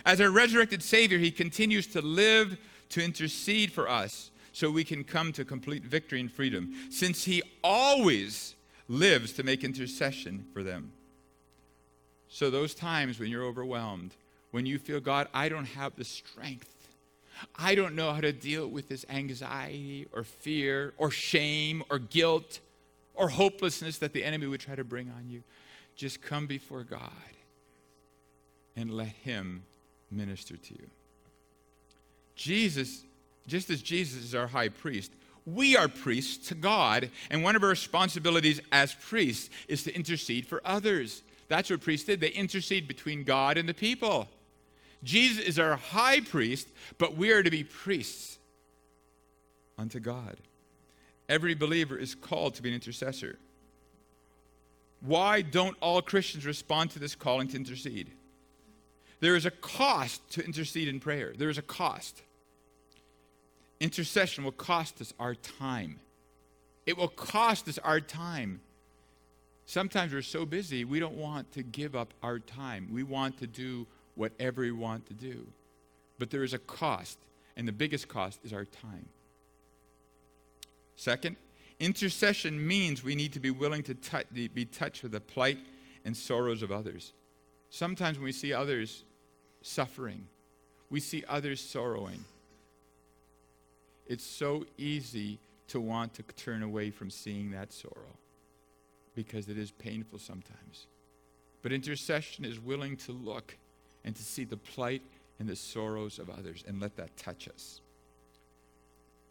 As 0.05 0.21
our 0.21 0.29
resurrected 0.29 0.83
Savior, 0.83 1.17
He 1.17 1.31
continues 1.31 1.87
to 1.87 2.01
live 2.01 2.59
to 2.89 3.03
intercede 3.03 3.71
for 3.71 3.89
us 3.89 4.29
so 4.57 4.71
we 4.71 4.83
can 4.83 5.03
come 5.03 5.31
to 5.33 5.45
complete 5.45 5.83
victory 5.83 6.19
and 6.19 6.31
freedom, 6.31 6.73
since 6.89 7.25
He 7.25 7.43
always 7.63 8.55
lives 8.87 9.33
to 9.33 9.43
make 9.43 9.63
intercession 9.63 10.45
for 10.53 10.63
them. 10.63 10.91
So, 12.29 12.49
those 12.49 12.73
times 12.73 13.19
when 13.19 13.29
you're 13.29 13.45
overwhelmed, 13.45 14.11
when 14.51 14.65
you 14.65 14.79
feel, 14.79 14.99
God, 14.99 15.27
I 15.33 15.49
don't 15.49 15.65
have 15.65 15.95
the 15.95 16.03
strength 16.03 16.77
I 17.55 17.75
don't 17.75 17.95
know 17.95 18.11
how 18.11 18.21
to 18.21 18.31
deal 18.31 18.67
with 18.67 18.89
this 18.89 19.05
anxiety 19.09 20.07
or 20.11 20.23
fear 20.23 20.93
or 20.97 21.11
shame 21.11 21.83
or 21.89 21.99
guilt 21.99 22.59
or 23.13 23.29
hopelessness 23.29 23.97
that 23.99 24.13
the 24.13 24.23
enemy 24.23 24.47
would 24.47 24.59
try 24.59 24.75
to 24.75 24.83
bring 24.83 25.11
on 25.15 25.29
you. 25.29 25.43
Just 25.95 26.21
come 26.21 26.47
before 26.47 26.83
God 26.83 27.11
and 28.75 28.91
let 28.91 29.07
Him 29.07 29.63
minister 30.11 30.55
to 30.55 30.73
you. 30.73 30.87
Jesus, 32.35 33.03
just 33.47 33.69
as 33.69 33.81
Jesus 33.81 34.23
is 34.23 34.35
our 34.35 34.47
high 34.47 34.69
priest, 34.69 35.11
we 35.45 35.77
are 35.77 35.87
priests 35.87 36.49
to 36.49 36.55
God, 36.55 37.09
and 37.29 37.41
one 37.41 37.55
of 37.55 37.63
our 37.63 37.69
responsibilities 37.69 38.59
as 38.71 38.93
priests 38.93 39.49
is 39.69 39.83
to 39.83 39.95
intercede 39.95 40.45
for 40.45 40.61
others. 40.65 41.23
That's 41.47 41.69
what 41.69 41.81
priests 41.81 42.05
did. 42.05 42.19
They 42.19 42.29
intercede 42.29 42.87
between 42.87 43.23
God 43.23 43.57
and 43.57 43.67
the 43.67 43.73
people. 43.73 44.27
Jesus 45.03 45.43
is 45.43 45.57
our 45.57 45.77
high 45.77 46.19
priest, 46.19 46.67
but 46.97 47.15
we 47.15 47.31
are 47.31 47.43
to 47.43 47.49
be 47.49 47.63
priests 47.63 48.37
unto 49.77 49.99
God. 49.99 50.37
Every 51.29 51.55
believer 51.55 51.97
is 51.97 52.15
called 52.15 52.55
to 52.55 52.61
be 52.61 52.69
an 52.69 52.75
intercessor. 52.75 53.37
Why 55.01 55.41
don't 55.41 55.77
all 55.81 56.01
Christians 56.01 56.45
respond 56.45 56.91
to 56.91 56.99
this 56.99 57.15
calling 57.15 57.47
to 57.49 57.57
intercede? 57.57 58.11
There 59.19 59.35
is 59.35 59.45
a 59.45 59.51
cost 59.51 60.27
to 60.31 60.43
intercede 60.43 60.87
in 60.87 60.99
prayer. 60.99 61.33
There 61.37 61.49
is 61.49 61.57
a 61.57 61.63
cost. 61.63 62.21
Intercession 63.79 64.43
will 64.43 64.51
cost 64.51 65.01
us 65.01 65.13
our 65.19 65.35
time. 65.35 65.99
It 66.85 66.97
will 66.97 67.09
cost 67.09 67.67
us 67.67 67.77
our 67.79 67.99
time. 67.99 68.61
Sometimes 69.65 70.13
we're 70.13 70.21
so 70.21 70.45
busy, 70.45 70.85
we 70.85 70.99
don't 70.99 71.17
want 71.17 71.51
to 71.53 71.61
give 71.61 71.95
up 71.95 72.13
our 72.23 72.39
time. 72.39 72.87
We 72.91 73.03
want 73.03 73.37
to 73.39 73.47
do 73.47 73.85
whatever 74.15 74.61
we 74.61 74.71
want 74.71 75.05
to 75.07 75.13
do. 75.13 75.45
But 76.17 76.31
there 76.31 76.43
is 76.43 76.53
a 76.53 76.59
cost, 76.59 77.19
and 77.55 77.67
the 77.67 77.73
biggest 77.73 78.07
cost 78.07 78.39
is 78.43 78.53
our 78.53 78.65
time. 78.65 79.09
Second, 80.95 81.35
intercession 81.79 82.65
means 82.65 83.03
we 83.03 83.13
need 83.13 83.33
to 83.33 83.39
be 83.39 83.51
willing 83.51 83.83
to 83.83 83.95
be 84.33 84.65
touched 84.65 85.03
with 85.03 85.11
the 85.11 85.19
plight 85.19 85.59
and 86.05 86.15
sorrows 86.15 86.63
of 86.63 86.71
others. 86.71 87.11
Sometimes 87.69 88.17
when 88.17 88.25
we 88.25 88.31
see 88.31 88.53
others 88.53 89.03
suffering, 89.61 90.25
we 90.89 91.01
see 91.01 91.23
others 91.27 91.59
sorrowing. 91.59 92.23
It's 94.07 94.25
so 94.25 94.65
easy 94.77 95.39
to 95.69 95.79
want 95.81 96.13
to 96.15 96.23
turn 96.23 96.63
away 96.63 96.91
from 96.91 97.09
seeing 97.09 97.51
that 97.51 97.73
sorrow 97.73 98.15
because 99.15 99.49
it 99.49 99.57
is 99.57 99.71
painful 99.71 100.19
sometimes. 100.19 100.87
But 101.61 101.73
intercession 101.73 102.45
is 102.45 102.59
willing 102.59 102.95
to 102.97 103.11
look 103.11 103.57
and 104.05 104.15
to 104.15 104.23
see 104.23 104.45
the 104.45 104.57
plight 104.57 105.01
and 105.39 105.49
the 105.49 105.55
sorrows 105.55 106.19
of 106.19 106.29
others 106.29 106.63
and 106.67 106.79
let 106.79 106.95
that 106.97 107.15
touch 107.17 107.47
us. 107.49 107.81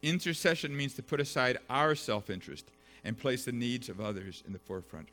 Intercession 0.03 0.77
means 0.77 0.95
to 0.95 1.03
put 1.03 1.21
aside 1.21 1.59
our 1.71 1.95
self 1.95 2.29
interest 2.29 2.67
and 3.05 3.19
place 3.19 3.45
the 3.45 3.53
needs 3.53 3.89
of 3.89 4.01
others 4.01 4.43
in 4.47 4.53
the 4.53 4.59
forefront. 4.59 5.09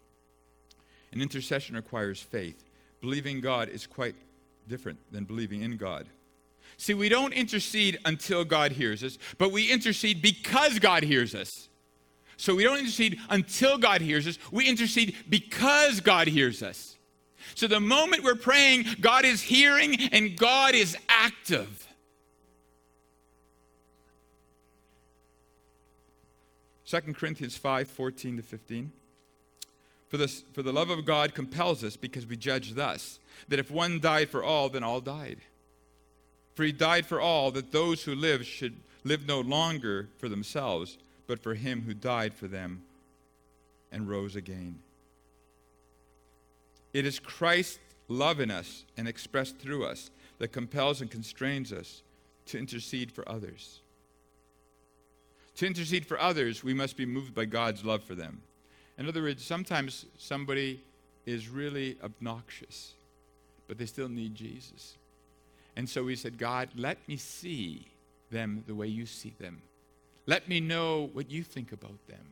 And 1.11 1.21
intercession 1.21 1.75
requires 1.75 2.19
faith. 2.19 2.63
Believing 3.01 3.39
God 3.39 3.69
is 3.69 3.87
quite 3.87 4.15
different 4.67 4.97
than 5.11 5.25
believing 5.25 5.61
in 5.61 5.77
God. 5.77 6.07
See, 6.77 6.93
we 6.93 7.09
don't 7.09 7.33
intercede 7.33 7.99
until 8.05 8.43
God 8.43 8.73
hears 8.73 9.03
us, 9.03 9.17
but 9.37 9.51
we 9.51 9.71
intercede 9.71 10.21
because 10.21 10.79
God 10.79 11.03
hears 11.03 11.33
us. 11.35 11.69
So 12.37 12.55
we 12.55 12.63
don't 12.63 12.79
intercede 12.79 13.19
until 13.29 13.77
God 13.77 14.01
hears 14.01 14.27
us, 14.27 14.37
we 14.51 14.67
intercede 14.67 15.15
because 15.29 15.99
God 15.99 16.27
hears 16.27 16.61
us. 16.61 16.97
So 17.55 17.67
the 17.67 17.79
moment 17.79 18.23
we're 18.23 18.35
praying, 18.35 18.85
God 18.99 19.25
is 19.25 19.41
hearing 19.41 19.95
and 20.11 20.37
God 20.37 20.75
is 20.75 20.97
active. 21.07 21.87
2 26.85 27.13
Corinthians 27.13 27.57
5 27.57 27.87
14 27.87 28.37
to 28.37 28.43
15. 28.43 28.91
For, 30.09 30.17
this, 30.17 30.43
for 30.53 30.61
the 30.61 30.71
love 30.71 30.91
of 30.91 31.05
God 31.05 31.33
compels 31.33 31.83
us 31.83 31.95
because 31.95 32.27
we 32.27 32.37
judge 32.37 32.73
thus 32.73 33.19
that 33.47 33.57
if 33.57 33.71
one 33.71 33.99
died 33.99 34.29
for 34.29 34.43
all, 34.43 34.69
then 34.69 34.83
all 34.83 35.01
died. 35.01 35.39
For 36.55 36.63
he 36.63 36.71
died 36.71 37.05
for 37.05 37.19
all, 37.19 37.51
that 37.51 37.71
those 37.71 38.03
who 38.03 38.15
live 38.15 38.45
should 38.45 38.75
live 39.03 39.27
no 39.27 39.41
longer 39.41 40.09
for 40.17 40.29
themselves, 40.29 40.97
but 41.27 41.39
for 41.39 41.55
him 41.55 41.81
who 41.81 41.93
died 41.93 42.33
for 42.33 42.47
them 42.47 42.83
and 43.91 44.09
rose 44.09 44.35
again. 44.35 44.79
It 46.93 47.05
is 47.05 47.19
Christ's 47.19 47.79
love 48.07 48.39
in 48.39 48.51
us 48.51 48.85
and 48.97 49.07
expressed 49.07 49.57
through 49.57 49.85
us 49.85 50.11
that 50.37 50.51
compels 50.51 51.01
and 51.01 51.09
constrains 51.09 51.73
us 51.73 52.03
to 52.47 52.59
intercede 52.59 53.11
for 53.11 53.27
others. 53.27 53.79
To 55.55 55.67
intercede 55.67 56.05
for 56.05 56.19
others, 56.19 56.63
we 56.63 56.73
must 56.73 56.97
be 56.97 57.05
moved 57.05 57.33
by 57.33 57.45
God's 57.45 57.83
love 57.85 58.03
for 58.03 58.15
them. 58.15 58.41
In 58.97 59.07
other 59.07 59.21
words, 59.21 59.43
sometimes 59.43 60.05
somebody 60.17 60.81
is 61.25 61.49
really 61.49 61.97
obnoxious, 62.03 62.93
but 63.67 63.77
they 63.77 63.85
still 63.85 64.09
need 64.09 64.35
Jesus. 64.35 64.97
And 65.75 65.89
so 65.89 66.03
we 66.03 66.15
said, 66.15 66.37
God, 66.37 66.69
let 66.75 66.97
me 67.07 67.17
see 67.17 67.87
them 68.31 68.63
the 68.67 68.75
way 68.75 68.87
you 68.87 69.05
see 69.05 69.33
them. 69.39 69.61
Let 70.25 70.47
me 70.47 70.59
know 70.59 71.09
what 71.13 71.29
you 71.29 71.43
think 71.43 71.71
about 71.71 72.07
them. 72.07 72.25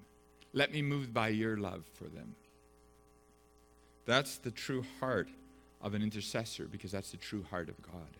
Let 0.54 0.72
me 0.72 0.82
move 0.82 1.14
by 1.14 1.30
your 1.30 1.58
love 1.58 1.84
for 1.94 2.06
them. 2.06 2.36
That's 4.06 4.38
the 4.38 4.52
true 4.52 4.86
heart 5.00 5.30
of 5.82 5.94
an 5.94 6.02
intercessor 6.02 6.66
because 6.66 6.92
that's 6.92 7.12
the 7.12 7.18
true 7.18 7.46
heart 7.50 7.70
of 7.70 7.82
God. 7.82 8.18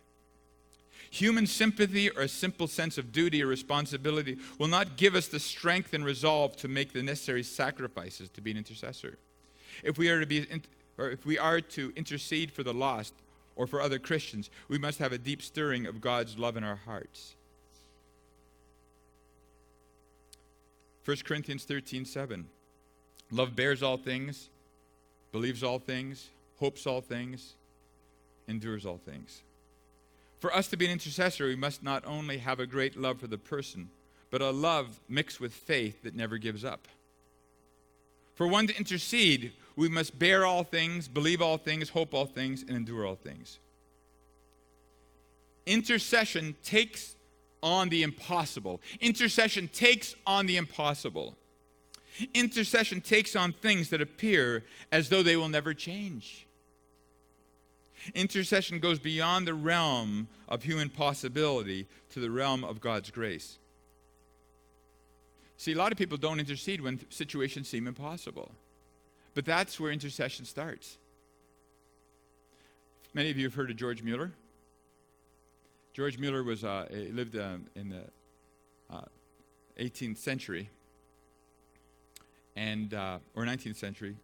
Human 1.10 1.48
sympathy 1.48 2.10
or 2.10 2.22
a 2.22 2.28
simple 2.28 2.68
sense 2.68 2.98
of 2.98 3.12
duty 3.12 3.44
or 3.44 3.48
responsibility 3.48 4.38
will 4.58 4.68
not 4.68 4.98
give 4.98 5.16
us 5.16 5.28
the 5.28 5.40
strength 5.40 5.94
and 5.94 6.06
resolve 6.06 6.56
to 6.58 6.68
make 6.68 6.94
the 6.94 7.04
necessary 7.04 7.44
sacrifices 7.44 8.30
to 8.30 8.42
be 8.42 8.52
an 8.52 8.58
intercessor. 8.58 9.18
If 9.84 9.98
we 9.98 10.10
are 10.10 10.20
to 10.20 10.26
be 10.26 10.46
or 10.98 11.10
if 11.10 11.26
we 11.26 11.38
are 11.38 11.62
to 11.62 11.92
intercede 11.96 12.52
for 12.52 12.64
the 12.64 12.74
lost 12.74 13.14
or 13.56 13.68
for 13.68 13.82
other 13.82 14.00
Christians, 14.00 14.50
we 14.68 14.78
must 14.78 15.00
have 15.00 15.12
a 15.12 15.18
deep 15.18 15.42
stirring 15.42 15.86
of 15.86 16.02
God's 16.02 16.38
love 16.38 16.58
in 16.58 16.64
our 16.64 16.78
hearts. 16.86 17.36
1 21.06 21.18
Corinthians 21.26 21.64
13, 21.64 22.06
7. 22.06 22.48
Love 23.32 23.56
bears 23.56 23.82
all 23.82 23.98
things, 23.98 24.50
believes 25.32 25.64
all 25.64 25.80
things, 25.80 26.30
hopes 26.60 26.86
all 26.86 27.02
things, 27.02 27.54
endures 28.48 28.86
all 28.86 29.00
things. 29.04 29.42
For 30.40 30.54
us 30.54 30.68
to 30.70 30.78
be 30.78 30.86
an 30.86 30.92
intercessor, 30.92 31.46
we 31.46 31.56
must 31.56 31.84
not 31.84 32.04
only 32.06 32.40
have 32.40 32.60
a 32.60 32.68
great 32.68 32.98
love 32.98 33.20
for 33.20 33.28
the 33.28 33.38
person, 33.38 33.90
but 34.30 34.42
a 34.42 34.52
love 34.52 35.00
mixed 35.08 35.40
with 35.40 35.54
faith 35.54 36.04
that 36.04 36.16
never 36.16 36.38
gives 36.38 36.66
up. 36.66 36.88
For 38.36 38.48
one 38.48 38.68
to 38.68 38.78
intercede, 38.78 39.52
we 39.82 39.90
must 39.90 40.20
bear 40.20 40.46
all 40.46 40.64
things, 40.64 41.08
believe 41.08 41.42
all 41.42 41.58
things, 41.58 41.90
hope 41.90 42.14
all 42.14 42.28
things, 42.28 42.62
and 42.62 42.78
endure 42.78 43.04
all 43.04 43.16
things. 43.16 43.58
Intercession 45.66 46.56
takes 46.64 47.16
on 47.64 47.90
the 47.90 48.04
impossible. 48.04 48.80
Intercession 49.00 49.68
takes 49.68 50.14
on 50.28 50.46
the 50.46 50.58
impossible. 50.58 51.36
Intercession 52.36 53.02
takes 53.02 53.36
on 53.36 53.54
things 53.54 53.90
that 53.90 54.02
appear 54.02 54.64
as 54.92 55.10
though 55.10 55.24
they 55.24 55.36
will 55.36 55.50
never 55.50 55.74
change. 55.74 56.46
Intercession 58.14 58.78
goes 58.78 59.00
beyond 59.00 59.48
the 59.48 59.56
realm 59.56 60.28
of 60.48 60.62
human 60.62 60.90
possibility 60.90 61.88
to 62.12 62.20
the 62.20 62.30
realm 62.30 62.64
of 62.64 62.82
God's 62.82 63.10
grace. 63.10 63.58
See, 65.58 65.72
a 65.72 65.76
lot 65.76 65.92
of 65.92 65.98
people 65.98 66.18
don't 66.18 66.40
intercede 66.40 66.82
when 66.82 67.00
situations 67.10 67.68
seem 67.68 67.88
impossible. 67.88 68.52
But 69.34 69.46
that's 69.46 69.80
where 69.80 69.92
intercession 69.92 70.46
starts. 70.46 70.98
Many 73.14 73.30
of 73.30 73.38
you 73.38 73.46
have 73.46 73.54
heard 73.54 73.70
of 73.70 73.78
George 73.78 74.04
Mueller. 74.04 74.32
George 75.94 76.18
Mueller 76.18 76.44
was 76.44 76.64
uh, 76.64 76.88
lived 77.12 77.36
uh, 77.36 77.56
in 77.76 77.90
the 77.90 78.04
uh, 78.90 79.02
18th 79.80 80.18
century, 80.18 80.70
and 82.56 82.94
uh, 82.94 83.18
or 83.36 83.44
19th 83.44 83.76
century, 83.76 84.16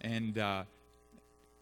and 0.00 0.38
uh, 0.38 0.64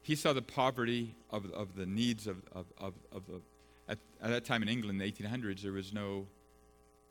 he 0.03 0.15
saw 0.15 0.33
the 0.33 0.43
poverty 0.43 1.15
of, 1.31 1.51
of 1.53 1.77
the 1.77 1.87
needs 1.87 2.27
of, 2.27 2.39
of, 2.53 2.67
of, 2.79 2.95
of 3.13 3.27
the, 3.27 3.41
at, 3.89 3.99
at, 4.23 4.31
that 4.31 4.45
time 4.45 4.63
in 4.63 4.69
England, 4.69 5.01
in 5.01 5.07
the 5.07 5.13
1800s, 5.13 5.63
there 5.63 5.73
was 5.73 5.93
no, 5.93 6.27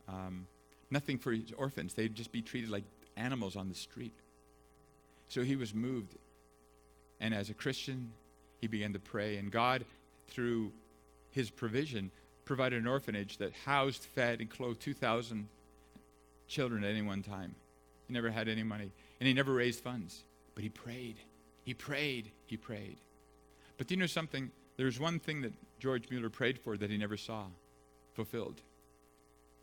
um, 0.08 0.46
nothing 0.90 1.18
for 1.18 1.34
orphans. 1.56 1.94
They'd 1.94 2.14
just 2.14 2.32
be 2.32 2.42
treated 2.42 2.70
like 2.70 2.84
animals 3.16 3.54
on 3.54 3.68
the 3.68 3.74
street. 3.74 4.12
So 5.30 5.42
he 5.42 5.56
was 5.56 5.72
moved. 5.72 6.16
And 7.20 7.32
as 7.32 7.50
a 7.50 7.54
Christian, 7.54 8.12
he 8.60 8.66
began 8.66 8.92
to 8.92 8.98
pray. 8.98 9.36
And 9.36 9.50
God, 9.50 9.84
through 10.28 10.72
his 11.30 11.50
provision, 11.50 12.10
provided 12.44 12.82
an 12.82 12.88
orphanage 12.88 13.38
that 13.38 13.52
housed, 13.64 14.02
fed, 14.02 14.40
and 14.40 14.50
clothed 14.50 14.80
2,000 14.80 15.46
children 16.48 16.82
at 16.82 16.90
any 16.90 17.02
one 17.02 17.22
time. 17.22 17.54
He 18.08 18.12
never 18.12 18.28
had 18.28 18.48
any 18.48 18.64
money. 18.64 18.90
And 19.20 19.28
he 19.28 19.32
never 19.32 19.54
raised 19.54 19.84
funds. 19.84 20.24
But 20.56 20.64
he 20.64 20.68
prayed. 20.68 21.16
He 21.64 21.74
prayed, 21.74 22.32
he 22.46 22.56
prayed. 22.56 22.96
But 23.78 23.86
do 23.86 23.94
you 23.94 24.00
know 24.00 24.06
something? 24.06 24.50
There's 24.76 24.98
one 24.98 25.20
thing 25.20 25.42
that 25.42 25.52
George 25.78 26.10
Mueller 26.10 26.30
prayed 26.30 26.58
for 26.58 26.76
that 26.76 26.90
he 26.90 26.98
never 26.98 27.16
saw 27.16 27.44
fulfilled. 28.14 28.60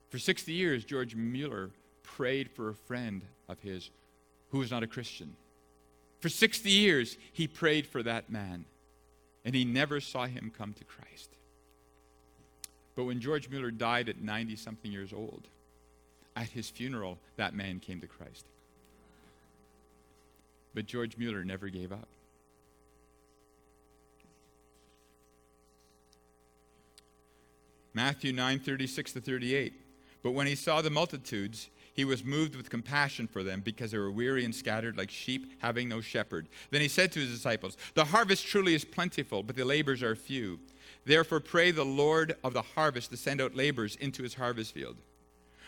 For 0.09 0.17
60 0.17 0.53
years, 0.53 0.85
George 0.85 1.13
Mueller 1.13 1.71
prayed 2.03 2.49
for 2.51 2.69
a 2.69 2.73
friend 2.73 3.23
of 3.49 3.59
his 3.59 3.89
who 4.51 4.59
was 4.59 4.71
not 4.71 4.83
a 4.83 4.87
Christian. 4.87 5.35
For 6.19 6.29
60 6.29 6.69
years, 6.69 7.17
he 7.31 7.47
prayed 7.47 7.85
for 7.85 8.01
that 8.03 8.29
man, 8.29 8.65
and 9.45 9.53
he 9.53 9.65
never 9.65 9.99
saw 9.99 10.25
him 10.25 10.51
come 10.55 10.73
to 10.73 10.83
Christ. 10.83 11.29
But 12.95 13.03
when 13.03 13.21
George 13.21 13.49
Mueller 13.49 13.69
died 13.69 14.09
at 14.09 14.21
90 14.21 14.55
something 14.55 14.91
years 14.91 15.13
old, 15.13 15.43
at 16.35 16.49
his 16.49 16.69
funeral, 16.69 17.17
that 17.35 17.53
man 17.53 17.79
came 17.79 17.99
to 18.01 18.07
Christ. 18.07 18.45
But 20.73 20.85
George 20.85 21.17
Mueller 21.17 21.43
never 21.43 21.69
gave 21.69 21.91
up. 21.91 22.07
Matthew 27.93 28.31
9 28.31 28.59
36 28.59 29.13
to 29.13 29.21
38. 29.21 29.73
But 30.21 30.31
when 30.31 30.45
he 30.45 30.53
saw 30.53 30.81
the 30.81 30.91
multitudes, 30.91 31.69
he 31.97 32.05
was 32.05 32.23
moved 32.23 32.55
with 32.55 32.69
compassion 32.69 33.27
for 33.27 33.43
them 33.43 33.59
because 33.59 33.89
they 33.89 33.97
were 33.97 34.11
weary 34.11 34.45
and 34.45 34.53
scattered 34.53 34.97
like 34.97 35.09
sheep 35.09 35.51
having 35.57 35.89
no 35.89 35.99
shepherd. 35.99 36.47
Then 36.69 36.79
he 36.79 36.87
said 36.87 37.11
to 37.11 37.19
his 37.19 37.31
disciples, 37.31 37.75
The 37.95 38.05
harvest 38.05 38.45
truly 38.45 38.75
is 38.75 38.85
plentiful, 38.85 39.41
but 39.41 39.55
the 39.55 39.65
laborers 39.65 40.03
are 40.03 40.15
few. 40.15 40.59
Therefore, 41.05 41.39
pray 41.39 41.71
the 41.71 41.83
Lord 41.83 42.35
of 42.43 42.53
the 42.53 42.61
harvest 42.61 43.09
to 43.09 43.17
send 43.17 43.41
out 43.41 43.55
laborers 43.55 43.95
into 43.95 44.21
his 44.21 44.35
harvest 44.35 44.75
field. 44.75 44.97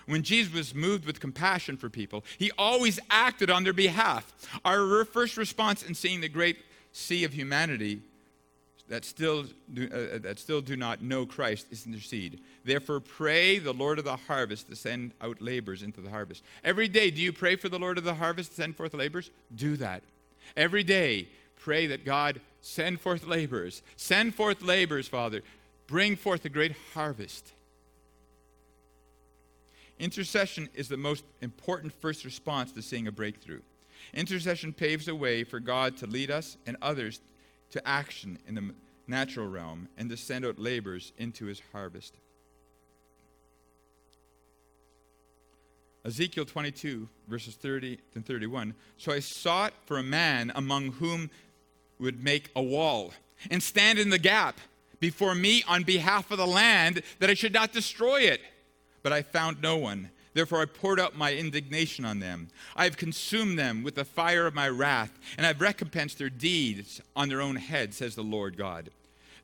When 0.05 0.21
Jesus 0.21 0.53
was 0.53 0.75
moved 0.75 1.05
with 1.05 1.19
compassion 1.19 1.77
for 1.77 1.89
people, 1.89 2.23
he 2.37 2.51
always 2.59 2.99
acted 3.09 3.49
on 3.49 3.63
their 3.63 3.73
behalf. 3.73 4.31
Our 4.63 5.05
first 5.05 5.35
response 5.35 5.81
in 5.81 5.95
seeing 5.95 6.21
the 6.21 6.29
great 6.29 6.57
sea 6.91 7.23
of 7.23 7.33
humanity 7.33 8.03
that 8.89 9.05
still 9.05 9.45
do, 9.73 9.87
uh, 9.91 10.15
uh, 10.15 10.19
that 10.19 10.39
still 10.39 10.61
do 10.61 10.75
not 10.75 11.01
know 11.01 11.25
Christ 11.25 11.67
is 11.71 11.85
intercede. 11.85 12.41
Therefore, 12.65 12.99
pray 12.99 13.59
the 13.59 13.73
Lord 13.73 13.99
of 13.99 14.05
the 14.05 14.15
harvest 14.15 14.67
to 14.69 14.75
send 14.75 15.11
out 15.21 15.41
laborers 15.41 15.83
into 15.83 16.01
the 16.01 16.09
harvest. 16.09 16.43
Every 16.63 16.87
day, 16.87 17.11
do 17.11 17.21
you 17.21 17.31
pray 17.31 17.55
for 17.55 17.69
the 17.69 17.79
Lord 17.79 17.97
of 17.97 18.03
the 18.03 18.15
harvest 18.15 18.49
to 18.51 18.55
send 18.55 18.75
forth 18.75 18.93
laborers? 18.93 19.29
Do 19.55 19.77
that. 19.77 20.01
Every 20.57 20.83
day, 20.83 21.29
pray 21.59 21.87
that 21.87 22.03
God 22.03 22.41
send 22.61 22.99
forth 22.99 23.27
laborers. 23.27 23.83
Send 23.95 24.33
forth 24.33 24.63
laborers, 24.63 25.07
Father. 25.07 25.41
Bring 25.85 26.15
forth 26.15 26.43
a 26.45 26.49
great 26.49 26.75
harvest. 26.93 27.53
Intercession 29.99 30.67
is 30.73 30.87
the 30.87 30.97
most 30.97 31.23
important 31.41 31.93
first 31.93 32.25
response 32.25 32.71
to 32.71 32.81
seeing 32.81 33.07
a 33.07 33.11
breakthrough. 33.11 33.61
Intercession 34.13 34.73
paves 34.73 35.05
the 35.05 35.13
way 35.13 35.43
for 35.43 35.59
God 35.59 35.97
to 35.97 36.07
lead 36.07 36.31
us 36.31 36.57
and 36.65 36.77
others 36.81 37.19
to 37.71 37.87
action 37.87 38.39
in 38.47 38.55
the 38.55 38.73
natural 39.07 39.47
realm 39.47 39.87
and 39.97 40.09
to 40.09 40.17
send 40.17 40.45
out 40.45 40.59
laborers 40.59 41.13
into 41.17 41.45
his 41.45 41.61
harvest. 41.71 42.15
Ezekiel 46.05 46.45
22, 46.45 47.07
verses 47.27 47.55
30 47.55 47.99
and 48.15 48.25
31. 48.25 48.73
So 48.97 49.11
I 49.11 49.19
sought 49.19 49.73
for 49.85 49.97
a 49.97 50.03
man 50.03 50.51
among 50.55 50.93
whom 50.93 51.29
would 51.99 52.23
make 52.23 52.49
a 52.55 52.61
wall 52.61 53.13
and 53.51 53.61
stand 53.61 53.99
in 53.99 54.09
the 54.09 54.19
gap 54.19 54.59
before 54.99 55.35
me 55.35 55.63
on 55.67 55.83
behalf 55.83 56.31
of 56.31 56.37
the 56.37 56.47
land 56.47 57.01
that 57.19 57.29
I 57.29 57.33
should 57.33 57.53
not 57.53 57.73
destroy 57.73 58.21
it 58.21 58.41
but 59.03 59.13
I 59.13 59.21
found 59.21 59.61
no 59.61 59.77
one. 59.77 60.09
Therefore, 60.33 60.61
I 60.61 60.65
poured 60.65 60.99
out 60.99 61.17
my 61.17 61.33
indignation 61.33 62.05
on 62.05 62.19
them. 62.19 62.49
I 62.75 62.83
have 62.83 62.97
consumed 62.97 63.57
them 63.57 63.83
with 63.83 63.95
the 63.95 64.05
fire 64.05 64.45
of 64.45 64.53
my 64.53 64.69
wrath, 64.69 65.17
and 65.37 65.45
I've 65.45 65.61
recompensed 65.61 66.17
their 66.17 66.29
deeds 66.29 67.01
on 67.15 67.29
their 67.29 67.41
own 67.41 67.55
head, 67.55 67.93
says 67.93 68.15
the 68.15 68.23
Lord 68.23 68.57
God. 68.57 68.89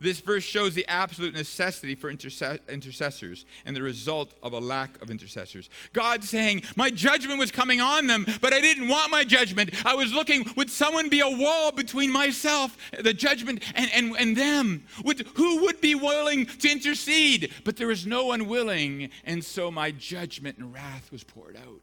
This 0.06 0.20
verse 0.20 0.44
shows 0.44 0.76
the 0.76 0.86
absolute 0.88 1.34
necessity 1.34 1.96
for 1.96 2.12
intercessors 2.12 3.46
and 3.66 3.76
the 3.76 3.82
result 3.82 4.36
of 4.44 4.54
a 4.54 4.60
lack 4.60 5.02
of 5.02 5.10
intercessors. 5.10 5.68
God 5.94 6.24
saying, 6.24 6.62
My 6.76 6.92
judgment 6.92 7.40
was 7.40 7.50
coming 7.50 7.82
on 7.82 8.06
them, 8.06 8.28
but 8.40 8.54
I 8.54 8.62
didn't 8.62 8.88
want 8.88 9.10
my 9.10 9.24
judgment. 9.24 9.72
I 9.84 9.96
was 9.96 10.14
looking, 10.14 10.46
would 10.56 10.70
someone 10.70 11.10
be 11.10 11.22
a 11.22 11.28
wall 11.28 11.72
between 11.72 12.12
myself, 12.12 12.78
the 13.02 13.16
judgment, 13.16 13.64
and, 13.74 13.90
and, 13.96 14.16
and 14.20 14.38
them? 14.38 14.86
Would, 15.04 15.26
who 15.34 15.64
would 15.64 15.82
be 15.82 15.96
willing 15.96 16.46
to 16.46 16.72
intercede? 16.72 17.52
But 17.64 17.78
there 17.78 17.88
was 17.88 18.06
no 18.06 18.28
one 18.28 18.48
willing, 18.48 19.10
and 19.24 19.44
so 19.44 19.72
my 19.72 19.90
judgment 19.90 20.60
and 20.60 20.72
wrath 20.72 21.12
was 21.12 21.24
poured 21.24 21.58
out. 21.58 21.82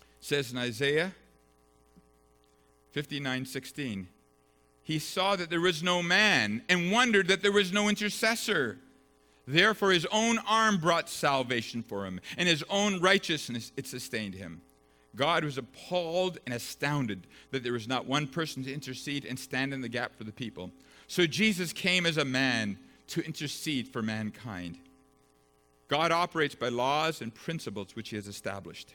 It 0.00 0.24
says 0.24 0.50
in 0.50 0.58
Isaiah 0.58 1.12
59 2.90 3.46
16 3.46 4.08
he 4.82 4.98
saw 4.98 5.36
that 5.36 5.50
there 5.50 5.60
was 5.60 5.82
no 5.82 6.02
man 6.02 6.62
and 6.68 6.90
wondered 6.90 7.28
that 7.28 7.42
there 7.42 7.52
was 7.52 7.72
no 7.72 7.88
intercessor. 7.88 8.78
Therefore, 9.46 9.92
his 9.92 10.06
own 10.06 10.38
arm 10.46 10.78
brought 10.78 11.08
salvation 11.08 11.82
for 11.82 12.04
him, 12.04 12.20
and 12.36 12.48
his 12.48 12.64
own 12.68 13.00
righteousness 13.00 13.72
it 13.76 13.86
sustained 13.86 14.34
him. 14.34 14.60
God 15.14 15.44
was 15.44 15.58
appalled 15.58 16.38
and 16.46 16.54
astounded 16.54 17.26
that 17.50 17.62
there 17.62 17.72
was 17.72 17.86
not 17.86 18.06
one 18.06 18.26
person 18.26 18.64
to 18.64 18.72
intercede 18.72 19.24
and 19.24 19.38
stand 19.38 19.74
in 19.74 19.82
the 19.82 19.88
gap 19.88 20.16
for 20.16 20.24
the 20.24 20.32
people. 20.32 20.70
So 21.06 21.26
Jesus 21.26 21.72
came 21.72 22.06
as 22.06 22.16
a 22.16 22.24
man 22.24 22.78
to 23.08 23.24
intercede 23.24 23.88
for 23.88 24.00
mankind. 24.00 24.78
God 25.88 26.10
operates 26.10 26.54
by 26.54 26.70
laws 26.70 27.20
and 27.20 27.34
principles 27.34 27.94
which 27.94 28.08
he 28.08 28.16
has 28.16 28.26
established. 28.26 28.94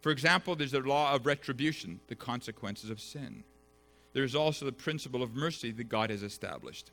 For 0.00 0.10
example, 0.10 0.56
there's 0.56 0.72
the 0.72 0.80
law 0.80 1.14
of 1.14 1.26
retribution, 1.26 2.00
the 2.08 2.16
consequences 2.16 2.90
of 2.90 3.00
sin 3.00 3.44
there's 4.18 4.34
also 4.34 4.64
the 4.64 4.72
principle 4.72 5.22
of 5.22 5.36
mercy 5.36 5.70
that 5.70 5.88
God 5.88 6.10
has 6.10 6.24
established. 6.24 6.90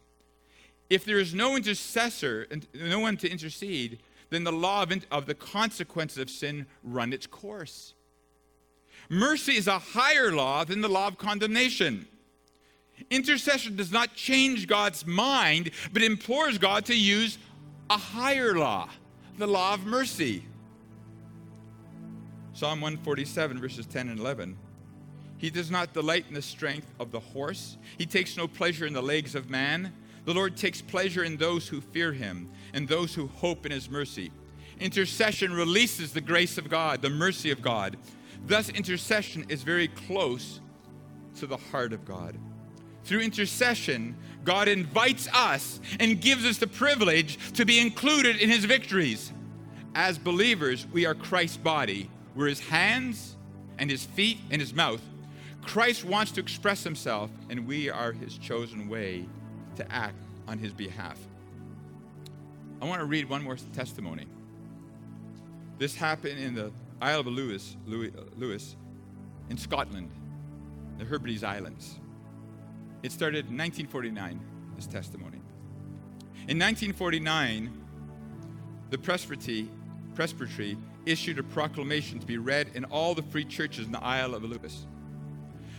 If 0.91 1.05
there 1.05 1.17
is 1.17 1.33
no 1.33 1.55
intercessor 1.55 2.45
and 2.51 2.67
no 2.75 2.99
one 2.99 3.17
to 3.17 3.27
intercede, 3.27 3.97
then 4.29 4.43
the 4.43 4.51
law 4.51 4.83
of, 4.83 4.93
of 5.09 5.25
the 5.25 5.33
consequences 5.33 6.19
of 6.19 6.29
sin 6.29 6.67
run 6.83 7.13
its 7.13 7.25
course. 7.25 7.95
Mercy 9.09 9.53
is 9.55 9.65
a 9.65 9.79
higher 9.79 10.31
law 10.31 10.63
than 10.65 10.81
the 10.81 10.87
law 10.87 11.07
of 11.07 11.17
condemnation. 11.17 12.07
Intercession 13.09 13.75
does 13.75 13.91
not 13.91 14.13
change 14.13 14.67
God's 14.67 15.03
mind, 15.07 15.71
but 15.93 16.03
implores 16.03 16.59
God 16.59 16.85
to 16.85 16.95
use 16.95 17.39
a 17.89 17.97
higher 17.97 18.53
law, 18.53 18.87
the 19.39 19.47
law 19.47 19.73
of 19.73 19.83
mercy. 19.83 20.45
Psalm 22.53 22.81
147, 22.81 23.59
verses 23.59 23.87
10 23.87 24.09
and 24.09 24.19
11. 24.19 24.55
He 25.37 25.49
does 25.49 25.69
not 25.69 25.93
delight 25.93 26.25
in 26.27 26.33
the 26.33 26.41
strength 26.41 26.91
of 26.99 27.11
the 27.11 27.19
horse. 27.19 27.77
He 27.97 28.05
takes 28.05 28.37
no 28.37 28.47
pleasure 28.47 28.85
in 28.85 28.93
the 28.93 29.01
legs 29.01 29.35
of 29.35 29.49
man. 29.49 29.93
The 30.23 30.33
Lord 30.33 30.57
takes 30.57 30.81
pleasure 30.81 31.23
in 31.23 31.37
those 31.37 31.67
who 31.67 31.81
fear 31.81 32.13
him 32.13 32.49
and 32.73 32.87
those 32.87 33.13
who 33.13 33.27
hope 33.27 33.65
in 33.65 33.71
his 33.71 33.89
mercy. 33.89 34.31
Intercession 34.79 35.53
releases 35.53 36.13
the 36.13 36.21
grace 36.21 36.57
of 36.57 36.69
God, 36.69 37.01
the 37.01 37.09
mercy 37.09 37.51
of 37.51 37.61
God. 37.61 37.97
Thus, 38.45 38.69
intercession 38.69 39.45
is 39.49 39.63
very 39.63 39.87
close 39.87 40.59
to 41.37 41.47
the 41.47 41.57
heart 41.57 41.93
of 41.93 42.05
God. 42.05 42.37
Through 43.03 43.21
intercession, 43.21 44.15
God 44.43 44.67
invites 44.67 45.27
us 45.33 45.79
and 45.99 46.19
gives 46.19 46.45
us 46.45 46.57
the 46.57 46.67
privilege 46.67 47.37
to 47.53 47.65
be 47.65 47.79
included 47.79 48.37
in 48.37 48.49
his 48.49 48.65
victories. 48.65 49.31
As 49.93 50.17
believers, 50.17 50.87
we 50.91 51.05
are 51.05 51.13
Christ's 51.13 51.57
body. 51.57 52.09
We're 52.35 52.47
his 52.47 52.59
hands 52.59 53.35
and 53.77 53.89
his 53.89 54.03
feet 54.03 54.39
and 54.49 54.59
his 54.59 54.73
mouth. 54.73 55.01
Christ 55.65 56.05
wants 56.05 56.31
to 56.33 56.41
express 56.41 56.83
himself, 56.83 57.29
and 57.49 57.67
we 57.67 57.89
are 57.89 58.11
his 58.11 58.37
chosen 58.37 58.87
way 58.87 59.25
to 59.75 59.91
act 59.91 60.15
on 60.47 60.57
his 60.57 60.71
behalf. 60.71 61.19
I 62.81 62.85
want 62.85 63.01
to 63.01 63.05
read 63.05 63.29
one 63.29 63.43
more 63.43 63.57
testimony. 63.73 64.25
This 65.77 65.95
happened 65.95 66.39
in 66.39 66.55
the 66.55 66.71
Isle 67.01 67.21
of 67.21 67.27
Lewis, 67.27 67.75
Lewis 67.85 68.75
in 69.49 69.57
Scotland, 69.57 70.11
the 70.97 71.05
Hebrides 71.05 71.43
Islands. 71.43 71.99
It 73.03 73.11
started 73.11 73.49
in 73.49 73.57
1949, 73.57 74.39
this 74.75 74.87
testimony. 74.87 75.41
In 76.47 76.59
1949, 76.59 77.71
the 78.91 78.97
presbytery, 78.97 79.67
presbytery 80.13 80.77
issued 81.05 81.39
a 81.39 81.43
proclamation 81.43 82.19
to 82.19 82.25
be 82.25 82.37
read 82.37 82.69
in 82.75 82.85
all 82.85 83.13
the 83.13 83.23
free 83.23 83.45
churches 83.45 83.85
in 83.87 83.91
the 83.91 84.03
Isle 84.03 84.35
of 84.35 84.43
Lewis. 84.43 84.85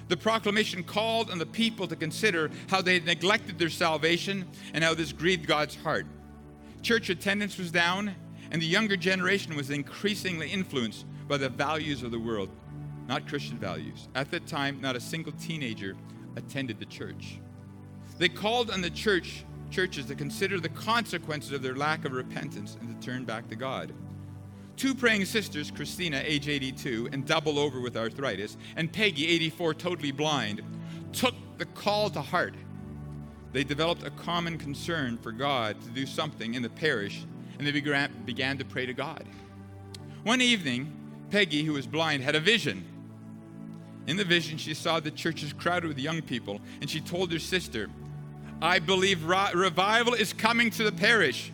The 0.09 0.17
proclamation 0.17 0.85
called 0.85 1.31
on 1.31 1.39
the 1.39 1.47
people 1.47 1.89
to 1.89 1.97
consider 1.97 2.51
how 2.69 2.81
they 2.81 2.95
had 2.95 3.07
neglected 3.07 3.59
their 3.59 3.71
salvation 3.71 4.47
and 4.73 4.85
how 4.85 4.95
this 4.95 5.13
grieved 5.13 5.47
God's 5.47 5.75
heart. 5.75 6.07
Church 6.83 7.11
attendance 7.11 7.59
was 7.59 7.73
down, 7.73 8.15
and 8.51 8.63
the 8.63 8.67
younger 8.67 8.97
generation 8.97 9.57
was 9.57 9.71
increasingly 9.71 10.49
influenced 10.49 11.05
by 11.27 11.37
the 11.37 11.49
values 11.49 12.05
of 12.05 12.13
the 12.13 12.21
world, 12.21 12.49
not 13.09 13.27
Christian 13.27 13.59
values. 13.59 14.09
At 14.15 14.31
that 14.31 14.47
time, 14.47 14.81
not 14.81 14.95
a 14.95 15.01
single 15.01 15.33
teenager 15.33 15.97
attended 16.37 16.79
the 16.79 16.87
church. 16.87 17.41
They 18.19 18.29
called 18.29 18.71
on 18.71 18.81
the 18.81 18.91
church 18.91 19.45
churches 19.71 20.07
to 20.07 20.15
consider 20.15 20.61
the 20.61 20.69
consequences 20.69 21.51
of 21.51 21.63
their 21.63 21.75
lack 21.75 22.05
of 22.05 22.13
repentance 22.13 22.77
and 22.81 23.01
to 23.01 23.07
turn 23.07 23.25
back 23.25 23.49
to 23.49 23.57
God. 23.57 23.93
Two 24.77 24.95
praying 24.95 25.25
sisters, 25.25 25.71
Christina, 25.71 26.23
age 26.25 26.49
82, 26.49 27.09
and 27.13 27.27
double 27.27 27.59
over 27.59 27.81
with 27.81 27.97
arthritis, 27.97 28.59
and 28.77 28.93
Peggy, 28.93 29.27
84, 29.27 29.75
totally 29.75 30.13
blind, 30.13 30.61
took 31.13 31.35
the 31.57 31.65
call 31.65 32.11
to 32.11 32.21
heart. 32.21 32.55
They 33.53 33.65
developed 33.65 34.03
a 34.03 34.11
common 34.11 34.59
concern 34.59 35.17
for 35.17 35.33
God 35.33 35.81
to 35.81 35.89
do 35.89 36.05
something 36.05 36.53
in 36.55 36.61
the 36.61 36.69
parish, 36.69 37.25
and 37.59 37.67
they 37.67 37.73
began 37.73 38.59
to 38.59 38.65
pray 38.67 38.85
to 38.85 38.93
God. 38.93 39.25
One 40.25 40.43
evening, 40.43 40.93
Peggy, 41.31 41.63
who 41.63 41.73
was 41.73 41.87
blind, 41.87 42.23
had 42.23 42.35
a 42.35 42.41
vision. 42.41 42.85
In 44.07 44.19
the 44.19 44.25
vision, 44.25 44.59
she 44.59 44.75
saw 44.75 45.01
the 45.01 45.11
churches 45.11 45.55
crowded 45.55 45.89
with 45.89 45.99
young 45.99 46.21
people, 46.21 46.61
and 46.83 46.91
she 46.91 47.01
told 47.01 47.33
her 47.33 47.39
sister, 47.39 47.89
I 48.61 48.79
believe 48.79 49.25
revival 49.25 50.13
is 50.13 50.35
coming 50.35 50.69
to 50.71 50.85
the 50.85 50.93
parish. 50.93 51.51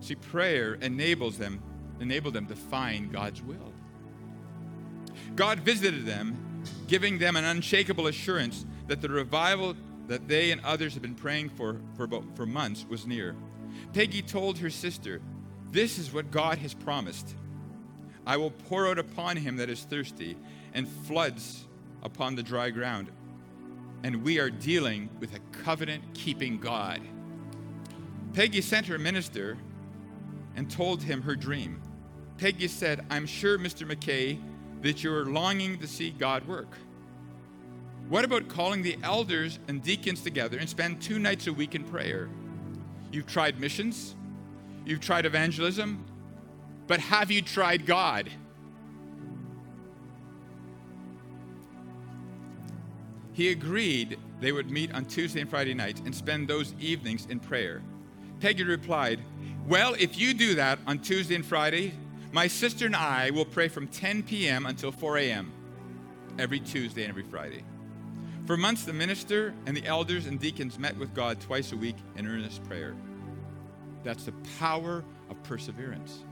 See, 0.00 0.14
prayer 0.14 0.74
enables 0.74 1.38
them, 1.38 1.62
enabled 2.00 2.34
them 2.34 2.46
to 2.46 2.56
find 2.56 3.12
God's 3.12 3.42
will. 3.42 3.72
God 5.36 5.60
visited 5.60 6.06
them, 6.06 6.64
giving 6.86 7.18
them 7.18 7.36
an 7.36 7.44
unshakable 7.44 8.06
assurance 8.06 8.64
that 8.88 9.00
the 9.00 9.08
revival 9.08 9.76
that 10.08 10.26
they 10.26 10.50
and 10.50 10.60
others 10.64 10.94
had 10.94 11.02
been 11.02 11.14
praying 11.14 11.50
for 11.50 11.80
for, 11.96 12.08
for 12.34 12.46
months 12.46 12.84
was 12.88 13.06
near. 13.06 13.36
Peggy 13.92 14.22
told 14.22 14.58
her 14.58 14.70
sister, 14.70 15.20
This 15.70 15.98
is 15.98 16.12
what 16.12 16.30
God 16.30 16.58
has 16.58 16.74
promised. 16.74 17.34
I 18.26 18.36
will 18.36 18.50
pour 18.50 18.88
out 18.88 18.98
upon 18.98 19.36
him 19.36 19.56
that 19.56 19.70
is 19.70 19.82
thirsty, 19.82 20.36
and 20.74 20.88
floods 20.88 21.66
upon 22.02 22.34
the 22.34 22.42
dry 22.42 22.70
ground. 22.70 23.10
And 24.02 24.22
we 24.22 24.38
are 24.38 24.50
dealing 24.50 25.10
with 25.20 25.34
a 25.34 25.40
covenant 25.62 26.02
keeping 26.14 26.58
God. 26.58 27.00
Peggy 28.32 28.60
sent 28.60 28.86
her 28.86 28.98
minister 28.98 29.58
and 30.56 30.70
told 30.70 31.02
him 31.02 31.22
her 31.22 31.36
dream. 31.36 31.80
Peggy 32.38 32.68
said, 32.68 33.04
I'm 33.10 33.26
sure, 33.26 33.58
Mr. 33.58 33.86
McKay, 33.86 34.40
that 34.82 35.04
you're 35.04 35.26
longing 35.26 35.78
to 35.78 35.86
see 35.86 36.10
God 36.10 36.46
work. 36.48 36.74
What 38.08 38.24
about 38.24 38.48
calling 38.48 38.82
the 38.82 38.96
elders 39.02 39.58
and 39.68 39.82
deacons 39.82 40.22
together 40.22 40.58
and 40.58 40.68
spend 40.68 41.00
two 41.00 41.18
nights 41.18 41.46
a 41.46 41.52
week 41.52 41.74
in 41.74 41.84
prayer? 41.84 42.28
You've 43.12 43.26
tried 43.26 43.60
missions, 43.60 44.16
you've 44.84 45.00
tried 45.00 45.26
evangelism, 45.26 46.04
but 46.86 46.98
have 46.98 47.30
you 47.30 47.42
tried 47.42 47.86
God? 47.86 48.30
He 53.32 53.50
agreed 53.50 54.18
they 54.40 54.52
would 54.52 54.70
meet 54.70 54.92
on 54.92 55.04
Tuesday 55.04 55.40
and 55.40 55.48
Friday 55.48 55.74
nights 55.74 56.02
and 56.04 56.14
spend 56.14 56.48
those 56.48 56.74
evenings 56.80 57.26
in 57.30 57.38
prayer. 57.38 57.82
Peggy 58.40 58.64
replied, 58.64 59.20
Well, 59.70 59.94
if 60.00 60.18
you 60.18 60.34
do 60.34 60.56
that 60.56 60.80
on 60.84 60.98
Tuesday 60.98 61.36
and 61.36 61.46
Friday, 61.46 61.94
my 62.32 62.48
sister 62.48 62.86
and 62.86 62.96
I 62.96 63.30
will 63.30 63.44
pray 63.44 63.68
from 63.68 63.86
10 63.86 64.24
p.m. 64.24 64.66
until 64.66 64.90
4 64.90 65.18
a.m. 65.18 65.52
every 66.40 66.58
Tuesday 66.58 67.02
and 67.02 67.10
every 67.10 67.22
Friday. 67.22 67.62
For 68.46 68.56
months, 68.56 68.84
the 68.84 68.92
minister 68.92 69.54
and 69.66 69.76
the 69.76 69.86
elders 69.86 70.26
and 70.26 70.40
deacons 70.40 70.76
met 70.76 70.96
with 70.96 71.14
God 71.14 71.40
twice 71.40 71.70
a 71.70 71.76
week 71.76 71.94
in 72.16 72.26
earnest 72.26 72.64
prayer. 72.64 72.96
That's 74.02 74.24
the 74.24 74.32
power 74.58 75.04
of 75.30 75.40
perseverance. 75.44 76.24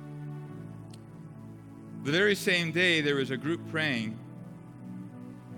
The 2.03 2.11
very 2.11 2.35
same 2.35 2.73
day, 2.73 3.01
there 3.03 3.15
was 3.15 3.31
a 3.31 3.37
group 3.37 3.61
praying 3.71 4.19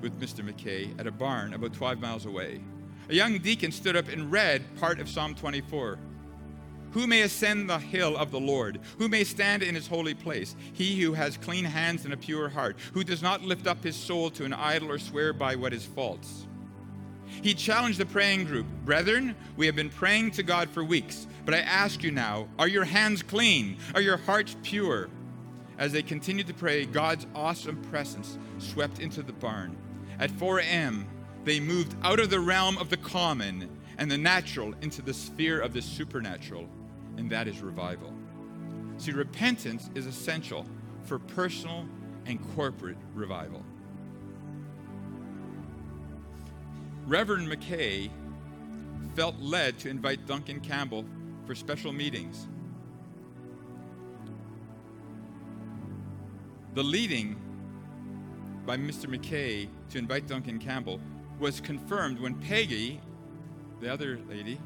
with 0.03 0.21
Mr. 0.21 0.47
McKay 0.47 1.01
at 1.01 1.07
a 1.07 1.11
barn 1.11 1.55
about 1.55 1.73
12 1.73 1.99
miles 1.99 2.27
away. 2.27 2.61
A 3.09 3.15
young 3.15 3.39
deacon 3.39 3.73
stood 3.73 3.97
up 3.97 4.09
and 4.09 4.31
read 4.31 4.63
part 4.79 5.01
of 5.01 5.09
Psalm 5.09 5.35
24. 5.35 5.99
Who 6.93 7.07
may 7.07 7.23
ascend 7.23 7.71
the 7.71 7.79
hill 7.79 8.17
of 8.17 8.33
the 8.33 8.41
Lord? 8.41 8.81
Who 8.99 9.09
may 9.09 9.23
stand 9.23 9.63
in 9.63 9.77
his 9.77 9.87
holy 9.87 10.15
place? 10.15 10.57
He 10.73 11.01
who 11.01 11.13
has 11.13 11.37
clean 11.37 11.65
hands 11.65 12.05
and 12.05 12.13
a 12.13 12.17
pure 12.17 12.49
heart, 12.49 12.77
who 12.93 13.05
does 13.05 13.23
not 13.23 13.43
lift 13.43 13.69
up 13.69 13.85
his 13.85 13.95
soul 13.95 14.31
to 14.31 14.45
an 14.45 14.53
idol 14.53 14.91
or 14.91 14.99
swear 14.99 15.33
by 15.33 15.55
what 15.55 15.73
is 15.73 15.87
false. 15.87 16.49
He 17.43 17.55
challenged 17.55 17.99
the 17.99 18.07
praying 18.07 18.45
group 18.45 18.67
Brethren, 18.85 19.37
we 19.57 19.67
have 19.67 19.77
been 19.77 19.89
praying 19.89 20.33
to 20.33 20.43
God 20.43 20.69
for 20.69 20.83
weeks, 20.83 21.29
but 21.45 21.55
I 21.55 21.59
ask 21.59 22.03
you 22.03 22.11
now 22.11 22.49
are 22.59 22.69
your 22.69 22.85
hands 22.85 23.23
clean? 23.23 23.77
Are 23.95 24.01
your 24.01 24.17
hearts 24.17 24.57
pure? 24.65 25.09
As 25.79 25.93
they 25.93 26.03
continued 26.03 26.49
to 26.49 26.55
pray, 26.55 26.87
God's 26.87 27.27
awesome 27.37 27.81
presence 27.85 28.37
swept 28.59 28.99
into 28.99 29.23
the 29.23 29.33
barn. 29.33 29.77
At 30.19 30.31
4 30.33 30.59
a.m., 30.59 31.07
they 31.45 31.61
moved 31.61 31.95
out 32.03 32.21
of 32.21 32.31
the 32.31 32.41
realm 32.41 32.77
of 32.79 32.91
the 32.91 32.99
common 32.99 33.79
and 33.97 34.11
the 34.11 34.19
natural 34.19 34.75
into 34.83 35.01
the 35.03 35.15
sphere 35.15 35.61
of 35.61 35.73
the 35.73 35.81
supernatural 35.81 36.69
and 37.21 37.31
that 37.31 37.47
is 37.47 37.61
revival. 37.61 38.13
See, 38.97 39.13
repentance 39.13 39.91
is 39.95 40.07
essential 40.07 40.65
for 41.05 41.19
personal 41.19 41.87
and 42.25 42.41
corporate 42.55 42.97
revival. 43.15 43.63
Reverend 47.07 47.49
McKay 47.49 48.11
felt 49.15 49.39
led 49.39 49.79
to 49.81 49.91
invite 49.91 50.27
Duncan 50.27 50.61
Campbell 50.61 51.05
for 51.45 51.55
special 51.55 51.93
meetings. 51.93 52.49
The 56.75 56.83
leading 56.83 57.37
by 58.65 58.79
Mr. 58.79 59.07
McKay 59.07 59.69
to 59.91 59.99
invite 59.99 60.27
Duncan 60.27 60.59
Campbell 60.59 61.01
was 61.39 61.61
confirmed 61.61 62.19
when 62.19 62.35
Peggy, 62.37 63.01
the 63.81 63.93
other 63.93 64.19
lady, 64.29 64.59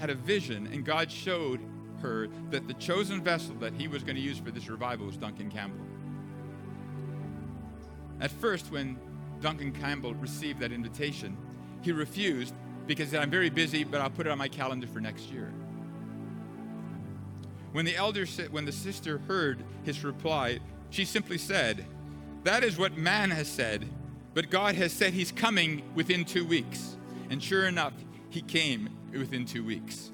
had 0.00 0.10
a 0.10 0.14
vision, 0.14 0.66
and 0.72 0.84
God 0.84 1.12
showed 1.12 1.60
her 2.00 2.28
that 2.50 2.66
the 2.66 2.74
chosen 2.74 3.22
vessel 3.22 3.54
that 3.56 3.74
he 3.74 3.86
was 3.86 4.02
going 4.02 4.16
to 4.16 4.22
use 4.22 4.38
for 4.38 4.50
this 4.50 4.68
revival 4.68 5.06
was 5.06 5.18
Duncan 5.18 5.50
Campbell. 5.50 5.84
At 8.18 8.30
first, 8.30 8.72
when 8.72 8.98
Duncan 9.42 9.72
Campbell 9.72 10.14
received 10.14 10.60
that 10.60 10.72
invitation, 10.72 11.36
he 11.82 11.92
refused 11.92 12.54
because 12.86 13.08
he 13.08 13.10
said, 13.12 13.22
I'm 13.22 13.30
very 13.30 13.50
busy, 13.50 13.84
but 13.84 14.00
I'll 14.00 14.10
put 14.10 14.26
it 14.26 14.30
on 14.30 14.38
my 14.38 14.48
calendar 14.48 14.86
for 14.86 15.00
next 15.00 15.30
year. 15.30 15.52
When 17.72 17.84
the 17.84 17.94
elder 17.94 18.26
when 18.50 18.64
the 18.64 18.72
sister 18.72 19.18
heard 19.28 19.62
his 19.84 20.02
reply, 20.02 20.60
she 20.88 21.04
simply 21.04 21.38
said, 21.38 21.84
That 22.44 22.64
is 22.64 22.78
what 22.78 22.96
man 22.96 23.30
has 23.30 23.48
said, 23.48 23.86
but 24.32 24.50
God 24.50 24.74
has 24.76 24.92
said 24.92 25.12
he's 25.12 25.30
coming 25.30 25.82
within 25.94 26.24
two 26.24 26.44
weeks. 26.44 26.96
And 27.28 27.42
sure 27.42 27.66
enough, 27.66 27.92
he 28.30 28.42
came 28.42 28.88
within 29.18 29.44
two 29.44 29.64
weeks. 29.64 30.10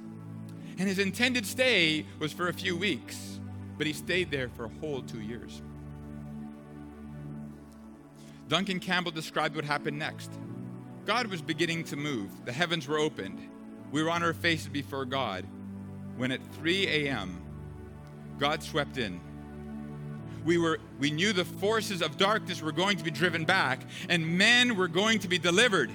And 0.78 0.88
his 0.88 0.98
intended 0.98 1.46
stay 1.46 2.04
was 2.18 2.32
for 2.32 2.48
a 2.48 2.52
few 2.52 2.76
weeks, 2.76 3.40
but 3.78 3.86
he 3.86 3.92
stayed 3.92 4.30
there 4.30 4.48
for 4.50 4.66
a 4.66 4.70
whole 4.80 5.02
two 5.02 5.20
years. 5.20 5.62
Duncan 8.48 8.78
Campbell 8.78 9.10
described 9.10 9.56
what 9.56 9.64
happened 9.64 9.98
next. 9.98 10.30
God 11.04 11.26
was 11.28 11.42
beginning 11.42 11.84
to 11.84 11.96
move, 11.96 12.30
the 12.44 12.52
heavens 12.52 12.86
were 12.86 12.98
opened. 12.98 13.40
We 13.92 14.02
were 14.02 14.10
on 14.10 14.22
our 14.22 14.34
faces 14.34 14.68
before 14.68 15.04
God 15.04 15.46
when 16.16 16.32
at 16.32 16.40
3 16.54 16.86
a.m., 16.88 17.40
God 18.38 18.62
swept 18.62 18.98
in. 18.98 19.20
We, 20.44 20.58
were, 20.58 20.78
we 20.98 21.10
knew 21.10 21.32
the 21.32 21.44
forces 21.44 22.02
of 22.02 22.16
darkness 22.16 22.62
were 22.62 22.72
going 22.72 22.96
to 22.98 23.04
be 23.04 23.10
driven 23.10 23.44
back 23.44 23.80
and 24.08 24.38
men 24.38 24.76
were 24.76 24.88
going 24.88 25.18
to 25.20 25.28
be 25.28 25.38
delivered. 25.38 25.90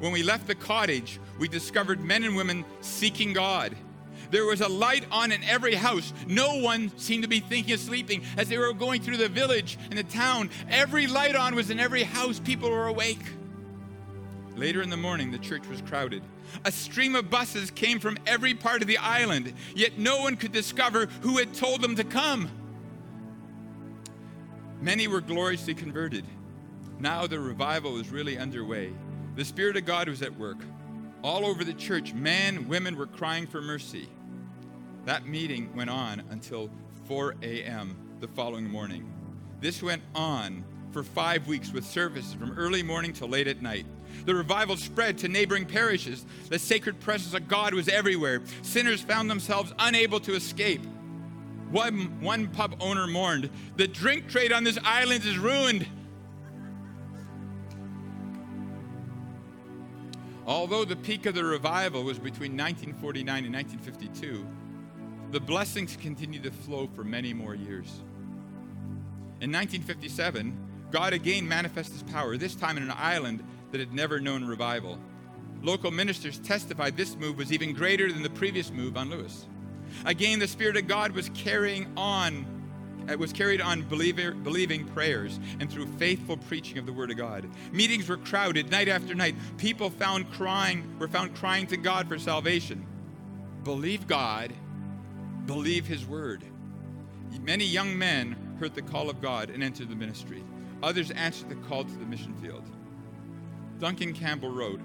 When 0.00 0.12
we 0.12 0.22
left 0.22 0.46
the 0.46 0.54
cottage, 0.54 1.18
we 1.38 1.48
discovered 1.48 2.00
men 2.00 2.22
and 2.24 2.36
women 2.36 2.64
seeking 2.80 3.32
God. 3.32 3.76
There 4.30 4.44
was 4.44 4.60
a 4.60 4.68
light 4.68 5.04
on 5.10 5.32
in 5.32 5.42
every 5.44 5.74
house. 5.74 6.12
No 6.26 6.58
one 6.58 6.96
seemed 6.98 7.22
to 7.22 7.28
be 7.28 7.40
thinking 7.40 7.72
of 7.74 7.80
sleeping. 7.80 8.22
As 8.36 8.48
they 8.48 8.58
were 8.58 8.72
going 8.72 9.00
through 9.00 9.16
the 9.16 9.28
village 9.28 9.78
and 9.90 9.98
the 9.98 10.02
town, 10.04 10.50
every 10.68 11.06
light 11.06 11.34
on 11.34 11.54
was 11.54 11.70
in 11.70 11.80
every 11.80 12.02
house. 12.02 12.38
People 12.38 12.70
were 12.70 12.86
awake. 12.86 13.22
Later 14.54 14.82
in 14.82 14.90
the 14.90 14.96
morning, 14.96 15.30
the 15.30 15.38
church 15.38 15.66
was 15.68 15.80
crowded. 15.80 16.22
A 16.64 16.72
stream 16.72 17.14
of 17.14 17.30
buses 17.30 17.70
came 17.70 18.00
from 18.00 18.18
every 18.26 18.54
part 18.54 18.82
of 18.82 18.88
the 18.88 18.98
island, 18.98 19.52
yet 19.74 19.98
no 19.98 20.20
one 20.20 20.36
could 20.36 20.52
discover 20.52 21.06
who 21.22 21.38
had 21.38 21.54
told 21.54 21.80
them 21.80 21.96
to 21.96 22.04
come. 22.04 22.50
Many 24.80 25.08
were 25.08 25.20
gloriously 25.20 25.74
converted. 25.74 26.24
Now 26.98 27.26
the 27.26 27.38
revival 27.38 27.92
was 27.92 28.10
really 28.10 28.36
underway. 28.36 28.92
The 29.38 29.44
Spirit 29.44 29.76
of 29.76 29.84
God 29.84 30.08
was 30.08 30.20
at 30.22 30.36
work. 30.36 30.56
All 31.22 31.46
over 31.46 31.62
the 31.62 31.72
church, 31.72 32.12
men, 32.12 32.66
women 32.66 32.96
were 32.96 33.06
crying 33.06 33.46
for 33.46 33.62
mercy. 33.62 34.08
That 35.04 35.28
meeting 35.28 35.72
went 35.76 35.90
on 35.90 36.24
until 36.30 36.68
4 37.04 37.36
a.m. 37.42 37.96
the 38.18 38.26
following 38.26 38.68
morning. 38.68 39.08
This 39.60 39.80
went 39.80 40.02
on 40.12 40.64
for 40.90 41.04
five 41.04 41.46
weeks 41.46 41.72
with 41.72 41.84
services 41.84 42.34
from 42.34 42.58
early 42.58 42.82
morning 42.82 43.12
till 43.12 43.28
late 43.28 43.46
at 43.46 43.62
night. 43.62 43.86
The 44.24 44.34
revival 44.34 44.76
spread 44.76 45.18
to 45.18 45.28
neighboring 45.28 45.66
parishes. 45.66 46.26
The 46.48 46.58
sacred 46.58 46.98
presence 46.98 47.32
of 47.32 47.46
God 47.46 47.74
was 47.74 47.88
everywhere. 47.88 48.42
Sinners 48.62 49.02
found 49.02 49.30
themselves 49.30 49.72
unable 49.78 50.18
to 50.18 50.34
escape. 50.34 50.84
One, 51.70 52.20
one 52.20 52.48
pub 52.48 52.74
owner 52.80 53.06
mourned, 53.06 53.50
The 53.76 53.86
drink 53.86 54.28
trade 54.28 54.50
on 54.50 54.64
this 54.64 54.80
island 54.82 55.24
is 55.24 55.38
ruined. 55.38 55.86
Although 60.48 60.86
the 60.86 60.96
peak 60.96 61.26
of 61.26 61.34
the 61.34 61.44
revival 61.44 62.02
was 62.02 62.18
between 62.18 62.56
1949 62.56 63.44
and 63.44 63.54
1952, 63.54 64.46
the 65.30 65.40
blessings 65.40 65.94
continued 65.94 66.42
to 66.44 66.50
flow 66.50 66.88
for 66.96 67.04
many 67.04 67.34
more 67.34 67.54
years. 67.54 68.00
In 69.42 69.52
1957, 69.52 70.56
God 70.90 71.12
again 71.12 71.46
manifested 71.46 72.00
his 72.00 72.02
power, 72.04 72.38
this 72.38 72.54
time 72.54 72.78
in 72.78 72.82
an 72.82 72.94
island 72.96 73.44
that 73.72 73.78
had 73.78 73.92
never 73.92 74.20
known 74.20 74.42
revival. 74.46 74.98
Local 75.62 75.90
ministers 75.90 76.38
testified 76.38 76.96
this 76.96 77.14
move 77.14 77.36
was 77.36 77.52
even 77.52 77.74
greater 77.74 78.10
than 78.10 78.22
the 78.22 78.30
previous 78.30 78.70
move 78.70 78.96
on 78.96 79.10
Lewis. 79.10 79.44
Again, 80.06 80.38
the 80.38 80.48
Spirit 80.48 80.78
of 80.78 80.86
God 80.86 81.12
was 81.12 81.28
carrying 81.34 81.92
on 81.94 82.46
it 83.08 83.18
was 83.18 83.32
carried 83.32 83.60
on 83.60 83.88
believer, 83.88 84.32
believing 84.32 84.86
prayers 84.88 85.40
and 85.60 85.70
through 85.70 85.86
faithful 85.98 86.36
preaching 86.36 86.78
of 86.78 86.86
the 86.86 86.92
Word 86.92 87.10
of 87.10 87.16
God. 87.16 87.48
Meetings 87.72 88.08
were 88.08 88.16
crowded 88.16 88.70
night 88.70 88.88
after 88.88 89.14
night. 89.14 89.34
People 89.56 89.90
found 89.90 90.30
crying, 90.32 90.98
were 90.98 91.08
found 91.08 91.34
crying 91.34 91.66
to 91.68 91.76
God 91.76 92.08
for 92.08 92.18
salvation. 92.18 92.86
Believe 93.64 94.06
God, 94.06 94.52
believe 95.46 95.86
His 95.86 96.06
Word. 96.06 96.44
Many 97.40 97.64
young 97.64 97.96
men 97.96 98.36
heard 98.58 98.74
the 98.74 98.82
call 98.82 99.08
of 99.08 99.20
God 99.22 99.50
and 99.50 99.62
entered 99.62 99.88
the 99.88 99.96
ministry. 99.96 100.44
Others 100.82 101.10
answered 101.12 101.48
the 101.48 101.54
call 101.54 101.84
to 101.84 101.94
the 101.96 102.04
mission 102.04 102.34
field. 102.34 102.64
Duncan 103.78 104.12
Campbell 104.12 104.50
wrote, 104.50 104.80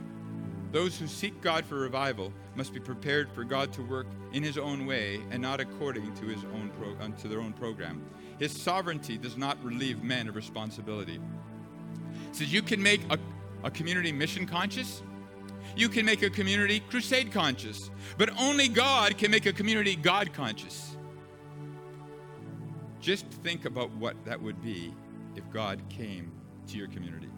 Those 0.73 0.97
who 0.97 1.05
seek 1.05 1.39
God 1.39 1.65
for 1.65 1.75
revival 1.75 2.33
must 2.55 2.73
be 2.73 2.79
prepared 2.79 3.29
for 3.29 3.43
God 3.43 3.71
to 3.73 3.83
work 3.83 4.07
in 4.31 4.41
His 4.41 4.57
own 4.57 4.87
way 4.87 5.21
and 5.29 5.39
not 5.39 5.59
according 5.59 6.11
to 6.15 6.25
His 6.25 6.43
own 6.45 6.71
pro- 6.79 7.05
uh, 7.05 7.09
to 7.21 7.27
their 7.27 7.39
own 7.39 7.53
program. 7.53 8.01
His 8.39 8.59
sovereignty 8.59 9.19
does 9.19 9.37
not 9.37 9.63
relieve 9.63 10.03
men 10.03 10.27
of 10.27 10.35
responsibility. 10.35 11.19
It 12.27 12.35
says 12.35 12.51
you 12.51 12.63
can 12.63 12.81
make 12.81 13.01
a, 13.11 13.19
a 13.63 13.69
community 13.69 14.11
mission 14.11 14.47
conscious, 14.47 15.03
you 15.75 15.89
can 15.89 16.07
make 16.07 16.23
a 16.23 16.29
community 16.31 16.79
crusade 16.79 17.31
conscious, 17.31 17.91
but 18.17 18.31
only 18.39 18.67
God 18.67 19.15
can 19.19 19.29
make 19.29 19.45
a 19.45 19.53
community 19.53 19.95
God 19.95 20.33
conscious. 20.33 20.97
Just 22.99 23.27
think 23.27 23.65
about 23.65 23.91
what 23.97 24.15
that 24.25 24.41
would 24.41 24.59
be 24.63 24.91
if 25.35 25.47
God 25.51 25.83
came 25.89 26.31
to 26.65 26.77
your 26.77 26.87
community. 26.87 27.29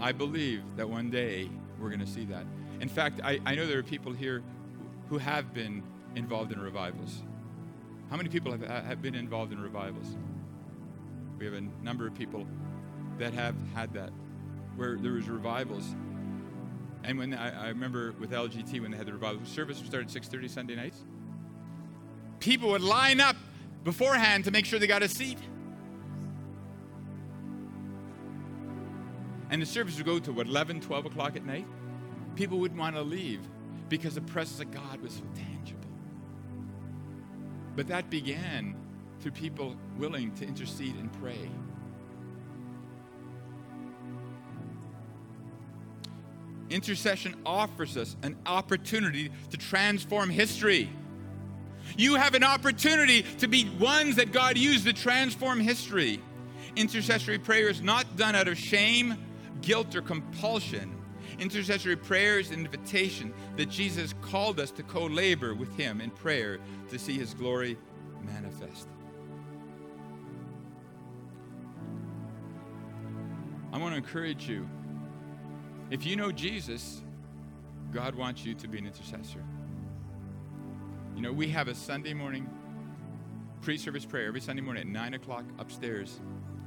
I 0.00 0.10
believe 0.10 0.64
that 0.76 0.88
one 0.88 1.08
day 1.08 1.48
we're 1.82 1.88
going 1.88 2.00
to 2.00 2.06
see 2.06 2.24
that. 2.26 2.46
In 2.80 2.88
fact, 2.88 3.20
I, 3.22 3.40
I 3.44 3.54
know 3.54 3.66
there 3.66 3.78
are 3.78 3.82
people 3.82 4.12
here 4.12 4.42
who 5.08 5.18
have 5.18 5.52
been 5.52 5.82
involved 6.14 6.52
in 6.52 6.60
revivals. 6.60 7.22
How 8.08 8.16
many 8.16 8.28
people 8.28 8.52
have, 8.52 8.62
have 8.62 9.02
been 9.02 9.14
involved 9.14 9.52
in 9.52 9.60
revivals? 9.60 10.16
We 11.38 11.44
have 11.46 11.54
a 11.54 11.62
number 11.82 12.06
of 12.06 12.14
people 12.14 12.46
that 13.18 13.34
have 13.34 13.56
had 13.74 13.92
that, 13.94 14.10
where 14.76 14.96
there 14.96 15.12
was 15.12 15.28
revivals. 15.28 15.94
And 17.04 17.18
when 17.18 17.34
I, 17.34 17.66
I 17.66 17.68
remember 17.68 18.14
with 18.20 18.30
LGT 18.30 18.80
when 18.80 18.92
they 18.92 18.96
had 18.96 19.06
the 19.06 19.12
revival 19.12 19.44
service 19.44 19.80
we 19.80 19.86
started 19.86 20.08
6:30 20.08 20.48
Sunday 20.48 20.76
nights, 20.76 20.98
people 22.38 22.70
would 22.70 22.82
line 22.82 23.20
up 23.20 23.36
beforehand 23.82 24.44
to 24.44 24.50
make 24.50 24.66
sure 24.66 24.78
they 24.78 24.86
got 24.86 25.02
a 25.02 25.08
seat. 25.08 25.38
And 29.52 29.60
the 29.60 29.66
service 29.66 29.98
would 29.98 30.06
go 30.06 30.18
to 30.18 30.32
what, 30.32 30.46
11, 30.46 30.80
12 30.80 31.06
o'clock 31.06 31.36
at 31.36 31.44
night? 31.44 31.66
People 32.36 32.58
wouldn't 32.58 32.80
want 32.80 32.96
to 32.96 33.02
leave 33.02 33.40
because 33.90 34.14
the 34.14 34.22
presence 34.22 34.60
of 34.60 34.70
God 34.70 35.02
was 35.02 35.12
so 35.12 35.22
tangible. 35.34 35.90
But 37.76 37.86
that 37.88 38.08
began 38.08 38.74
through 39.20 39.32
people 39.32 39.76
willing 39.98 40.34
to 40.36 40.46
intercede 40.46 40.96
and 40.96 41.12
pray. 41.20 41.50
Intercession 46.70 47.34
offers 47.44 47.98
us 47.98 48.16
an 48.22 48.38
opportunity 48.46 49.30
to 49.50 49.58
transform 49.58 50.30
history. 50.30 50.90
You 51.98 52.14
have 52.14 52.34
an 52.34 52.42
opportunity 52.42 53.22
to 53.40 53.48
be 53.48 53.68
ones 53.78 54.16
that 54.16 54.32
God 54.32 54.56
used 54.56 54.86
to 54.86 54.94
transform 54.94 55.60
history. 55.60 56.22
Intercessory 56.74 57.38
prayer 57.38 57.68
is 57.68 57.82
not 57.82 58.16
done 58.16 58.34
out 58.34 58.48
of 58.48 58.56
shame, 58.56 59.14
guilt, 59.62 59.94
or 59.94 60.02
compulsion. 60.02 60.94
Intercessory 61.38 61.96
prayer 61.96 62.38
is 62.38 62.50
an 62.50 62.66
invitation 62.66 63.32
that 63.56 63.70
Jesus 63.70 64.14
called 64.20 64.60
us 64.60 64.70
to 64.72 64.82
co 64.82 65.06
labor 65.06 65.54
with 65.54 65.74
Him 65.76 66.00
in 66.00 66.10
prayer 66.10 66.58
to 66.90 66.98
see 66.98 67.18
His 67.18 67.34
glory 67.34 67.78
manifest. 68.22 68.88
I 73.72 73.78
want 73.78 73.92
to 73.94 73.96
encourage 73.96 74.48
you. 74.48 74.68
If 75.90 76.04
you 76.04 76.16
know 76.16 76.30
Jesus, 76.30 77.02
God 77.92 78.14
wants 78.14 78.44
you 78.44 78.54
to 78.54 78.68
be 78.68 78.78
an 78.78 78.86
intercessor. 78.86 79.42
You 81.16 81.22
know, 81.22 81.32
we 81.32 81.48
have 81.48 81.68
a 81.68 81.74
Sunday 81.74 82.14
morning 82.14 82.48
pre 83.62 83.78
service 83.78 84.04
prayer 84.04 84.26
every 84.26 84.40
Sunday 84.40 84.62
morning 84.62 84.82
at 84.82 84.88
9 84.88 85.14
o'clock 85.14 85.44
upstairs 85.58 86.20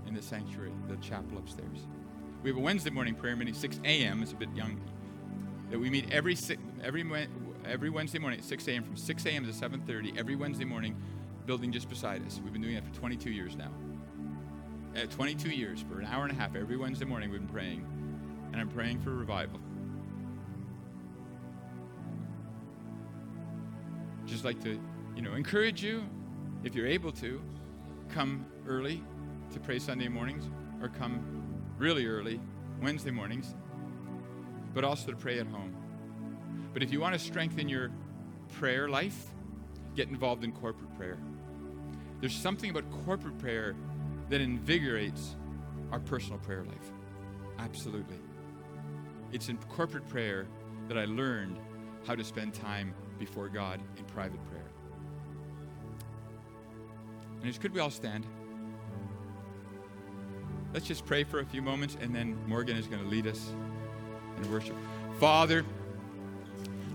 in 0.07 0.13
the 0.13 0.21
sanctuary, 0.21 0.71
the 0.87 0.95
chapel 0.97 1.37
upstairs. 1.37 1.87
We 2.45 2.51
have 2.51 2.57
a 2.57 2.61
Wednesday 2.61 2.91
morning 2.91 3.15
prayer 3.15 3.35
meeting, 3.35 3.55
6 3.55 3.79
a.m. 3.83 4.21
It's 4.21 4.31
a 4.31 4.35
bit 4.35 4.49
young. 4.53 4.79
That 5.71 5.79
we 5.79 5.89
meet 5.89 6.13
every 6.13 6.37
every 6.83 7.27
every 7.65 7.89
Wednesday 7.89 8.19
morning 8.19 8.37
at 8.37 8.45
6 8.45 8.67
a.m. 8.67 8.83
from 8.83 8.95
6 8.95 9.25
a.m. 9.25 9.45
to 9.47 9.51
7:30 9.51 10.15
every 10.15 10.35
Wednesday 10.35 10.63
morning, 10.63 10.95
building 11.47 11.71
just 11.71 11.89
beside 11.89 12.23
us. 12.23 12.39
We've 12.43 12.53
been 12.53 12.61
doing 12.61 12.75
that 12.75 12.85
for 12.85 12.93
22 12.93 13.31
years 13.31 13.55
now. 13.55 13.71
At 14.93 15.09
22 15.09 15.49
years, 15.49 15.83
for 15.89 15.99
an 15.99 16.05
hour 16.05 16.21
and 16.21 16.31
a 16.31 16.35
half 16.35 16.55
every 16.55 16.77
Wednesday 16.77 17.05
morning, 17.05 17.31
we've 17.31 17.39
been 17.39 17.49
praying, 17.49 17.83
and 18.51 18.61
I'm 18.61 18.69
praying 18.69 19.01
for 19.01 19.09
revival. 19.09 19.59
Just 24.27 24.45
like 24.45 24.61
to, 24.65 24.79
you 25.15 25.23
know, 25.23 25.33
encourage 25.33 25.83
you, 25.83 26.03
if 26.63 26.75
you're 26.75 26.85
able 26.85 27.11
to, 27.13 27.41
come 28.09 28.45
early 28.67 29.03
to 29.51 29.59
pray 29.59 29.79
Sunday 29.79 30.09
mornings, 30.09 30.43
or 30.79 30.89
come 30.89 31.34
really 31.77 32.05
early, 32.05 32.39
Wednesday 32.81 33.11
mornings, 33.11 33.53
but 34.73 34.83
also 34.83 35.11
to 35.11 35.17
pray 35.17 35.39
at 35.39 35.47
home. 35.47 35.75
But 36.73 36.83
if 36.83 36.91
you 36.91 36.99
want 36.99 37.13
to 37.13 37.19
strengthen 37.19 37.69
your 37.69 37.91
prayer 38.53 38.89
life, 38.89 39.31
get 39.95 40.09
involved 40.09 40.43
in 40.43 40.51
corporate 40.51 40.95
prayer. 40.97 41.17
There's 42.19 42.35
something 42.35 42.69
about 42.69 42.83
corporate 43.05 43.37
prayer 43.37 43.75
that 44.29 44.41
invigorates 44.41 45.35
our 45.91 45.99
personal 45.99 46.39
prayer 46.39 46.63
life. 46.63 46.91
Absolutely. 47.59 48.19
It's 49.31 49.49
in 49.49 49.57
corporate 49.69 50.07
prayer 50.09 50.47
that 50.87 50.97
I 50.97 51.05
learned 51.05 51.57
how 52.05 52.15
to 52.15 52.23
spend 52.23 52.53
time 52.53 52.93
before 53.17 53.49
God 53.49 53.79
in 53.97 54.03
private 54.05 54.43
prayer. 54.49 54.61
And 57.43 57.59
could 57.59 57.73
we 57.73 57.79
all 57.79 57.91
stand? 57.91 58.25
Let's 60.75 60.87
just 60.87 61.05
pray 61.05 61.23
for 61.23 61.39
a 61.39 61.45
few 61.45 61.61
moments, 61.61 61.95
and 62.01 62.13
then 62.13 62.37
Morgan 62.47 62.75
is 62.75 62.85
going 62.85 63.01
to 63.01 63.07
lead 63.07 63.27
us 63.27 63.53
in 64.35 64.51
worship. 64.51 64.75
Father, 65.21 65.63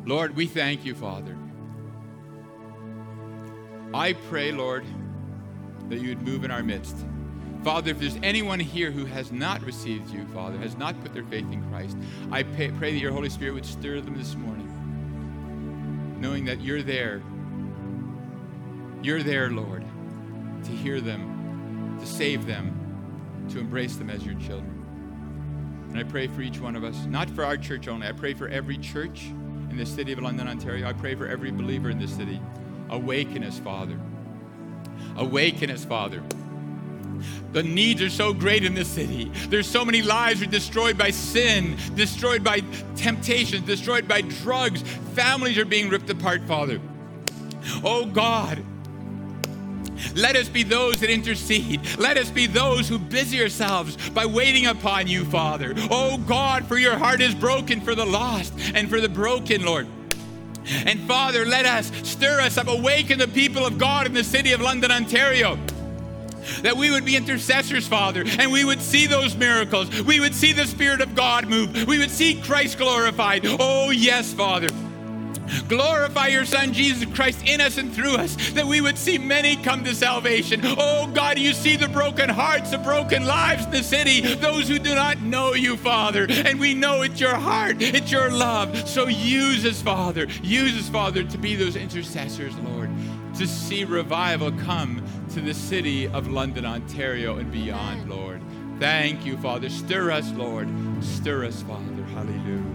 Lord, 0.05 0.37
we 0.37 0.47
thank 0.47 0.85
you, 0.85 0.95
Father. 0.95 1.35
I 3.95 4.13
pray, 4.29 4.53
Lord, 4.53 4.85
that 5.89 5.99
you 5.99 6.11
would 6.11 6.21
move 6.21 6.45
in 6.45 6.51
our 6.51 6.63
midst. 6.63 6.95
Father, 7.65 7.93
if 7.93 7.99
there's 7.99 8.19
anyone 8.23 8.61
here 8.61 8.91
who 8.91 9.07
has 9.07 9.33
not 9.33 9.63
received 9.63 10.11
you, 10.11 10.27
Father, 10.27 10.59
has 10.59 10.77
not 10.77 11.01
put 11.01 11.15
their 11.15 11.25
faith 11.25 11.51
in 11.51 11.67
Christ, 11.71 11.97
I 12.31 12.43
pray, 12.43 12.71
pray 12.73 12.93
that 12.93 12.99
your 12.99 13.13
Holy 13.13 13.31
Spirit 13.31 13.55
would 13.55 13.65
stir 13.65 14.03
them 14.03 14.15
this 14.15 14.35
morning, 14.35 14.69
knowing 16.21 16.45
that 16.45 16.61
you're 16.61 16.83
there. 16.83 17.23
You're 19.03 19.23
there, 19.23 19.49
Lord, 19.49 19.87
to 20.65 20.71
hear 20.71 21.01
them, 21.01 21.97
to 21.99 22.05
save 22.05 22.45
them, 22.45 22.77
to 23.51 23.59
embrace 23.59 23.97
them 23.97 24.11
as 24.11 24.25
your 24.25 24.35
children. 24.35 24.77
And 25.91 25.99
I 25.99 26.05
pray 26.05 26.29
for 26.29 26.41
each 26.41 26.61
one 26.61 26.77
of 26.77 26.85
us, 26.85 27.05
not 27.07 27.29
for 27.31 27.45
our 27.45 27.57
church 27.57 27.89
only. 27.89 28.07
I 28.07 28.13
pray 28.13 28.35
for 28.35 28.49
every 28.49 28.79
church 28.79 29.27
in 29.71 29.77
the 29.77 29.87
city 29.87 30.13
of 30.13 30.21
London, 30.21 30.49
Ontario. 30.49 30.89
I 30.89 30.93
pray 30.93 31.15
for 31.15 31.27
every 31.27 31.51
believer 31.51 31.91
in 31.91 31.99
this 31.99 32.15
city. 32.15 32.41
Awaken 32.91 33.45
us, 33.45 33.59
Father. 33.59 33.99
Awaken 35.17 35.71
us, 35.71 35.85
Father. 35.85 36.23
The 37.53 37.63
needs 37.63 38.01
are 38.03 38.11
so 38.11 38.33
great 38.33 38.65
in 38.65 38.75
this 38.75 38.89
city. 38.89 39.31
There's 39.49 39.67
so 39.69 39.85
many 39.85 40.03
lives 40.03 40.41
are 40.43 40.47
destroyed 40.47 40.97
by 40.97 41.11
sin, 41.11 41.77
destroyed 41.95 42.45
by 42.45 42.63
temptations, 42.97 43.67
destroyed 43.67 44.07
by 44.07 44.23
drugs. 44.23 44.83
Families 45.15 45.59
are 45.59 45.65
being 45.65 45.89
ripped 45.89 46.09
apart, 46.09 46.43
Father. 46.47 46.81
Oh 47.85 48.07
God, 48.07 48.65
let 50.15 50.37
us 50.37 50.49
be 50.49 50.63
those 50.63 51.01
that 51.01 51.11
intercede. 51.11 51.81
Let 51.99 52.17
us 52.17 52.31
be 52.31 52.47
those 52.47 52.89
who 52.89 52.99
busy 52.99 53.41
ourselves 53.43 53.97
by 54.11 54.27
waiting 54.27 54.67
upon 54.67 55.07
you, 55.07 55.25
Father. 55.25 55.75
Oh 55.91 56.19
God, 56.19 56.67
for 56.67 56.79
your 56.79 56.97
heart 56.97 57.21
is 57.21 57.35
broken 57.35 57.81
for 57.81 57.95
the 57.95 58.05
lost 58.05 58.53
and 58.75 58.89
for 58.89 59.01
the 59.01 59.09
broken, 59.09 59.65
Lord. 59.65 59.87
And 60.87 61.01
Father, 61.01 61.45
let 61.47 61.67
us 61.67 61.91
stir 62.03 62.41
us 62.41 62.59
up, 62.59 62.69
awaken 62.69 63.19
the 63.19 63.29
people 63.29 63.65
of 63.65 63.79
God 63.79 64.07
in 64.07 64.13
the 64.13 64.25
city 64.25 64.53
of 64.53 64.61
London, 64.61 64.91
Ontario 64.91 65.59
that 66.63 66.77
we 66.77 66.91
would 66.91 67.05
be 67.05 67.17
intercessors, 67.17 67.87
Father, 67.87 68.25
and 68.39 68.51
we 68.51 68.65
would 68.65 68.81
see 68.81 69.07
those 69.07 69.37
miracles. 69.37 70.03
We 70.03 70.21
would 70.21 70.35
see 70.35 70.53
the 70.53 70.67
Spirit 70.67 71.01
of 71.01 71.15
God 71.15 71.49
move. 71.49 71.87
We 71.87 71.99
would 71.99 72.11
see 72.11 72.41
Christ 72.41 72.79
glorified. 72.79 73.43
Oh, 73.45 73.91
yes, 73.91 74.33
Father. 74.33 74.69
Glorify 75.69 76.29
your 76.29 76.45
Son, 76.45 76.73
Jesus 76.73 77.09
Christ, 77.15 77.43
in 77.47 77.61
us 77.61 77.79
and 77.79 77.93
through 77.93 78.15
us, 78.15 78.37
that 78.53 78.67
we 78.67 78.81
would 78.81 78.99
see 78.99 79.19
many 79.19 79.57
come 79.57 79.85
to 79.85 79.95
salvation. 79.95 80.61
Oh 80.65 81.11
God, 81.13 81.39
you 81.39 81.53
see 81.53 81.77
the 81.77 81.89
broken 81.89 82.29
hearts, 82.29 82.71
the 82.71 82.79
broken 82.79 83.25
lives 83.25 83.65
in 83.65 83.71
the 83.71 83.83
city, 83.83 84.21
those 84.37 84.69
who 84.69 84.79
do 84.79 84.95
not 84.95 85.21
know 85.23 85.55
you, 85.55 85.77
Father. 85.77 86.27
And 86.31 86.59
we 86.61 86.75
know 86.75 87.03
it's 87.03 87.21
your 87.21 87.35
heart, 87.35 87.77
it's 87.81 88.11
your 88.11 88.31
love. 88.31 88.89
So 88.89 89.09
use 89.09 89.65
us, 89.65 89.83
Father. 89.83 90.27
Use 90.43 90.77
us, 90.79 90.89
Father, 90.89 91.25
to 91.25 91.39
be 91.39 91.57
those 91.57 91.77
intercessors, 91.77 92.57
Lord, 92.59 92.91
to 93.37 93.47
see 93.47 93.85
revival 93.85 94.53
come 94.53 95.03
to 95.31 95.41
the 95.41 95.55
city 95.55 96.09
of 96.09 96.29
London, 96.29 96.65
Ontario, 96.65 97.37
and 97.37 97.51
beyond, 97.53 98.09
Lord. 98.11 98.41
Thank 98.79 99.27
you, 99.27 99.37
Father. 99.37 99.69
Stir 99.69 100.11
us, 100.11 100.33
Lord. 100.33 100.69
Stir 101.03 101.45
us, 101.45 101.63
Father. 101.63 102.03
Hallelujah. 102.15 102.70